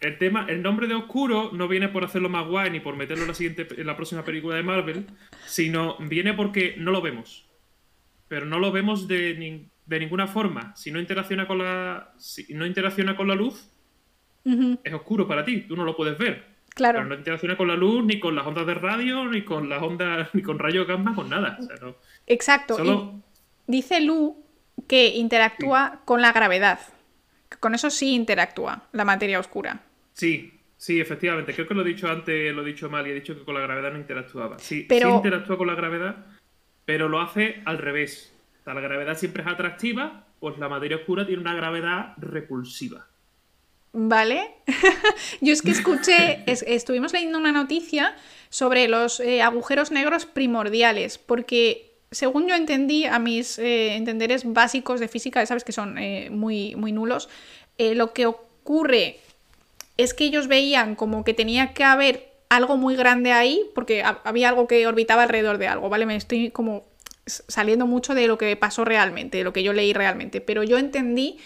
el 0.00 0.18
tema, 0.18 0.46
el 0.48 0.62
nombre 0.62 0.86
de 0.86 0.94
oscuro 0.94 1.50
no 1.52 1.66
viene 1.66 1.88
por 1.88 2.04
hacerlo 2.04 2.28
más 2.28 2.46
guay 2.46 2.70
ni 2.70 2.80
por 2.80 2.96
meterlo 2.96 3.22
en 3.24 3.28
la 3.28 3.34
siguiente, 3.34 3.66
en 3.76 3.86
la 3.86 3.96
próxima 3.96 4.24
película 4.24 4.54
de 4.54 4.62
Marvel, 4.62 5.06
sino 5.46 5.96
viene 5.98 6.34
porque 6.34 6.74
no 6.78 6.92
lo 6.92 7.02
vemos. 7.02 7.46
Pero 8.28 8.46
no 8.46 8.58
lo 8.58 8.70
vemos 8.70 9.08
de, 9.08 9.66
de 9.86 10.00
ninguna 10.00 10.26
forma. 10.26 10.74
Si 10.76 10.92
no 10.92 11.00
interacciona 11.00 11.46
con 11.46 11.58
la, 11.58 12.12
si 12.18 12.46
no 12.54 12.66
interacciona 12.66 13.16
con 13.16 13.26
la 13.26 13.34
luz, 13.34 13.70
es 14.84 14.94
oscuro 14.94 15.26
para 15.26 15.44
ti, 15.44 15.62
tú 15.62 15.76
no 15.76 15.84
lo 15.84 15.96
puedes 15.96 16.16
ver. 16.16 16.46
Claro. 16.74 16.98
Pero 16.98 17.08
no 17.08 17.14
interacciona 17.16 17.56
con 17.56 17.68
la 17.68 17.74
luz, 17.74 18.04
ni 18.04 18.20
con 18.20 18.36
las 18.36 18.46
ondas 18.46 18.66
de 18.66 18.74
radio, 18.74 19.26
ni 19.26 19.42
con 19.42 19.68
las 19.68 19.82
ondas, 19.82 20.28
ni 20.34 20.42
con 20.42 20.58
rayos 20.58 20.86
gamma, 20.86 21.14
con 21.14 21.28
nada. 21.28 21.58
Exacto. 22.26 23.20
dice 23.66 24.00
Lu 24.00 24.44
que 24.86 25.08
interactúa 25.08 26.02
con 26.04 26.22
la 26.22 26.32
gravedad. 26.32 26.78
Con 27.60 27.74
eso 27.74 27.90
sí 27.90 28.14
interactúa 28.14 28.84
la 28.92 29.04
materia 29.04 29.40
oscura. 29.40 29.80
Sí, 30.18 30.52
sí, 30.76 31.00
efectivamente. 31.00 31.54
Creo 31.54 31.68
que 31.68 31.74
lo 31.74 31.82
he 31.82 31.84
dicho 31.84 32.08
antes, 32.08 32.52
lo 32.52 32.62
he 32.62 32.64
dicho 32.64 32.90
mal 32.90 33.06
y 33.06 33.10
he 33.10 33.14
dicho 33.14 33.38
que 33.38 33.44
con 33.44 33.54
la 33.54 33.60
gravedad 33.60 33.92
no 33.92 33.98
interactuaba. 33.98 34.58
Sí, 34.58 34.84
pero... 34.88 35.10
sí 35.10 35.16
interactúa 35.16 35.56
con 35.56 35.68
la 35.68 35.76
gravedad, 35.76 36.26
pero 36.84 37.08
lo 37.08 37.20
hace 37.20 37.62
al 37.64 37.78
revés. 37.78 38.34
O 38.66 38.74
la 38.74 38.80
gravedad 38.80 39.16
siempre 39.16 39.42
es 39.42 39.48
atractiva, 39.48 40.26
pues 40.40 40.58
la 40.58 40.68
materia 40.68 40.96
oscura 40.96 41.24
tiene 41.24 41.40
una 41.40 41.54
gravedad 41.54 42.14
repulsiva. 42.16 43.06
¿Vale? 43.92 44.56
Yo 45.40 45.52
es 45.52 45.62
que 45.62 45.70
escuché, 45.70 46.42
estuvimos 46.46 47.12
leyendo 47.12 47.38
una 47.38 47.52
noticia 47.52 48.16
sobre 48.48 48.88
los 48.88 49.20
eh, 49.20 49.40
agujeros 49.40 49.92
negros 49.92 50.26
primordiales, 50.26 51.16
porque 51.16 51.92
según 52.10 52.48
yo 52.48 52.54
entendí, 52.54 53.04
a 53.04 53.18
mis 53.18 53.58
eh, 53.58 53.94
entenderes 53.94 54.50
básicos 54.50 54.98
de 54.98 55.08
física, 55.08 55.44
sabes 55.44 55.62
que 55.62 55.72
son 55.72 55.98
eh, 55.98 56.30
muy, 56.30 56.74
muy 56.74 56.90
nulos, 56.90 57.28
lo 57.78 58.14
que 58.14 58.24
ocurre 58.26 59.20
es 59.98 60.14
que 60.14 60.24
ellos 60.24 60.48
veían 60.48 60.94
como 60.94 61.24
que 61.24 61.34
tenía 61.34 61.74
que 61.74 61.84
haber 61.84 62.32
algo 62.48 62.78
muy 62.78 62.96
grande 62.96 63.32
ahí, 63.32 63.62
porque 63.74 64.02
había 64.02 64.48
algo 64.48 64.66
que 64.66 64.86
orbitaba 64.86 65.24
alrededor 65.24 65.58
de 65.58 65.68
algo, 65.68 65.90
¿vale? 65.90 66.06
Me 66.06 66.16
estoy 66.16 66.50
como 66.50 66.86
saliendo 67.26 67.86
mucho 67.86 68.14
de 68.14 68.26
lo 68.26 68.38
que 68.38 68.56
pasó 68.56 68.86
realmente, 68.86 69.38
de 69.38 69.44
lo 69.44 69.52
que 69.52 69.62
yo 69.62 69.74
leí 69.74 69.92
realmente, 69.92 70.40
pero 70.40 70.62
yo 70.62 70.78
entendí 70.78 71.38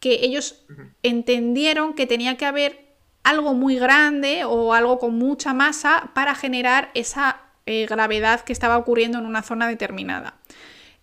que 0.00 0.24
ellos 0.24 0.64
entendieron 1.02 1.94
que 1.94 2.06
tenía 2.06 2.36
que 2.38 2.46
haber 2.46 2.86
algo 3.22 3.54
muy 3.54 3.76
grande 3.76 4.44
o 4.44 4.72
algo 4.72 4.98
con 4.98 5.18
mucha 5.18 5.52
masa 5.52 6.12
para 6.14 6.34
generar 6.34 6.90
esa 6.94 7.40
eh, 7.66 7.86
gravedad 7.86 8.42
que 8.42 8.52
estaba 8.52 8.78
ocurriendo 8.78 9.18
en 9.18 9.26
una 9.26 9.42
zona 9.42 9.66
determinada. 9.66 10.36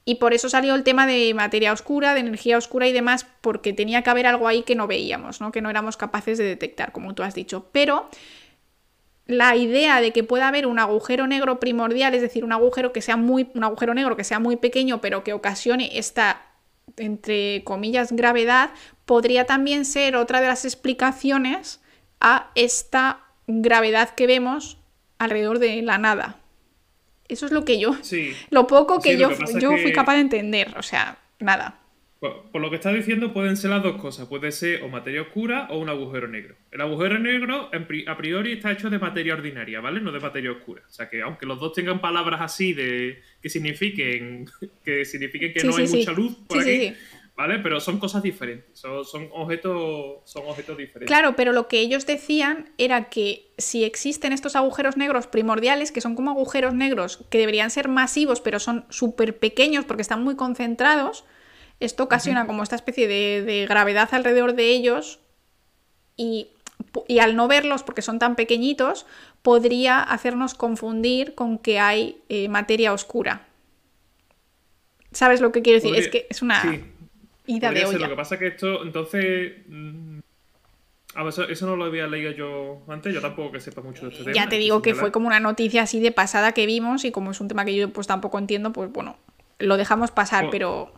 Y 0.05 0.15
por 0.15 0.33
eso 0.33 0.49
salió 0.49 0.75
el 0.75 0.83
tema 0.83 1.07
de 1.07 1.33
materia 1.33 1.71
oscura, 1.71 2.13
de 2.13 2.19
energía 2.19 2.57
oscura 2.57 2.87
y 2.87 2.93
demás, 2.93 3.25
porque 3.41 3.71
tenía 3.71 4.01
que 4.01 4.09
haber 4.09 4.27
algo 4.27 4.47
ahí 4.47 4.63
que 4.63 4.75
no 4.75 4.87
veíamos, 4.87 5.39
¿no? 5.39 5.51
que 5.51 5.61
no 5.61 5.69
éramos 5.69 5.95
capaces 5.95 6.37
de 6.37 6.43
detectar, 6.43 6.91
como 6.91 7.15
tú 7.15 7.23
has 7.23 7.33
dicho. 7.33 7.69
Pero 7.71 8.09
la 9.25 9.55
idea 9.55 10.01
de 10.01 10.11
que 10.11 10.23
pueda 10.23 10.49
haber 10.49 10.67
un 10.67 10.79
agujero 10.79 11.25
negro 11.27 11.59
primordial, 11.59 12.13
es 12.13 12.21
decir, 12.21 12.43
un 12.43 12.51
agujero 12.51 12.91
que 12.91 13.01
sea 13.01 13.15
muy, 13.15 13.49
un 13.55 13.63
agujero 13.63 13.93
negro 13.93 14.17
que 14.17 14.25
sea 14.25 14.39
muy 14.39 14.57
pequeño, 14.57 14.99
pero 14.99 15.23
que 15.23 15.31
ocasione 15.31 15.97
esta 15.97 16.41
entre 16.97 17.63
comillas, 17.63 18.11
gravedad, 18.11 18.71
podría 19.05 19.45
también 19.45 19.85
ser 19.85 20.15
otra 20.15 20.41
de 20.41 20.47
las 20.47 20.65
explicaciones 20.65 21.81
a 22.19 22.51
esta 22.55 23.21
gravedad 23.47 24.09
que 24.11 24.27
vemos 24.27 24.77
alrededor 25.17 25.59
de 25.59 25.81
la 25.81 25.97
nada. 25.97 26.42
Eso 27.33 27.47
es 27.47 27.51
lo 27.51 27.65
que 27.65 27.79
yo, 27.79 27.97
lo 28.51 28.67
poco 28.67 29.01
que 29.01 29.17
yo, 29.17 29.31
yo 29.59 29.77
fui 29.77 29.91
capaz 29.91 30.13
de 30.15 30.21
entender, 30.21 30.71
o 30.77 30.83
sea, 30.83 31.17
nada. 31.39 31.79
Por, 32.19 32.61
lo 32.61 32.69
que 32.69 32.77
estás 32.77 32.93
diciendo, 32.93 33.33
pueden 33.33 33.57
ser 33.57 33.71
las 33.71 33.83
dos 33.83 33.97
cosas. 33.97 34.27
Puede 34.27 34.53
ser 34.53 34.81
o 34.83 34.87
materia 34.87 35.23
oscura 35.23 35.67
o 35.71 35.77
un 35.79 35.89
agujero 35.89 36.29
negro. 36.29 36.55
El 36.71 36.79
agujero 36.79 37.19
negro, 37.19 37.69
a 38.07 38.17
priori, 38.17 38.53
está 38.53 38.71
hecho 38.71 38.89
de 38.89 38.97
materia 38.97 39.33
ordinaria, 39.33 39.81
¿vale? 39.81 39.99
No 39.99 40.09
de 40.11 40.21
materia 40.21 40.49
oscura. 40.51 40.83
O 40.87 40.93
sea 40.93 41.09
que, 41.09 41.21
aunque 41.21 41.45
los 41.45 41.59
dos 41.59 41.73
tengan 41.73 41.99
palabras 41.99 42.39
así 42.39 42.71
de 42.71 43.21
que 43.41 43.49
signifiquen 43.49 44.45
que, 44.85 45.03
signifiquen 45.03 45.53
que 45.53 45.63
no 45.65 45.75
hay 45.75 45.85
mucha 45.85 46.13
luz 46.13 46.37
por 46.47 46.61
aquí, 46.61 46.93
¿vale? 47.35 47.59
Pero 47.59 47.79
son 47.79 47.99
cosas 47.99 48.23
diferentes. 48.23 48.79
Son, 48.79 49.29
objetos, 49.33 50.21
son 50.25 50.47
objetos 50.47 50.77
diferentes. 50.77 51.07
Claro, 51.07 51.35
pero 51.35 51.51
lo 51.51 51.67
que 51.67 51.79
ellos 51.79 52.05
decían 52.05 52.71
era 52.77 53.09
que 53.09 53.51
si 53.57 53.83
existen 53.83 54.33
estos 54.33 54.55
agujeros 54.55 54.97
negros 54.97 55.27
primordiales, 55.27 55.91
que 55.91 56.01
son 56.01 56.15
como 56.15 56.31
agujeros 56.31 56.73
negros 56.73 57.25
que 57.29 57.37
deberían 57.37 57.71
ser 57.71 57.87
masivos, 57.87 58.41
pero 58.41 58.59
son 58.59 58.85
súper 58.89 59.37
pequeños 59.37 59.85
porque 59.85 60.01
están 60.01 60.23
muy 60.23 60.35
concentrados 60.35 61.25
esto 61.83 62.03
ocasiona 62.03 62.47
como 62.47 62.63
esta 62.63 62.75
especie 62.75 63.07
de, 63.07 63.65
gravedad 63.67 64.07
alrededor 64.13 64.53
de 64.53 64.69
ellos 64.69 65.19
y, 66.15 66.47
al 67.19 67.35
no 67.35 67.47
verlos 67.47 67.83
porque 67.83 68.01
son 68.01 68.19
tan 68.19 68.35
pequeñitos, 68.35 69.05
podría 69.41 69.99
hacernos 69.99 70.53
confundir 70.53 71.35
con 71.35 71.57
que 71.57 71.79
hay 71.79 72.21
eh, 72.29 72.47
materia 72.47 72.93
oscura. 72.93 73.47
¿Sabes 75.11 75.41
lo 75.41 75.51
que 75.51 75.61
quiero 75.61 75.79
decir? 75.79 75.95
es 75.95 76.07
que 76.07 76.25
es 76.29 76.41
una 76.41 76.63
ida 77.45 77.71
de 77.71 77.85
olla. 77.85 77.99
Lo 77.99 78.09
que 78.09 78.15
pasa 78.15 78.35
es 78.35 78.39
que 78.39 78.47
esto, 78.47 78.83
entonces... 78.83 79.53
Mm, 79.67 80.19
eso, 81.49 81.67
no 81.67 81.75
lo 81.75 81.85
había 81.85 82.07
leído 82.07 82.31
yo 82.31 82.81
antes, 82.87 83.13
yo 83.13 83.21
tampoco 83.21 83.51
que 83.51 83.59
sepa 83.59 83.81
mucho 83.81 84.07
de 84.07 84.11
este 84.11 84.23
tema. 84.23 84.35
Ya 84.35 84.49
te 84.49 84.57
digo 84.57 84.81
que 84.81 84.95
fue 84.95 85.11
como 85.11 85.27
una 85.27 85.39
noticia 85.39 85.83
así 85.83 85.99
de 85.99 86.11
pasada 86.11 86.53
que 86.53 86.65
vimos 86.65 87.05
y 87.05 87.11
como 87.11 87.31
es 87.31 87.39
un 87.39 87.47
tema 87.47 87.65
que 87.65 87.75
yo 87.75 87.89
pues 87.89 88.07
tampoco 88.07 88.39
entiendo, 88.39 88.73
pues 88.73 88.91
bueno, 88.91 89.17
lo 89.59 89.77
dejamos 89.77 90.09
pasar, 90.09 90.47
pero 90.49 90.91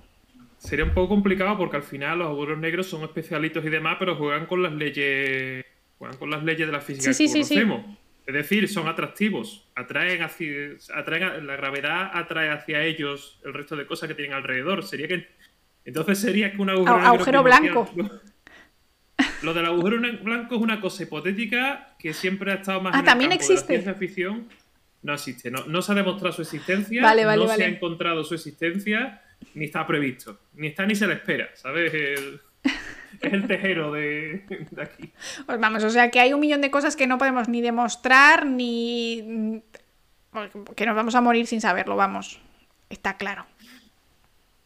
sería 0.57 0.85
un 0.85 0.93
poco 0.93 1.09
complicado 1.09 1.57
porque 1.57 1.77
al 1.77 1.83
final 1.83 2.19
los 2.19 2.27
agujeros 2.29 2.59
negros 2.59 2.87
son 2.87 3.03
especialitos 3.03 3.63
y 3.65 3.69
demás, 3.69 3.97
pero 3.99 4.15
juegan 4.15 4.45
con 4.45 4.63
las 4.63 4.73
leyes, 4.73 5.65
juegan 5.97 6.17
con 6.17 6.29
las 6.29 6.43
leyes 6.43 6.65
de 6.65 6.71
la 6.71 6.81
física 6.81 7.11
que 7.11 7.31
conocemos. 7.31 7.85
Es 8.25 8.33
decir, 8.33 8.67
son 8.67 8.87
atractivos, 8.87 9.67
atraen 9.75 10.23
hacia, 10.23 10.49
atraen 10.95 11.45
la 11.45 11.55
gravedad 11.57 12.09
atrae 12.11 12.49
hacia 12.49 12.83
ellos 12.83 13.39
el 13.45 13.53
resto 13.53 13.75
de 13.75 13.85
cosas 13.85 14.09
que 14.09 14.15
tienen 14.15 14.33
alrededor. 14.33 14.83
Sería 14.83 15.07
que 15.07 15.27
entonces 15.85 16.19
sería 16.19 16.51
que 16.51 16.61
un 16.61 16.69
agujero, 16.69 16.97
agujero 16.97 17.43
blanco. 17.43 17.89
Lo 19.43 19.53
del 19.53 19.65
agujero 19.65 19.99
blanco 20.23 20.55
es 20.55 20.61
una 20.61 20.81
cosa 20.81 21.03
hipotética 21.03 21.95
que 21.99 22.13
siempre 22.13 22.51
ha 22.51 22.55
estado 22.55 22.81
más 22.81 22.95
ah, 22.95 22.99
en 22.99 23.05
también 23.05 23.31
existe. 23.31 23.67
ciencia 23.67 23.93
ficción. 23.93 24.47
No 25.03 25.13
existe, 25.13 25.51
no, 25.51 25.81
se 25.83 25.91
ha 25.91 25.95
demostrado 25.95 26.33
su 26.33 26.41
existencia, 26.41 27.01
no 27.01 27.47
se 27.47 27.63
ha 27.63 27.67
encontrado 27.67 28.23
su 28.23 28.33
existencia 28.33 29.21
ni 29.53 29.65
está 29.65 29.85
previsto, 29.85 30.39
ni 30.55 30.67
está 30.67 30.83
ni 30.87 30.95
se 30.95 31.05
le 31.05 31.13
espera, 31.13 31.49
¿sabes? 31.53 31.93
es 31.93 33.33
el 33.33 33.47
tejero 33.47 33.91
de, 33.91 34.45
aquí. 34.81 35.11
Pues 35.45 35.59
vamos, 35.59 35.83
o 35.83 35.91
sea 35.91 36.09
que 36.09 36.19
hay 36.19 36.33
un 36.33 36.39
millón 36.39 36.61
de 36.61 36.71
cosas 36.71 36.95
que 36.95 37.05
no 37.05 37.19
podemos 37.19 37.47
ni 37.47 37.61
demostrar, 37.61 38.47
ni 38.47 39.61
que 40.75 40.85
nos 40.87 40.95
vamos 40.95 41.13
a 41.13 41.21
morir 41.21 41.45
sin 41.45 41.61
saberlo, 41.61 41.95
vamos, 41.95 42.39
está 42.89 43.17
claro. 43.17 43.45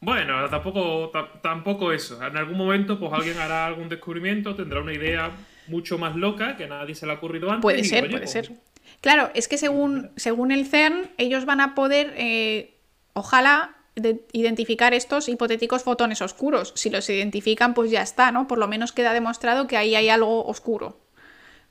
Bueno, 0.01 0.49
tampoco, 0.49 1.11
tampoco 1.41 1.91
eso. 1.91 2.25
En 2.25 2.37
algún 2.37 2.57
momento, 2.57 2.99
pues 2.99 3.11
alguien 3.11 3.37
hará 3.37 3.65
algún 3.65 3.89
descubrimiento, 3.89 4.55
tendrá 4.55 4.81
una 4.81 4.93
idea 4.93 5.31
mucho 5.67 5.97
más 5.97 6.15
loca 6.15 6.55
que 6.57 6.67
nadie 6.67 6.95
se 6.95 7.05
le 7.05 7.11
ha 7.11 7.15
ocurrido 7.15 7.49
antes. 7.49 7.61
Puede 7.61 7.83
ser, 7.83 8.09
puede 8.09 8.19
pues 8.19 8.31
ser. 8.31 8.51
Claro, 9.01 9.29
es 9.33 9.47
que 9.47 9.57
según, 9.57 10.11
según 10.15 10.51
el 10.51 10.65
CERN, 10.65 11.09
ellos 11.17 11.45
van 11.45 11.61
a 11.61 11.75
poder, 11.75 12.13
eh, 12.17 12.75
ojalá, 13.13 13.75
identificar 14.31 14.93
estos 14.93 15.27
hipotéticos 15.27 15.83
fotones 15.83 16.21
oscuros. 16.21 16.71
Si 16.75 16.89
los 16.89 17.09
identifican, 17.09 17.73
pues 17.73 17.91
ya 17.91 18.01
está, 18.01 18.31
¿no? 18.31 18.47
Por 18.47 18.57
lo 18.57 18.67
menos 18.67 18.93
queda 18.93 19.13
demostrado 19.13 19.67
que 19.67 19.77
ahí 19.77 19.95
hay 19.95 20.09
algo 20.09 20.45
oscuro. 20.45 20.99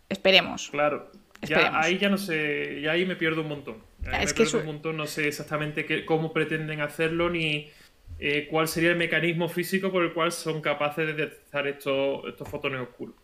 Esperemos. 0.09 0.69
Claro. 0.71 1.11
Ya, 1.43 1.79
ahí 1.79 1.99
ya 1.99 2.09
no 2.09 2.19
sé, 2.19 2.81
ya 2.83 2.93
ahí 2.93 3.07
me 3.07 3.15
pierdo 3.15 3.43
un 3.43 3.49
montón. 3.49 3.77
es 4.21 4.35
que 4.35 4.43
un 4.57 4.67
montón, 4.67 4.97
no 4.97 5.07
sé 5.07 5.29
exactamente 5.29 6.05
cómo 6.05 6.33
pretenden 6.33 6.81
hacerlo 6.81 7.31
ni 7.31 7.71
eh, 8.19 8.49
cuál 8.51 8.69
sería 8.69 8.91
el 8.91 8.97
mecanismo 8.97 9.49
físico 9.49 9.91
por 9.91 10.05
el 10.05 10.13
cual 10.13 10.33
son 10.33 10.61
capaces 10.61 11.07
de 11.07 11.15
detectar 11.15 11.67
estos, 11.67 12.23
estos 12.29 12.49
fotones 12.49 12.81
oscuros. 12.81 13.15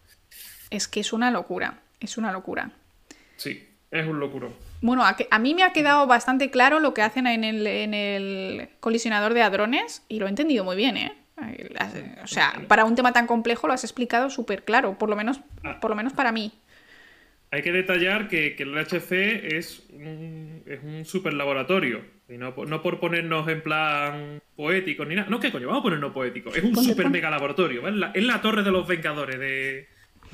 Es 0.71 0.89
que 0.89 1.01
es 1.01 1.13
una 1.13 1.31
locura, 1.31 1.83
es 2.01 2.17
una 2.19 2.33
locura. 2.33 2.73
Sí, 3.37 3.69
es 3.91 4.07
un 4.07 4.21
locuro. 4.21 4.53
Bueno, 4.81 5.05
a, 5.05 5.17
a, 5.31 5.39
mí 5.39 5.55
me 5.55 5.63
ha 5.63 5.73
quedado 5.73 6.07
bastante 6.07 6.51
claro 6.51 6.81
lo 6.81 6.95
que 6.95 7.03
hacen 7.03 7.27
en 7.27 7.45
el, 7.45 7.67
en 7.67 7.95
el 7.95 8.69
colisionador 8.81 9.35
de 9.35 9.43
hadrones 9.43 10.03
y 10.09 10.19
lo 10.19 10.27
he 10.27 10.29
entendido 10.29 10.65
muy 10.65 10.77
bien, 10.77 10.97
¿eh? 10.97 11.13
O 12.23 12.27
sea, 12.27 12.63
para 12.69 12.85
un 12.85 12.95
tema 12.95 13.13
tan 13.13 13.27
complejo 13.27 13.67
lo 13.67 13.73
has 13.73 13.85
explicado 13.85 14.31
súper 14.31 14.65
claro, 14.65 14.97
por 14.99 15.09
lo 15.09 15.17
menos, 15.17 15.41
ah. 15.65 15.79
por 15.81 15.91
lo 15.91 15.97
menos 15.97 16.13
para 16.13 16.33
mí. 16.33 16.53
Hay 17.55 17.63
que 17.63 17.71
detallar 17.71 18.27
que, 18.27 18.57
el 18.59 18.73
LHC 18.73 19.13
es 19.55 19.87
un, 19.93 20.65
es 20.67 20.83
un 20.83 21.05
super 21.05 21.33
laboratorio. 21.35 22.05
Y 22.29 22.37
no, 22.37 22.53
no, 22.67 22.83
por 22.83 22.99
ponernos 22.99 23.47
en 23.47 23.63
plan 23.63 24.43
poético 24.57 25.05
ni 25.05 25.15
nada. 25.15 25.31
No, 25.31 25.39
¿qué 25.39 25.53
coño? 25.53 25.69
Vamos 25.69 25.83
a 25.83 25.85
ponernos 25.85 26.13
poético. 26.13 26.53
Es 26.53 26.65
un 26.65 26.75
super 26.75 27.09
mega 27.11 27.31
laboratorio. 27.31 27.87
Es 27.87 28.25
la, 28.25 28.43
torre 28.43 28.65
de 28.65 28.73
los 28.73 28.89
vengadores 28.89 29.39
de, 29.39 29.87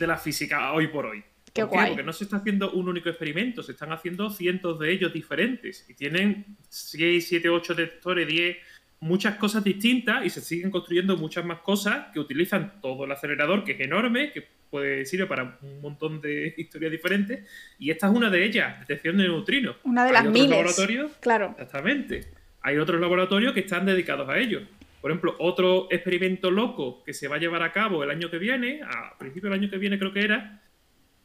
la 0.06 0.16
física 0.16 0.72
hoy 0.72 0.86
por 0.86 1.04
hoy. 1.04 1.22
Qué 1.52 1.62
guay. 1.62 1.90
Porque 1.90 2.04
no 2.04 2.14
se 2.14 2.24
está 2.24 2.38
haciendo 2.38 2.72
un 2.72 2.88
único 2.88 3.10
experimento, 3.10 3.62
se 3.62 3.72
están 3.72 3.92
haciendo 3.92 4.30
cientos 4.30 4.78
de 4.78 4.90
ellos 4.90 5.12
diferentes. 5.12 5.84
Y 5.90 5.94
tienen 5.94 6.56
6, 6.70 7.28
7, 7.28 7.50
8 7.50 7.74
detectores, 7.74 8.26
10 8.28 8.56
muchas 9.00 9.36
cosas 9.36 9.64
distintas 9.64 10.24
y 10.24 10.30
se 10.30 10.40
siguen 10.40 10.70
construyendo 10.70 11.16
muchas 11.16 11.44
más 11.44 11.60
cosas 11.60 12.08
que 12.12 12.20
utilizan 12.20 12.80
todo 12.80 13.04
el 13.04 13.12
acelerador, 13.12 13.64
que 13.64 13.72
es 13.72 13.80
enorme, 13.80 14.30
que 14.30 14.46
puede 14.70 15.04
sirve 15.06 15.26
para 15.26 15.58
un 15.62 15.80
montón 15.80 16.20
de 16.20 16.54
historias 16.58 16.92
diferentes. 16.92 17.48
Y 17.78 17.90
esta 17.90 18.08
es 18.08 18.14
una 18.14 18.30
de 18.30 18.44
ellas, 18.44 18.78
detección 18.80 19.16
de 19.16 19.24
neutrinos. 19.24 19.76
Una 19.84 20.04
de 20.04 20.12
las 20.12 20.24
Hay 20.24 20.30
miles. 20.30 20.50
laboratorios. 20.50 21.12
Claro. 21.20 21.56
Exactamente. 21.58 22.28
Hay 22.62 22.76
otros 22.76 23.00
laboratorios 23.00 23.54
que 23.54 23.60
están 23.60 23.86
dedicados 23.86 24.28
a 24.28 24.38
ello. 24.38 24.60
Por 25.00 25.10
ejemplo, 25.10 25.34
otro 25.38 25.88
experimento 25.90 26.50
loco 26.50 27.02
que 27.04 27.14
se 27.14 27.26
va 27.26 27.36
a 27.36 27.38
llevar 27.38 27.62
a 27.62 27.72
cabo 27.72 28.04
el 28.04 28.10
año 28.10 28.30
que 28.30 28.36
viene, 28.36 28.82
a 28.82 29.16
principio 29.18 29.48
del 29.48 29.58
año 29.58 29.70
que 29.70 29.78
viene 29.78 29.98
creo 29.98 30.12
que 30.12 30.20
era, 30.20 30.62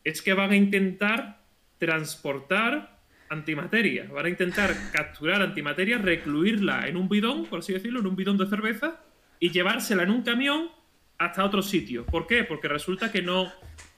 es 0.06 0.22
que 0.22 0.34
van 0.34 0.52
a 0.52 0.56
intentar 0.56 1.42
transportar 1.78 2.95
antimateria. 3.30 4.08
Van 4.12 4.26
a 4.26 4.30
intentar 4.30 4.74
capturar 4.92 5.42
antimateria, 5.42 5.98
recluirla 5.98 6.88
en 6.88 6.98
un 6.98 7.10
bidón, 7.10 7.46
por 7.46 7.60
así 7.60 7.74
decirlo, 7.74 8.00
en 8.00 8.08
un 8.08 8.16
bidón 8.16 8.38
de 8.38 8.48
cerveza, 8.48 9.02
y 9.40 9.52
llevársela 9.52 10.04
en 10.04 10.12
un 10.12 10.22
camión 10.22 10.70
hasta 11.18 11.44
otro 11.44 11.62
sitio. 11.62 12.06
¿Por 12.06 12.28
qué? 12.28 12.44
Porque 12.44 12.68
resulta 12.68 13.12
que 13.12 13.22
no, 13.22 13.52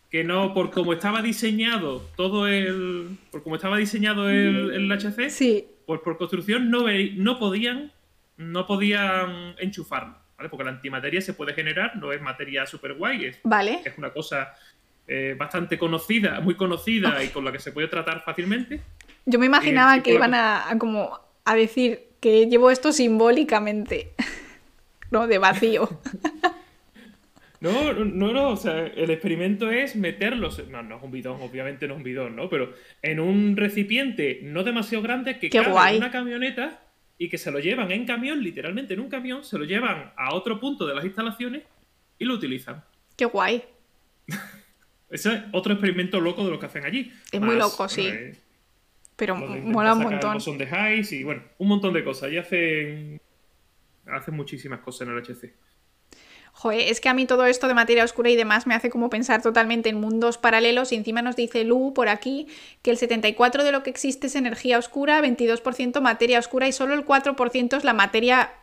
que 0.09 0.23
no, 0.23 0.53
por 0.53 0.71
como 0.71 0.93
estaba 0.93 1.21
diseñado 1.21 2.01
todo 2.15 2.47
el, 2.47 3.17
por 3.31 3.43
como 3.43 3.55
estaba 3.55 3.77
diseñado 3.77 4.29
el, 4.29 4.71
el 4.71 4.91
HC, 4.91 5.29
sí. 5.29 5.67
pues 5.85 6.01
por 6.01 6.17
construcción 6.17 6.69
no, 6.69 6.85
no 7.15 7.39
podían, 7.39 7.91
no 8.37 8.65
podían 8.65 9.55
enchufarlo, 9.59 10.17
¿vale? 10.37 10.49
Porque 10.49 10.63
la 10.63 10.71
antimateria 10.71 11.21
se 11.21 11.33
puede 11.33 11.53
generar, 11.53 11.97
no 11.97 12.13
es 12.13 12.21
materia 12.21 12.65
super 12.65 12.93
guay, 12.93 13.25
es, 13.25 13.39
vale. 13.43 13.81
es 13.83 13.97
una 13.97 14.11
cosa 14.11 14.53
eh, 15.07 15.35
bastante 15.37 15.77
conocida, 15.77 16.41
muy 16.41 16.55
conocida 16.55 17.23
y 17.23 17.29
con 17.29 17.45
la 17.45 17.51
que 17.51 17.59
se 17.59 17.71
puede 17.71 17.87
tratar 17.87 18.23
fácilmente. 18.23 18.81
Yo 19.27 19.39
me 19.39 19.45
imaginaba 19.45 20.01
que 20.01 20.13
iban 20.13 20.33
a, 20.33 20.65
como 20.79 21.19
a 21.43 21.55
decir 21.55 22.07
que 22.21 22.47
llevo 22.47 22.71
esto 22.71 22.93
simbólicamente, 22.93 24.13
¿no? 25.11 25.27
De 25.27 25.37
vacío. 25.37 25.89
No, 27.59 27.91
no, 27.91 28.33
no, 28.33 28.49
o 28.49 28.55
sea, 28.55 28.85
el 28.85 29.09
experimento 29.09 29.71
es 29.71 29.95
meterlos, 29.95 30.61
no, 30.69 30.83
no 30.83 30.97
es 30.97 31.03
un 31.03 31.09
bidón, 31.09 31.41
obviamente 31.41 31.87
no 31.87 31.95
es 31.95 31.97
un 31.97 32.03
bidón, 32.03 32.35
¿no? 32.35 32.51
Pero 32.51 32.71
en 33.01 33.19
un 33.19 33.57
recipiente 33.57 34.41
no 34.43 34.63
demasiado 34.63 35.01
grande 35.01 35.39
que 35.39 35.49
cabe 35.49 35.89
en 35.89 35.97
una 35.97 36.11
camioneta 36.11 36.83
y 37.17 37.29
que 37.29 37.39
se 37.39 37.49
lo 37.49 37.57
llevan 37.57 37.91
en 37.91 38.05
camión, 38.05 38.43
literalmente 38.43 38.93
en 38.93 38.99
un 38.99 39.09
camión, 39.09 39.43
se 39.43 39.57
lo 39.57 39.65
llevan 39.65 40.13
a 40.15 40.35
otro 40.35 40.59
punto 40.59 40.85
de 40.85 40.93
las 40.93 41.03
instalaciones 41.03 41.63
y 42.19 42.25
lo 42.25 42.35
utilizan. 42.35 42.83
Qué 43.15 43.25
guay. 43.25 43.63
Ese 45.09 45.33
es 45.33 45.41
otro 45.51 45.73
experimento 45.73 46.21
loco 46.21 46.45
de 46.45 46.51
lo 46.51 46.59
que 46.59 46.67
hacen 46.67 46.85
allí. 46.85 47.11
Es 47.31 47.41
muy 47.41 47.55
loco, 47.55 47.89
sí. 47.89 48.07
Pero 49.17 49.35
mola 49.35 49.93
un 49.93 50.03
montón. 50.03 50.39
Son 50.39 50.57
de 50.57 50.65
highs 50.65 51.11
y 51.11 51.23
bueno, 51.23 51.43
un 51.57 51.67
montón 51.67 51.93
de 51.93 52.03
cosas. 52.03 52.31
Y 52.31 52.37
hacen, 52.37 53.19
hacen 54.05 54.35
muchísimas 54.35 54.79
cosas 54.79 55.07
en 55.07 55.13
el 55.15 55.21
HC. 55.21 55.53
Joder, 56.53 56.81
es 56.87 57.01
que 57.01 57.09
a 57.09 57.13
mí 57.13 57.27
todo 57.27 57.45
esto 57.45 57.67
de 57.67 57.75
materia 57.75 58.03
oscura 58.03 58.31
y 58.31 58.35
demás 58.35 58.65
me 58.65 58.73
hace 58.73 58.89
como 58.89 59.11
pensar 59.11 59.43
totalmente 59.43 59.89
en 59.89 59.99
mundos 59.99 60.39
paralelos 60.39 60.91
y 60.91 60.95
encima 60.95 61.21
nos 61.21 61.35
dice 61.35 61.63
Lu 61.63 61.93
por 61.93 62.09
aquí 62.09 62.47
que 62.81 62.89
el 62.89 62.97
74% 62.97 63.63
de 63.63 63.71
lo 63.71 63.83
que 63.83 63.91
existe 63.91 64.25
es 64.25 64.35
energía 64.35 64.79
oscura, 64.79 65.21
22% 65.21 66.01
materia 66.01 66.39
oscura 66.39 66.67
y 66.67 66.71
solo 66.71 66.95
el 66.95 67.05
4% 67.05 67.77
es 67.77 67.83
la 67.83 67.93
materia 67.93 68.53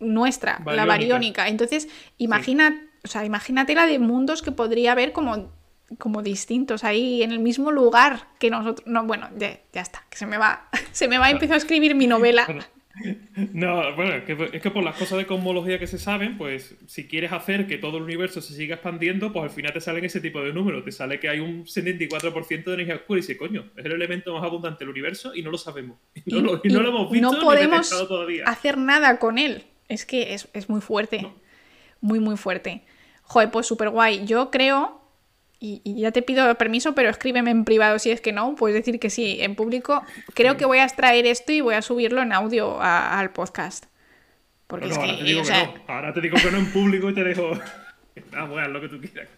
nuestra, 0.00 0.60
la 0.66 0.84
bariónica. 0.84 1.46
Entonces, 1.46 1.88
imagina, 2.18 2.88
o 3.04 3.08
sea, 3.08 3.24
imagínate 3.24 3.76
la 3.76 3.86
de 3.86 4.00
mundos 4.00 4.42
que 4.42 4.50
podría 4.50 4.90
haber 4.90 5.12
como 5.12 5.52
como 5.98 6.22
distintos 6.22 6.84
ahí 6.84 7.22
en 7.22 7.32
el 7.32 7.38
mismo 7.38 7.70
lugar 7.70 8.28
que 8.38 8.50
nosotros. 8.50 8.86
No, 8.86 9.04
bueno, 9.04 9.28
ya, 9.36 9.58
está, 9.72 10.04
que 10.10 10.16
se 10.16 10.26
me 10.26 10.38
va, 10.38 10.68
se 10.92 11.08
me 11.08 11.18
va, 11.18 11.30
empezó 11.30 11.54
a 11.54 11.56
escribir 11.56 11.94
mi 11.94 12.06
novela. 12.06 12.46
No, 13.52 13.96
bueno, 13.96 14.14
es 14.14 14.62
que, 14.62 14.70
por 14.70 14.84
las 14.84 14.96
cosas 14.96 15.18
de 15.18 15.26
cosmología 15.26 15.80
que 15.80 15.86
se 15.88 15.98
saben, 15.98 16.38
pues 16.38 16.76
si 16.86 17.08
quieres 17.08 17.32
hacer 17.32 17.66
que 17.66 17.76
todo 17.76 17.96
el 17.96 18.04
universo 18.04 18.40
se 18.40 18.54
siga 18.54 18.76
expandiendo, 18.76 19.32
pues 19.32 19.42
al 19.42 19.50
final 19.50 19.72
te 19.72 19.80
salen 19.80 20.04
ese 20.04 20.20
tipo 20.20 20.42
de 20.42 20.52
números. 20.52 20.84
Te 20.84 20.92
sale 20.92 21.18
que 21.18 21.28
hay 21.28 21.40
un 21.40 21.64
74% 21.64 22.64
de 22.64 22.74
energía 22.74 22.94
oscura 22.94 23.18
y 23.18 23.22
dice, 23.22 23.36
coño, 23.36 23.64
es 23.76 23.84
el 23.84 23.92
elemento 23.92 24.32
más 24.32 24.44
abundante 24.44 24.84
del 24.84 24.90
universo 24.90 25.34
y 25.34 25.42
no 25.42 25.50
lo 25.50 25.58
sabemos. 25.58 25.98
Y 26.24 26.34
no, 26.34 26.40
lo, 26.40 26.88
hemos 26.88 27.10
visto 27.10 27.32
no 27.32 27.40
podemos 27.40 27.92
hacer 28.46 28.78
nada 28.78 29.18
con 29.18 29.38
él. 29.38 29.64
Es 29.88 30.06
que 30.06 30.32
es, 30.34 30.68
muy 30.68 30.80
fuerte. 30.80 31.26
Muy, 32.00 32.20
muy 32.20 32.36
fuerte. 32.36 32.82
Joder, 33.22 33.50
pues 33.50 33.66
súper 33.66 33.90
guay. 33.90 34.24
Yo 34.24 34.50
creo 34.50 35.03
y, 35.64 36.00
ya 36.00 36.12
te 36.12 36.20
pido 36.20 36.54
permiso, 36.56 36.94
pero 36.94 37.08
escríbeme 37.08 37.50
en 37.50 37.64
privado 37.64 37.98
si 37.98 38.10
es 38.10 38.20
que 38.20 38.32
no, 38.32 38.54
puedes 38.54 38.74
decir 38.74 39.00
que 39.00 39.08
sí. 39.08 39.38
En 39.40 39.54
público, 39.54 40.02
creo 40.34 40.56
que 40.56 40.66
voy 40.66 40.78
a 40.78 40.84
extraer 40.84 41.24
esto 41.26 41.52
y 41.52 41.60
voy 41.62 41.74
a 41.74 41.82
subirlo 41.82 42.20
en 42.20 42.32
audio 42.32 42.78
al 42.80 43.30
podcast. 43.30 43.86
Porque 44.66 44.88
es 44.88 44.96
ahora 44.96 45.12
que, 45.12 45.18
te 45.18 45.24
digo 45.24 45.42
que 45.42 45.50
no. 45.50 45.74
Ahora 45.88 46.12
te 46.12 46.20
digo 46.20 46.36
que 46.36 46.50
no 46.50 46.58
en 46.58 46.66
público 46.66 47.10
y 47.10 47.14
te 47.14 47.24
dejo. 47.24 47.52
Ah, 48.32 48.44
bueno, 48.44 48.68
lo 48.68 48.80
que 48.80 48.88
tú 48.88 49.00
quieras. 49.00 49.28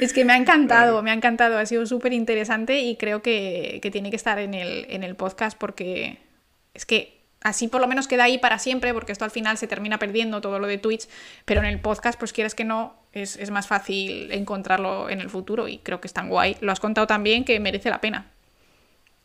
Es 0.00 0.12
que 0.12 0.24
me 0.24 0.32
ha 0.32 0.36
encantado, 0.36 1.02
me 1.02 1.10
ha 1.10 1.14
encantado, 1.14 1.58
ha 1.58 1.66
sido 1.66 1.86
súper 1.86 2.12
interesante 2.12 2.78
y 2.80 2.94
creo 2.94 3.20
que, 3.20 3.80
que, 3.82 3.90
tiene 3.90 4.10
que 4.10 4.16
estar 4.16 4.38
en 4.38 4.54
el, 4.54 4.86
en 4.90 5.02
el 5.02 5.16
podcast 5.16 5.58
porque 5.58 6.18
es 6.72 6.86
que 6.86 7.20
así 7.42 7.66
por 7.66 7.80
lo 7.80 7.88
menos 7.88 8.06
queda 8.06 8.24
ahí 8.24 8.38
para 8.38 8.60
siempre, 8.60 8.94
porque 8.94 9.10
esto 9.10 9.24
al 9.24 9.32
final 9.32 9.58
se 9.58 9.66
termina 9.66 9.98
perdiendo 9.98 10.40
todo 10.40 10.60
lo 10.60 10.68
de 10.68 10.78
Twitch, 10.78 11.08
pero 11.44 11.60
en 11.62 11.66
el 11.66 11.80
podcast, 11.80 12.16
pues 12.16 12.32
quieres 12.32 12.54
que 12.54 12.64
no, 12.64 12.94
es, 13.12 13.50
más 13.50 13.66
fácil 13.66 14.30
encontrarlo 14.32 15.08
en 15.08 15.20
el 15.20 15.30
futuro 15.30 15.68
y 15.68 15.78
creo 15.78 16.00
que 16.00 16.06
es 16.06 16.12
tan 16.12 16.28
guay. 16.28 16.56
Lo 16.60 16.72
has 16.72 16.80
contado 16.80 17.06
tan 17.06 17.22
bien 17.22 17.44
que 17.44 17.58
merece 17.60 17.90
la 17.90 18.00
pena. 18.00 18.30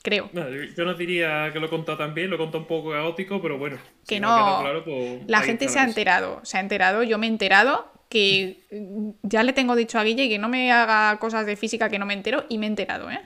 Creo. 0.02 0.30
yo 0.32 0.86
no 0.86 0.94
diría 0.94 1.50
que 1.52 1.60
lo 1.60 1.66
he 1.66 1.70
contado 1.70 1.98
tan 1.98 2.14
bien, 2.14 2.30
lo 2.30 2.36
he 2.36 2.40
contado 2.40 2.60
un 2.60 2.68
poco 2.68 2.92
caótico, 2.92 3.42
pero 3.42 3.58
bueno. 3.58 3.78
Que 4.08 4.20
no. 4.20 4.64
Pues 4.86 5.22
la 5.28 5.42
gente 5.42 5.68
se 5.68 5.80
ha 5.80 5.84
enterado, 5.84 6.42
se 6.44 6.58
ha 6.58 6.60
enterado, 6.60 7.02
yo 7.02 7.18
me 7.18 7.26
he 7.26 7.30
enterado 7.30 7.92
que 8.08 8.60
ya 9.24 9.42
le 9.42 9.54
tengo 9.54 9.76
dicho 9.76 9.98
a 9.98 10.04
Guille 10.04 10.30
que 10.30 10.38
no 10.38 10.48
me 10.48 10.72
haga 10.72 11.18
cosas 11.18 11.48
de 11.48 11.56
física 11.56 11.90
que 11.90 11.98
no 11.98 12.06
me 12.06 12.14
entero 12.14 12.46
y 12.50 12.60
me 12.60 12.68
he 12.68 12.70
enterado, 12.70 13.10
¿eh? 13.10 13.20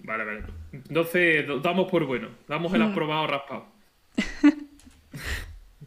Vale, 0.00 0.24
vale. 0.24 0.44
Entonces, 0.70 1.46
damos 1.62 1.90
por 1.90 2.06
bueno. 2.06 2.28
Damos 2.46 2.72
el 2.72 2.84
mm. 2.84 2.90
aprobado 2.92 3.26
raspado. 3.26 3.66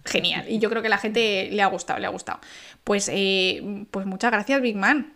Genial. 0.10 0.46
Y 0.50 0.60
yo 0.60 0.70
creo 0.70 0.82
que 0.82 0.88
a 0.88 0.92
la 0.92 0.98
gente 0.98 1.50
le 1.52 1.62
ha 1.62 1.68
gustado, 1.68 2.00
le 2.00 2.08
ha 2.08 2.10
gustado. 2.10 2.40
Pues, 2.84 3.10
eh, 3.12 3.86
pues 3.92 4.06
muchas 4.06 4.32
gracias, 4.32 4.62
Big 4.62 4.76
Man. 4.76 5.14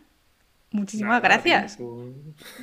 Muchísimas 0.72 1.22
gracias. 1.22 1.78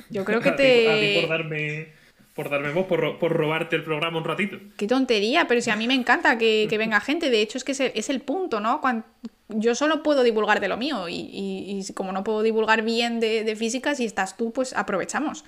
Yo 0.09 0.25
creo 0.25 0.39
que 0.41 0.51
te. 0.51 0.89
A 0.89 0.99
ti 0.99 1.21
por 1.21 1.29
darme. 1.29 2.01
Por 2.35 2.49
darme 2.49 2.71
voz, 2.71 2.87
por, 2.87 3.31
robarte 3.33 3.75
el 3.75 3.83
programa 3.83 4.17
un 4.17 4.23
ratito. 4.23 4.57
Qué 4.77 4.87
tontería, 4.87 5.47
pero 5.49 5.59
si 5.59 5.69
a 5.69 5.75
mí 5.75 5.85
me 5.85 5.93
encanta 5.93 6.37
que, 6.37 6.73
venga 6.77 7.01
gente. 7.01 7.29
De 7.29 7.41
hecho, 7.41 7.57
es 7.57 7.65
que 7.65 7.73
es 7.93 8.09
el, 8.09 8.21
punto, 8.21 8.61
¿no? 8.61 8.79
Cuando, 8.79 9.05
yo 9.49 9.75
solo 9.75 10.01
puedo 10.01 10.23
divulgar 10.23 10.61
de 10.61 10.69
lo 10.69 10.77
mío. 10.77 11.07
Y, 11.09 11.85
como 11.93 12.13
no 12.13 12.23
puedo 12.23 12.41
divulgar 12.41 12.83
bien 12.83 13.19
de, 13.19 13.43
de, 13.43 13.55
física, 13.57 13.95
si 13.95 14.05
estás 14.05 14.37
tú, 14.37 14.53
pues 14.53 14.73
aprovechamos. 14.73 15.43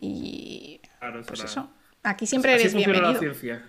Y 0.00 0.80
pues 1.26 1.44
eso. 1.44 1.70
Aquí 2.02 2.26
siempre 2.26 2.54
eres 2.54 2.74
bienvenido. 2.74 3.12
La 3.12 3.18
ciencia. 3.18 3.62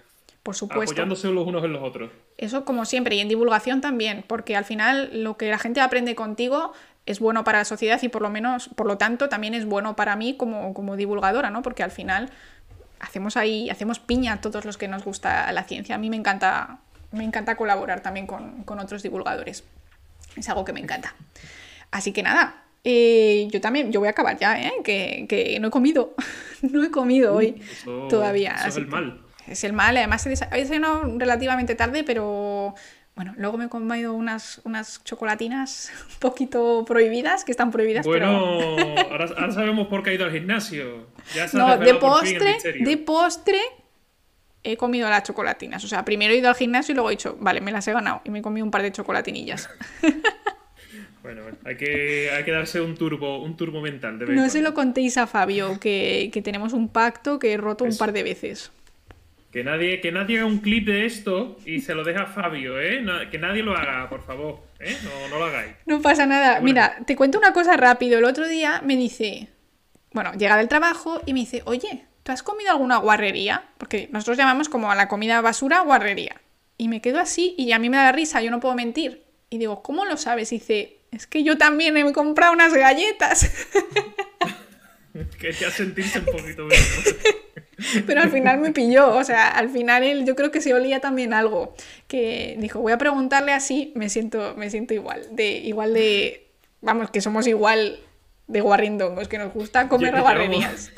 Por 0.46 0.56
supuesto. 0.56 0.92
Apoyándose 0.94 1.28
los 1.30 1.48
unos 1.48 1.64
en 1.66 1.74
los 1.74 1.82
otros. 1.82 2.12
Eso 2.38 2.66
como 2.66 2.86
siempre, 2.86 3.16
y 3.16 3.20
en 3.20 3.28
divulgación 3.30 3.82
también, 3.82 4.24
porque 4.28 4.56
al 4.56 4.64
final 4.64 5.24
lo 5.24 5.38
que 5.38 5.50
la 5.50 5.58
gente 5.58 5.82
aprende 5.82 6.14
contigo 6.14 6.72
es 7.08 7.20
bueno 7.20 7.44
para 7.44 7.58
la 7.58 7.66
sociedad 7.66 8.00
y 8.04 8.10
por 8.10 8.22
lo 8.22 8.30
menos, 8.30 8.70
por 8.76 8.86
lo 8.86 9.00
tanto, 9.00 9.28
también 9.28 9.56
es 9.56 9.66
bueno 9.66 9.96
para 9.96 10.16
mí 10.16 10.38
como, 10.38 10.76
como 10.76 10.96
divulgadora, 10.98 11.50
¿no? 11.50 11.64
Porque 11.64 11.82
al 11.82 11.90
final 11.90 12.30
hacemos 13.00 13.38
ahí, 13.38 13.72
hacemos 13.72 13.98
piña 14.00 14.34
a 14.34 14.42
todos 14.42 14.66
los 14.66 14.78
que 14.78 14.88
nos 14.88 15.04
gusta 15.04 15.52
la 15.52 15.64
ciencia. 15.64 15.96
A 15.96 15.98
mí 15.98 16.12
me 16.12 16.16
encanta, 16.16 16.78
me 17.12 17.24
encanta 17.24 17.56
colaborar 17.56 18.02
también 18.02 18.28
con, 18.28 18.62
con 18.66 18.78
otros 18.80 19.02
divulgadores. 19.02 19.64
Es 20.36 20.48
algo 20.48 20.64
que 20.64 20.74
me 20.74 20.80
encanta. 20.80 21.16
Así 21.90 22.12
que 22.14 22.22
nada, 22.22 22.62
Eh, 22.88 23.48
yo 23.50 23.60
también, 23.62 23.92
yo 23.92 24.00
voy 24.00 24.10
a 24.10 24.12
acabar 24.12 24.38
ya, 24.38 24.62
¿eh? 24.62 24.72
Que, 24.84 25.26
que 25.28 25.60
no 25.60 25.70
he 25.70 25.72
comido. 25.72 26.14
no 26.62 26.84
he 26.84 26.92
comido 26.92 27.34
hoy 27.36 27.60
eso- 27.72 28.08
todavía. 28.10 28.54
Eso 28.60 28.68
es 28.68 28.78
el 28.78 28.86
mal. 28.88 29.22
Es 29.48 29.64
el 29.64 29.74
mal, 29.74 29.96
además 29.98 30.26
he 30.26 30.32
desa- 30.32 30.50
he 30.52 30.60
desayunado 30.62 31.04
relativamente 31.18 31.76
tarde, 31.76 32.04
pero 32.04 32.74
bueno, 33.16 33.34
luego 33.38 33.58
me 33.58 33.66
he 33.66 33.70
comido 33.70 34.14
unas, 34.14 34.60
unas 34.64 35.04
chocolatinas 35.04 35.92
un 36.14 36.20
poquito 36.20 36.84
prohibidas, 36.86 37.46
que 37.46 37.52
están 37.52 37.72
prohibidas, 37.72 38.06
pero... 38.08 38.76
Bueno, 38.76 39.02
ahora, 39.12 39.26
ahora 39.38 39.52
sabemos 39.52 39.88
por 39.88 40.04
qué 40.04 40.12
ha 40.12 40.14
ido 40.14 40.26
al 40.26 40.32
gimnasio. 40.32 41.08
Ya 41.34 41.48
se 41.48 41.58
ha 41.58 41.60
No, 41.60 41.78
de 41.78 41.94
postre, 41.96 42.58
de 42.80 42.98
postre 42.98 43.60
he 44.64 44.78
comido 44.78 45.08
las 45.10 45.24
chocolatinas. 45.24 45.84
O 45.84 45.88
sea, 45.88 46.04
primero 46.04 46.34
he 46.34 46.38
ido 46.38 46.50
al 46.50 46.56
gimnasio 46.56 46.92
y 46.94 46.96
luego 46.96 47.10
he 47.10 47.14
dicho, 47.14 47.38
vale, 47.40 47.62
me 47.62 47.72
las 47.72 47.88
he 47.88 47.94
ganado. 47.94 48.22
Y 48.26 48.32
me 48.32 48.40
he 48.40 48.42
comido 48.42 48.66
un 48.66 48.72
par 48.72 48.82
de 48.82 48.92
chocolatinillas. 48.92 49.70
Bueno, 51.24 51.42
bueno, 51.42 51.58
hay 51.66 51.76
que, 51.76 52.30
hay 52.30 52.44
que 52.44 52.52
darse 52.52 52.80
un 52.82 52.96
turbo, 52.96 53.42
un 53.42 53.58
turbo 53.58 53.82
mental. 53.82 54.20
De 54.20 54.28
No 54.28 54.48
se 54.48 54.62
lo 54.62 54.76
contéis 54.76 55.18
a 55.18 55.26
Fabio, 55.26 55.80
que, 55.80 56.30
que 56.32 56.44
tenemos 56.44 56.72
un 56.72 56.88
pacto 56.88 57.40
que 57.40 57.54
he 57.54 57.58
roto 57.58 57.84
un 57.84 57.98
par 57.98 58.14
de 58.14 58.22
veces. 58.22 58.72
Que 59.56 59.64
nadie, 59.64 60.02
que 60.02 60.12
nadie 60.12 60.40
haga 60.40 60.48
un 60.48 60.58
clip 60.58 60.86
de 60.86 61.06
esto 61.06 61.56
y 61.66 61.80
se 61.80 61.96
lo 61.96 62.04
deje 62.04 62.20
a 62.20 62.26
Fabio, 62.26 62.78
¿eh? 62.78 63.02
Que 63.32 63.38
nadie 63.38 63.64
lo 63.64 63.74
haga, 63.74 64.10
por 64.10 64.22
favor. 64.22 64.60
¿eh? 64.82 64.98
No, 65.02 65.30
no 65.30 65.40
lo 65.40 65.46
hagáis. 65.46 65.72
No 65.86 66.02
pasa 66.02 66.26
nada. 66.26 66.60
Bueno. 66.60 66.66
Mira, 66.66 66.98
te 67.08 67.16
cuento 67.16 67.38
una 67.38 67.54
cosa 67.54 67.78
rápido. 67.78 68.20
El 68.20 68.26
otro 68.26 68.50
día 68.50 68.82
me 68.84 68.98
dice, 68.98 69.48
bueno, 70.12 70.34
llega 70.34 70.58
del 70.58 70.68
trabajo 70.68 71.22
y 71.26 71.32
me 71.32 71.40
dice, 71.40 71.62
oye, 71.64 72.04
¿tú 72.24 72.34
has 72.34 72.44
comido 72.44 72.70
alguna 72.70 72.98
guarrería? 72.98 73.64
Porque 73.78 74.10
nosotros 74.12 74.36
llamamos 74.36 74.68
como 74.68 74.92
a 74.92 74.96
la 74.96 75.08
comida 75.08 75.40
basura 75.40 75.80
guarrería. 75.80 76.36
Y 76.78 76.90
me 76.90 77.00
quedo 77.00 77.22
así 77.22 77.56
y 77.58 77.72
a 77.72 77.80
mí 77.80 77.90
me 77.90 77.96
da 77.96 78.12
risa, 78.12 78.42
yo 78.42 78.52
no 78.52 78.60
puedo 78.60 78.76
mentir. 78.76 79.24
Y 79.50 79.58
digo, 79.58 79.82
¿cómo 79.82 80.04
lo 80.04 80.18
sabes? 80.18 80.52
Y 80.52 80.58
dice, 80.58 80.98
es 81.12 81.28
que 81.28 81.46
yo 81.46 81.58
también 81.58 81.96
he 81.96 82.12
comprado 82.12 82.52
unas 82.52 82.74
galletas. 82.74 83.50
Quería 85.40 85.72
sentirse 85.72 86.20
un 86.20 86.26
poquito 86.26 86.68
bien. 86.68 86.82
Pero 88.08 88.22
al 88.22 88.30
final 88.32 88.60
me 88.60 88.72
pilló, 88.72 89.16
o 89.16 89.24
sea, 89.24 89.50
al 89.50 89.70
final 89.70 90.04
él 90.04 90.26
yo 90.26 90.36
creo 90.36 90.52
que 90.52 90.62
se 90.62 90.74
olía 90.74 91.00
también 91.00 91.34
algo. 91.34 91.76
Que 92.08 92.56
dijo, 92.60 92.80
voy 92.80 92.92
a 92.94 92.98
preguntarle 92.98 93.52
así, 93.52 93.92
me 93.96 94.10
siento, 94.10 94.54
me 94.58 94.70
siento 94.70 94.94
igual. 94.94 95.28
De, 95.32 95.50
igual 95.58 95.94
de, 95.94 96.48
vamos, 96.82 97.12
que 97.12 97.22
somos 97.22 97.48
igual 97.48 98.00
de 98.48 98.62
guarrindongos, 98.62 99.28
que 99.28 99.38
nos 99.38 99.54
gusta 99.54 99.88
comer 99.90 100.14
Lle- 100.14 100.22
guarrerías. 100.22 100.92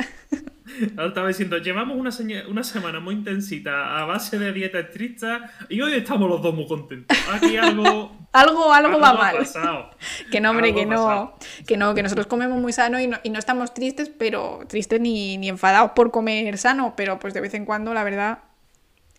Ahora 0.96 1.08
estaba 1.10 1.28
diciendo, 1.28 1.58
llevamos 1.58 1.98
una, 1.98 2.12
seña- 2.12 2.44
una 2.48 2.64
semana 2.64 3.00
muy 3.00 3.16
intensita 3.16 4.00
a 4.00 4.06
base 4.06 4.38
de 4.40 4.52
dieta 4.54 4.80
estricta 4.80 5.52
y 5.70 5.82
hoy 5.82 5.94
estamos 5.94 6.30
los 6.30 6.42
dos 6.42 6.54
muy 6.54 6.68
contentos. 6.68 7.18
Aquí 7.32 7.58
algo, 7.58 8.16
Algo, 8.34 8.72
algo 8.74 9.00
va 9.00 9.10
ha 9.10 9.14
mal. 9.14 9.38
pasado. 9.38 9.92
Que 10.32 10.40
no, 10.42 10.52
hombre, 10.52 10.68
Algo 10.68 10.80
que 10.80 10.86
no, 10.86 10.96
pasado. 10.96 11.38
que 11.68 11.78
no, 11.78 11.96
que 11.96 12.04
nosotros 12.04 12.28
comemos 12.28 12.60
muy 12.62 12.74
sano 12.74 13.00
y 13.00 13.08
no, 13.08 13.18
y 13.24 13.30
no 13.30 13.40
estamos 13.40 13.74
tristes, 13.74 14.10
pero 14.10 14.60
tristes 14.68 15.00
ni, 15.00 15.38
ni 15.38 15.50
enfadados 15.50 15.92
por 15.92 16.12
comer 16.12 16.58
sano, 16.58 16.94
pero 16.98 17.20
pues 17.20 17.34
de 17.34 17.42
vez 17.42 17.54
en 17.54 17.66
cuando 17.66 17.94
la 17.94 18.04
verdad 18.04 18.40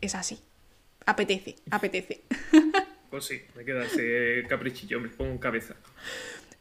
es 0.00 0.14
así. 0.14 0.40
Apetece, 1.06 1.56
apetece. 1.70 2.22
Pues 3.10 3.24
sí, 3.24 3.40
me 3.56 3.64
queda 3.64 3.86
ese 3.86 4.46
caprichillo, 4.50 5.00
me 5.00 5.08
pongo 5.08 5.30
en 5.30 5.38
cabeza. 5.38 5.74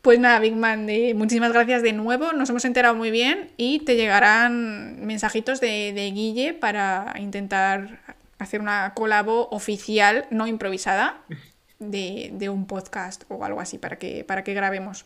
Pues 0.07 0.21
nada, 0.21 0.39
Big 0.39 0.55
Man, 0.55 0.89
eh, 0.89 1.13
muchísimas 1.15 1.51
gracias 1.51 1.83
de 1.83 1.91
nuevo, 1.91 2.31
nos 2.31 2.49
hemos 2.49 2.63
enterado 2.63 2.95
muy 2.95 3.11
bien 3.11 3.51
y 3.57 3.79
te 3.79 3.97
llegarán 3.97 5.05
mensajitos 5.05 5.59
de, 5.59 5.91
de 5.91 6.11
Guille 6.11 6.53
para 6.53 7.13
intentar 7.19 7.99
hacer 8.39 8.61
una 8.61 8.93
colabo 8.93 9.49
oficial, 9.51 10.25
no 10.29 10.47
improvisada, 10.47 11.19
de, 11.79 12.29
de 12.31 12.47
un 12.47 12.67
podcast 12.67 13.25
o 13.27 13.43
algo 13.43 13.59
así 13.59 13.79
para 13.79 13.99
que, 13.99 14.23
para 14.23 14.45
que 14.45 14.53
grabemos. 14.53 15.03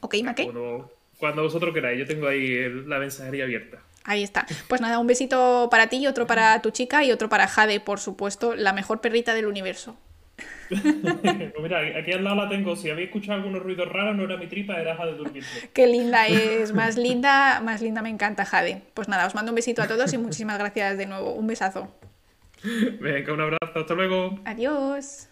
¿Ok, 0.00 0.16
Mackey? 0.22 0.44
Cuando, 0.44 0.92
cuando 1.16 1.42
vosotros 1.44 1.72
queráis, 1.72 1.98
yo 1.98 2.06
tengo 2.06 2.26
ahí 2.26 2.68
la 2.86 2.98
mensajería 2.98 3.44
abierta. 3.44 3.78
Ahí 4.04 4.22
está. 4.22 4.44
Pues 4.68 4.82
nada, 4.82 4.98
un 4.98 5.06
besito 5.06 5.68
para 5.70 5.86
ti, 5.86 6.06
otro 6.06 6.26
para 6.26 6.60
tu 6.60 6.70
chica 6.70 7.02
y 7.02 7.12
otro 7.12 7.30
para 7.30 7.48
Jade, 7.48 7.80
por 7.80 7.98
supuesto, 7.98 8.56
la 8.56 8.74
mejor 8.74 9.00
perrita 9.00 9.32
del 9.32 9.46
universo. 9.46 9.96
Pues 10.72 11.62
mira, 11.62 11.80
aquí 11.98 12.12
al 12.12 12.24
lado 12.24 12.36
la 12.36 12.48
tengo. 12.48 12.76
Si 12.76 12.88
habéis 12.88 13.08
escuchado 13.08 13.34
algunos 13.38 13.62
ruidos 13.62 13.88
raros, 13.88 14.16
no 14.16 14.24
era 14.24 14.36
mi 14.36 14.46
tripa, 14.46 14.80
era 14.80 14.94
de 14.94 15.12
durmiendo. 15.14 15.48
Qué 15.72 15.86
linda 15.86 16.26
es, 16.26 16.72
más 16.72 16.96
linda, 16.96 17.60
más 17.60 17.82
linda 17.82 18.00
me 18.02 18.08
encanta 18.08 18.44
Jade. 18.44 18.82
Pues 18.94 19.08
nada, 19.08 19.26
os 19.26 19.34
mando 19.34 19.50
un 19.50 19.56
besito 19.56 19.82
a 19.82 19.88
todos 19.88 20.12
y 20.12 20.18
muchísimas 20.18 20.58
gracias 20.58 20.96
de 20.96 21.06
nuevo. 21.06 21.32
Un 21.34 21.46
besazo. 21.46 21.92
Venga, 23.00 23.32
un 23.32 23.40
abrazo, 23.40 23.80
hasta 23.80 23.94
luego. 23.94 24.38
Adiós. 24.44 25.28